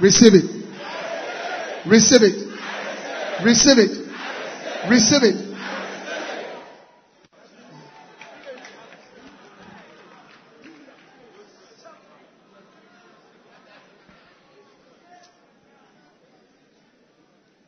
[0.00, 1.86] Receive it.
[1.86, 3.44] Receive it.
[3.44, 4.90] Receive it.
[4.90, 5.52] Receive it.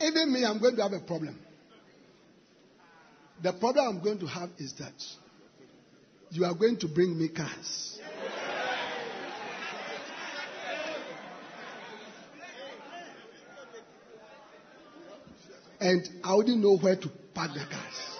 [0.00, 1.38] Even me, I'm going to have a problem.
[3.42, 4.94] The problem I'm going to have is that
[6.30, 7.98] you are going to bring me cars.
[15.80, 18.18] And I wouldn't know where to park the cars.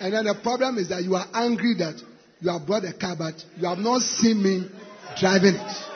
[0.00, 2.02] And then the problem is that you are angry that
[2.40, 4.68] you have brought a car, but you have not seen me
[5.20, 5.90] driving it.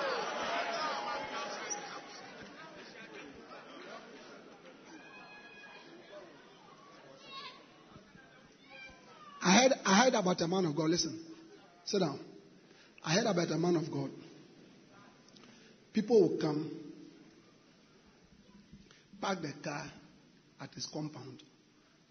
[10.04, 10.91] I heard, about a man of God.
[10.91, 11.19] Listen,
[11.85, 12.21] sit down.
[13.05, 14.11] I heard about a man of God.
[15.93, 16.71] People will come,
[19.21, 19.87] park the car
[20.61, 21.43] at his compound,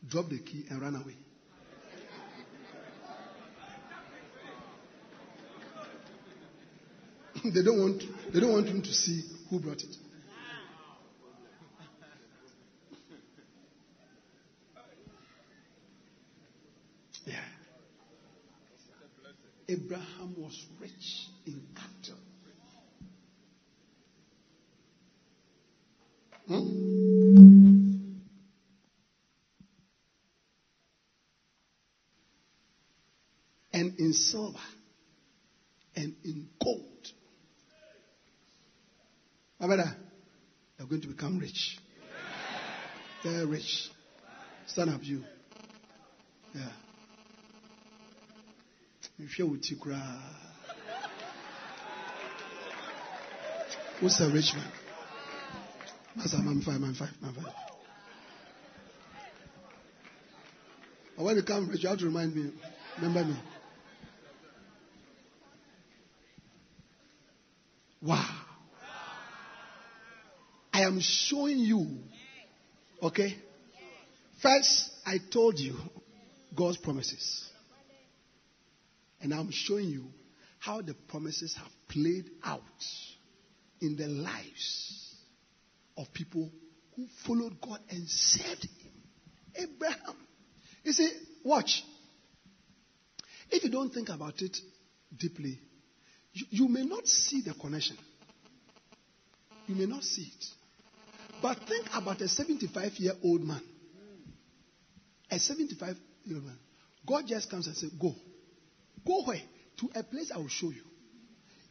[0.08, 1.16] drop the key, and run away.
[7.54, 9.96] they don't want they don't want him to see who brought it.
[19.74, 22.20] Abraham was rich in cattle.
[26.48, 26.84] Hmm?
[33.74, 34.60] And in silver
[35.96, 36.84] and in gold.
[39.60, 39.96] My brother,
[40.78, 41.80] you're going to become rich.
[43.24, 43.90] Very rich.
[44.68, 45.24] Stand up, you.
[46.54, 46.62] Yeah.
[49.26, 50.20] If you would cry.
[54.00, 54.70] Who's a rich man?
[56.46, 57.10] Man five, man five.
[61.16, 62.52] And when you come rich, you have to remind me.
[62.98, 63.40] Remember me.
[68.02, 68.42] Wow.
[70.74, 72.00] I am showing you.
[73.02, 73.38] Okay?
[74.42, 75.78] First, I told you
[76.54, 77.53] God's promises.
[79.24, 80.06] And I'm showing you
[80.60, 82.62] how the promises have played out
[83.82, 85.16] in the lives
[85.98, 86.52] of people
[86.96, 88.92] who followed God and served Him.
[89.56, 90.16] Abraham.
[90.84, 91.10] You see,
[91.44, 91.84] watch.
[93.50, 94.58] If you don't think about it
[95.18, 95.58] deeply,
[96.34, 97.98] you, you may not see the connection.
[99.68, 100.46] You may not see it.
[101.42, 103.62] But think about a 75 year old man.
[105.32, 105.96] A 75
[106.26, 106.60] year old man.
[107.06, 108.14] God just comes and says, Go.
[109.06, 109.42] Go where?
[109.78, 110.84] To a place I will show you.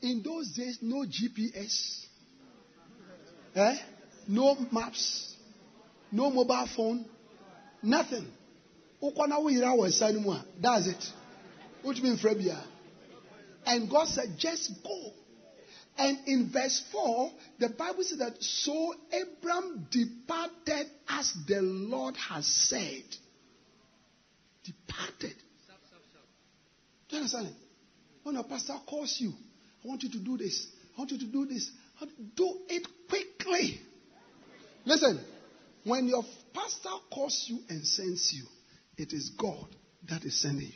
[0.03, 2.07] In those days, no GPS,
[3.55, 3.77] eh?
[4.29, 5.37] no maps,
[6.11, 7.05] no mobile phone,
[7.83, 8.27] nothing.
[10.61, 11.05] That's it.
[13.65, 15.13] And God said, just go.
[15.99, 22.47] And in verse 4, the Bible says that so Abram departed as the Lord has
[22.47, 23.05] said.
[24.65, 25.37] Departed.
[27.13, 27.55] Do you understand it?
[28.23, 29.35] When a pastor calls you,
[29.85, 30.67] I want you to do this.
[30.97, 31.71] I want you to do this.
[32.35, 33.83] Do it quickly.
[34.87, 35.21] Listen,
[35.85, 36.25] when your
[36.55, 38.45] pastor calls you and sends you,
[38.97, 39.67] it is God
[40.09, 40.73] that is sending you.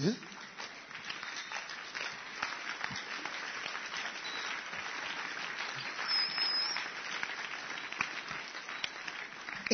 [0.00, 0.33] Yeah?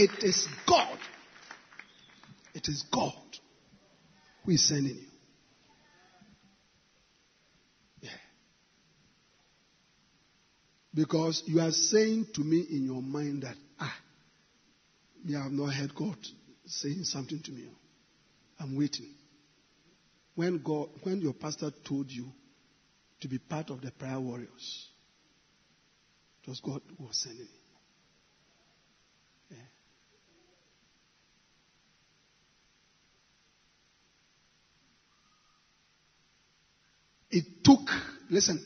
[0.00, 0.98] It is God.
[2.54, 3.12] It is God
[4.42, 5.08] who is sending you.
[8.00, 8.08] Yeah.
[10.94, 13.94] Because you are saying to me in your mind that, ah,
[15.28, 16.16] I have not heard God
[16.64, 17.68] saying something to me.
[18.58, 19.12] I'm waiting.
[20.34, 22.24] When God, when your pastor told you
[23.20, 24.88] to be part of the prayer warriors,
[26.42, 27.59] it was God who was sending you.
[37.30, 37.88] It took,
[38.28, 38.64] listen,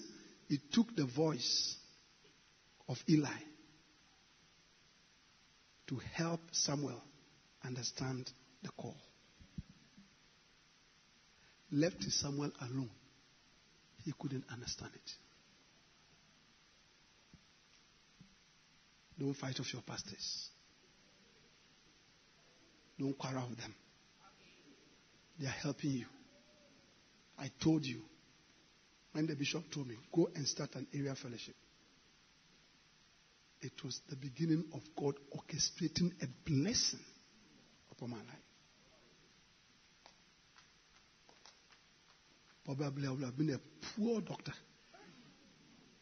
[0.48, 1.76] it took the voice
[2.88, 3.28] of Eli
[5.86, 7.02] to help Samuel
[7.64, 8.30] understand
[8.62, 8.96] the call.
[11.70, 12.90] Left Samuel alone,
[14.04, 15.10] he couldn't understand it.
[19.18, 20.48] Don't fight with your pastors.
[22.98, 23.74] Don't quarrel with them.
[25.38, 26.06] They are helping you.
[27.38, 28.02] I told you
[29.14, 31.54] when the bishop told me, go and start an area fellowship.
[33.62, 36.98] It was the beginning of God orchestrating a blessing
[37.92, 38.26] upon my life.
[42.64, 43.60] Probably I would have been a
[43.96, 44.52] poor doctor.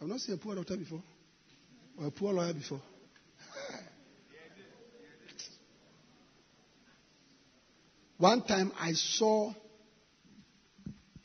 [0.00, 1.02] I've not seen a poor doctor before,
[1.98, 2.80] or a poor lawyer before.
[8.16, 9.52] One time I saw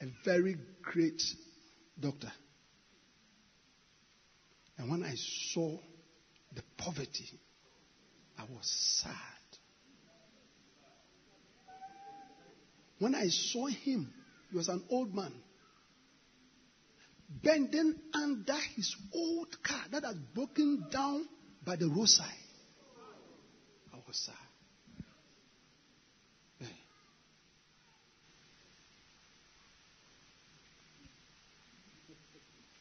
[0.01, 1.22] a very great
[2.00, 2.32] doctor.
[4.77, 5.16] And when I
[5.53, 5.77] saw
[6.53, 7.30] the poverty,
[8.38, 8.69] I was
[9.01, 9.14] sad.
[13.00, 14.11] When I saw him,
[14.50, 15.34] he was an old man,
[17.30, 21.27] bending under his old car that had broken down
[21.66, 22.26] by the roadside.
[23.93, 24.35] I was sad.
[26.59, 26.67] Yeah.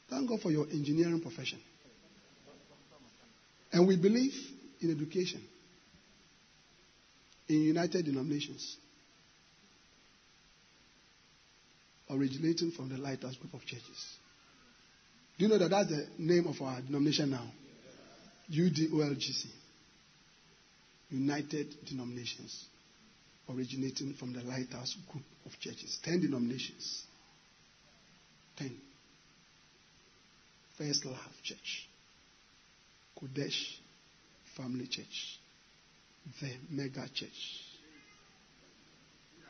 [0.09, 1.59] Thank God for your engineering profession.
[3.73, 4.35] And we believe
[4.81, 5.43] in education
[7.49, 8.77] in United Denominations,
[12.11, 14.17] originating from the Lighthouse Group of Churches.
[15.39, 17.47] Do you know that that's the name of our denomination now?
[18.51, 19.47] UDOLGC.
[21.11, 22.65] United Denominations,
[23.49, 25.99] originating from the Lighthouse Group of Churches.
[26.03, 27.05] Ten denominations.
[28.57, 28.75] 10.
[30.77, 31.89] First Love Church.
[33.21, 33.77] Kodesh
[34.57, 35.39] Family Church.
[36.41, 37.63] The Mega Church.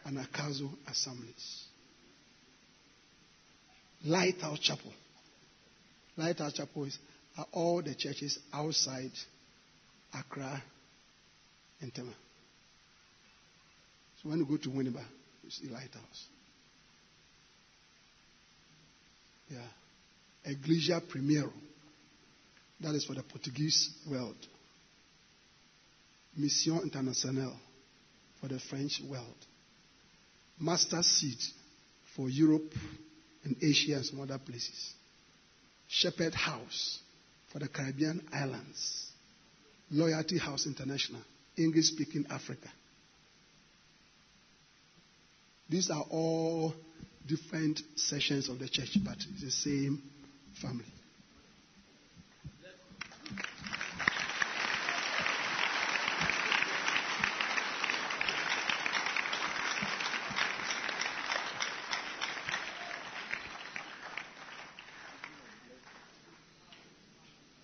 [0.07, 1.65] Anagkazo Assemblies.
[4.05, 4.93] Lighthouse Chapel.
[6.17, 6.99] Lighthouse Chapel is,
[7.37, 9.11] are all the churches outside
[10.15, 10.63] Accra
[11.81, 12.13] and Tema.
[14.23, 15.05] So when you go to Winneba,
[15.43, 16.27] you see Lighthouse.
[19.51, 19.59] Yeah.
[20.47, 21.53] Iglesia Primeiro.
[22.81, 24.37] That is for the Portuguese world.
[26.37, 27.59] Mission Internationale
[28.41, 29.35] for the French world.
[30.59, 31.39] Master Seed
[32.15, 32.73] for Europe
[33.45, 34.93] and Asia and some other places.
[35.89, 37.01] Shepherd House
[37.53, 39.11] for the Caribbean islands.
[39.91, 41.21] Loyalty House International,
[41.57, 42.69] English speaking Africa.
[45.69, 46.75] These are all
[47.27, 50.03] different sections of the church, but it's the same
[50.61, 50.85] family.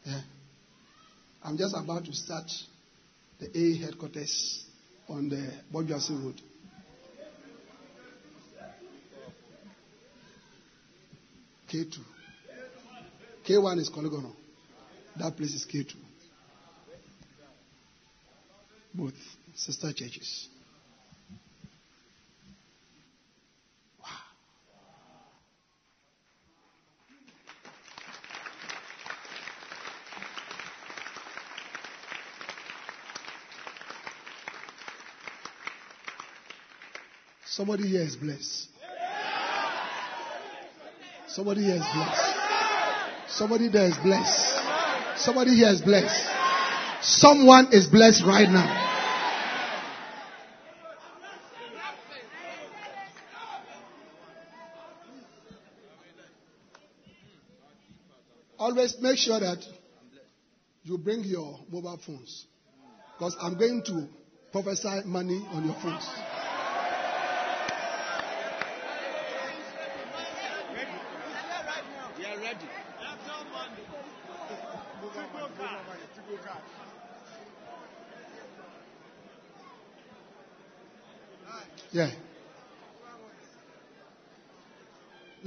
[0.05, 0.21] Yeah.
[1.45, 2.51] I'm just about to start
[3.39, 4.65] the A headquarters
[5.09, 6.41] on the Bojuasi Road.
[11.71, 12.11] K2.
[13.45, 14.33] K1 is Korle Gonno.
[15.17, 15.95] That place is K2.
[18.95, 19.15] Both
[19.55, 20.49] sister churches.
[24.01, 24.07] Wow.
[37.45, 38.69] Somebody here is blessed.
[41.27, 42.32] Somebody here is blessed.
[43.33, 44.61] Somebody there is blessed.
[45.17, 46.23] Somebody here is blessed.
[47.01, 48.91] Someone is blessed right now.
[58.59, 59.65] Always make sure that
[60.85, 62.47] you bring your mobile phones.
[63.19, 64.09] Because I'm going to
[64.52, 66.07] prophesy money on your phones.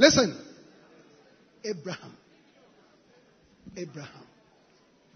[0.06, 0.38] Listen.
[1.64, 2.16] Abraham.
[3.76, 4.28] Abraham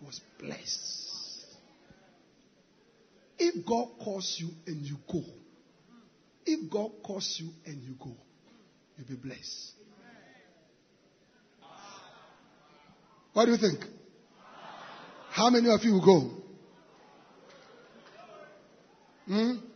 [0.04, 1.46] was blessed.
[3.38, 5.22] If God calls you and you go,
[6.44, 8.16] if God calls you and you go,
[8.98, 9.74] you'll be blessed.
[13.34, 13.86] What do you think?
[15.30, 16.32] How many of you will go?
[19.28, 19.69] Hmm?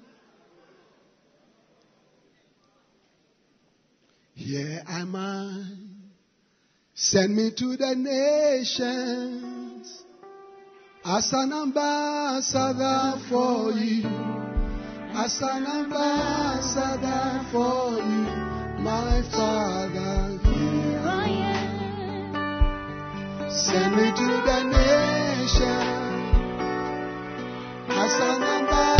[4.53, 5.65] Here am I.
[6.93, 9.23] Send me to the nations
[11.03, 14.05] as an ambassador for you.
[15.15, 18.27] As an ambassador for you,
[18.83, 20.37] my Father.
[20.43, 21.29] Here I
[22.29, 23.49] am.
[23.49, 25.63] Send me to the nations
[27.89, 28.92] as an ambassador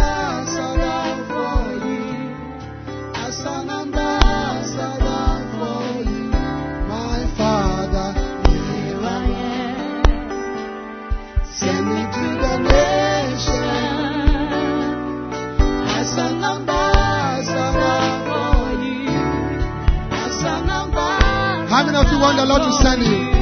[22.24, 23.33] Want the Lord to send you?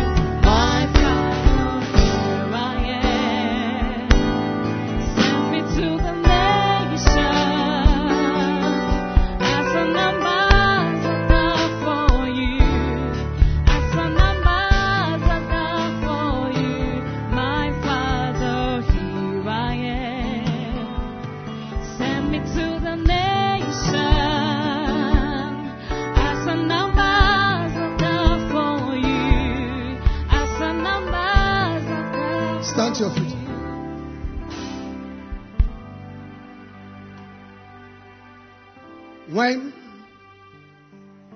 [39.42, 39.74] When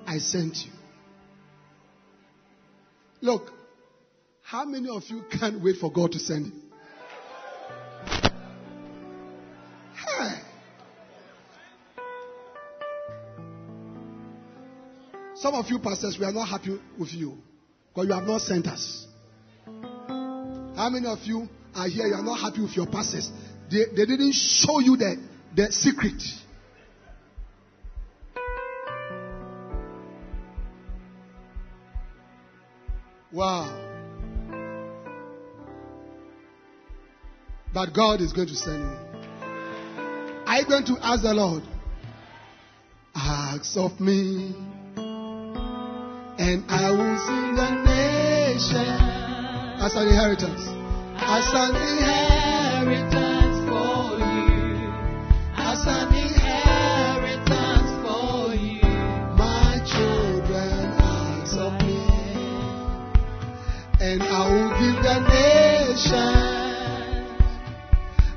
[0.06, 0.70] I sent you,
[3.20, 3.50] look,
[4.42, 6.52] how many of you can't wait for God to send you?
[9.96, 10.38] Hey.
[15.34, 17.36] Some of you pastors, we are not happy with you
[17.88, 19.04] because you have not sent us.
[19.66, 22.06] How many of you are here?
[22.06, 23.32] You are not happy with your pastors.
[23.68, 25.20] They, they didn't show you the,
[25.56, 26.22] the secret.
[33.36, 33.68] Wow.
[37.74, 38.96] But God is going to send you.
[40.46, 41.62] Are you going to ask the Lord?
[43.14, 44.54] Ask of me,
[44.96, 48.88] and I will see the nation
[49.84, 50.64] as an inheritance.
[51.18, 53.35] As an inheritance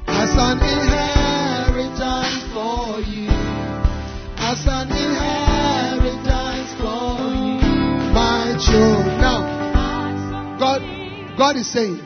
[0.08, 3.30] as an inheritance for you.
[4.38, 7.60] As an inheritance for you.
[8.14, 9.18] My children.
[9.20, 9.40] Now,
[10.60, 10.82] God,
[11.38, 12.00] God is saying,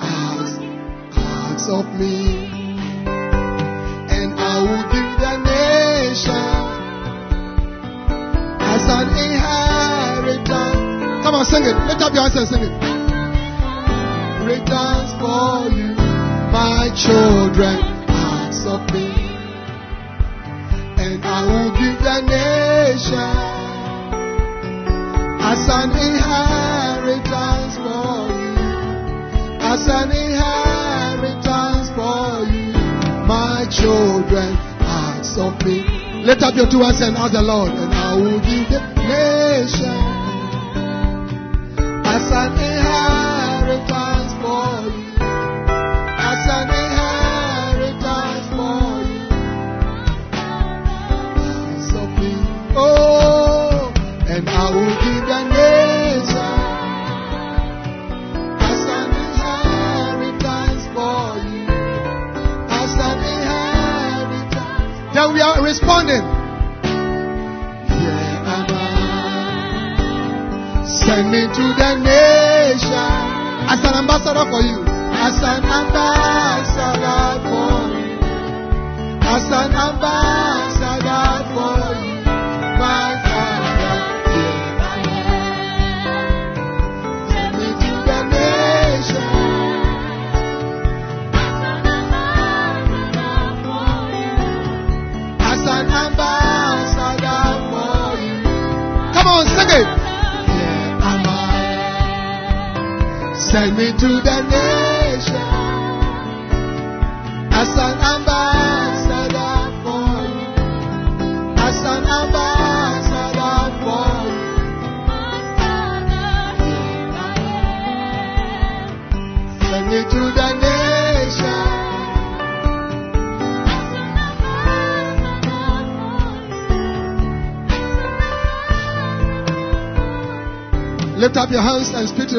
[0.00, 0.60] ask,
[1.12, 2.46] ask of me,
[4.14, 6.48] and I will give the nation
[8.60, 11.24] as an inheritance.
[11.24, 11.76] Come on, sing it.
[11.86, 12.87] Lift up your hands and sing it.
[14.68, 15.96] Returns for you,
[16.52, 17.80] my children.
[18.04, 19.08] Ask of me,
[21.00, 23.32] and I will give the nation
[25.40, 28.60] as an inheritance for you,
[29.64, 32.68] as an inheritance for you,
[33.24, 34.52] my children.
[34.84, 35.80] Ask of me.
[36.26, 40.07] Lift up your two hands and ask the Lord, and I will give the nation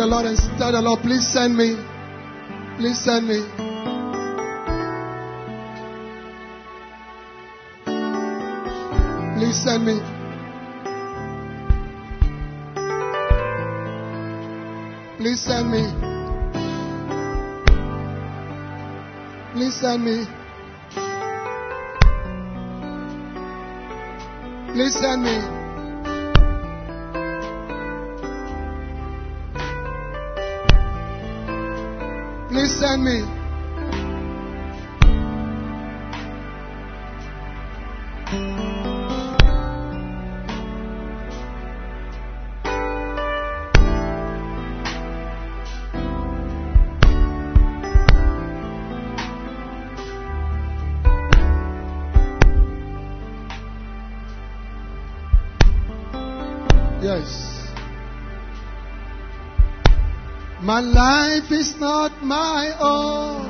[0.09, 1.75] Lord and tell the Lord, please send me.
[2.77, 3.45] Please send me.
[9.37, 9.99] Please send me.
[15.17, 15.83] Please send me.
[19.53, 20.25] Please send me.
[24.73, 25.58] Please send me.
[32.89, 33.28] Send me.
[61.49, 63.48] Life is not my own.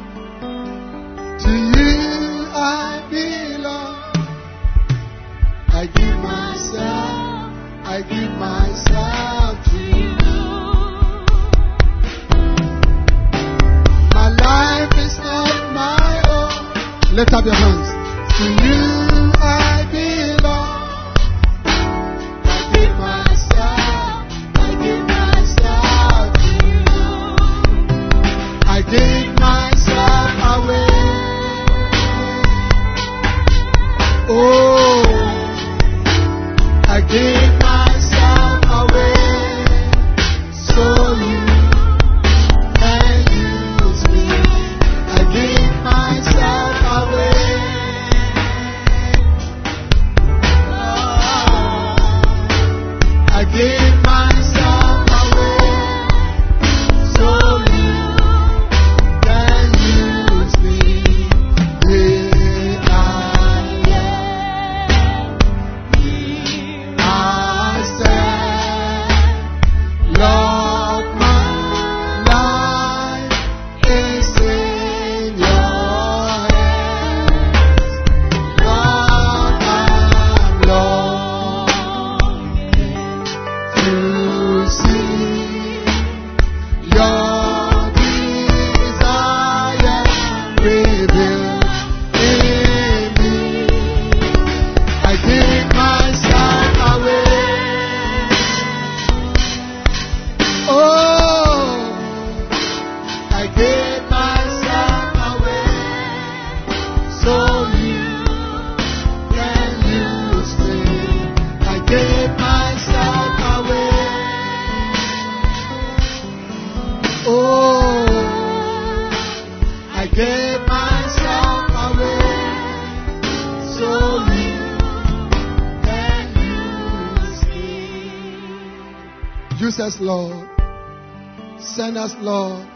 [132.30, 132.67] Lord.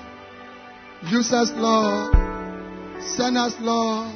[1.12, 2.12] Use us, Lord.
[3.04, 4.16] Send us, Lord.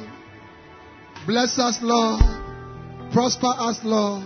[1.26, 2.22] Bless us, Lord.
[3.12, 4.24] Prosper us, Lord.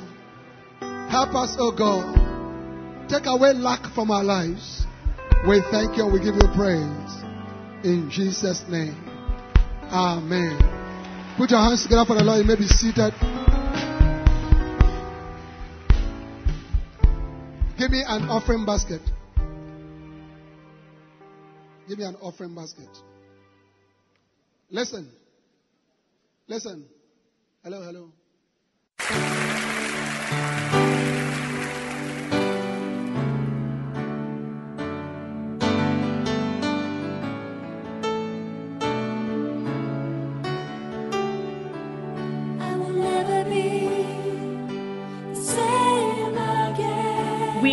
[1.10, 3.10] Help us, O God.
[3.10, 4.86] Take away lack from our lives.
[5.47, 6.07] We thank you.
[6.07, 7.12] We give you praise.
[7.84, 8.97] In Jesus' name.
[9.92, 10.57] Amen.
[11.36, 12.39] Put your hands together for the Lord.
[12.39, 13.12] You may be seated.
[17.76, 19.02] Give me an offering basket.
[21.89, 22.89] Give me an offering basket.
[24.70, 25.09] Listen.
[26.47, 26.86] Listen.
[27.62, 29.61] Hello, hello.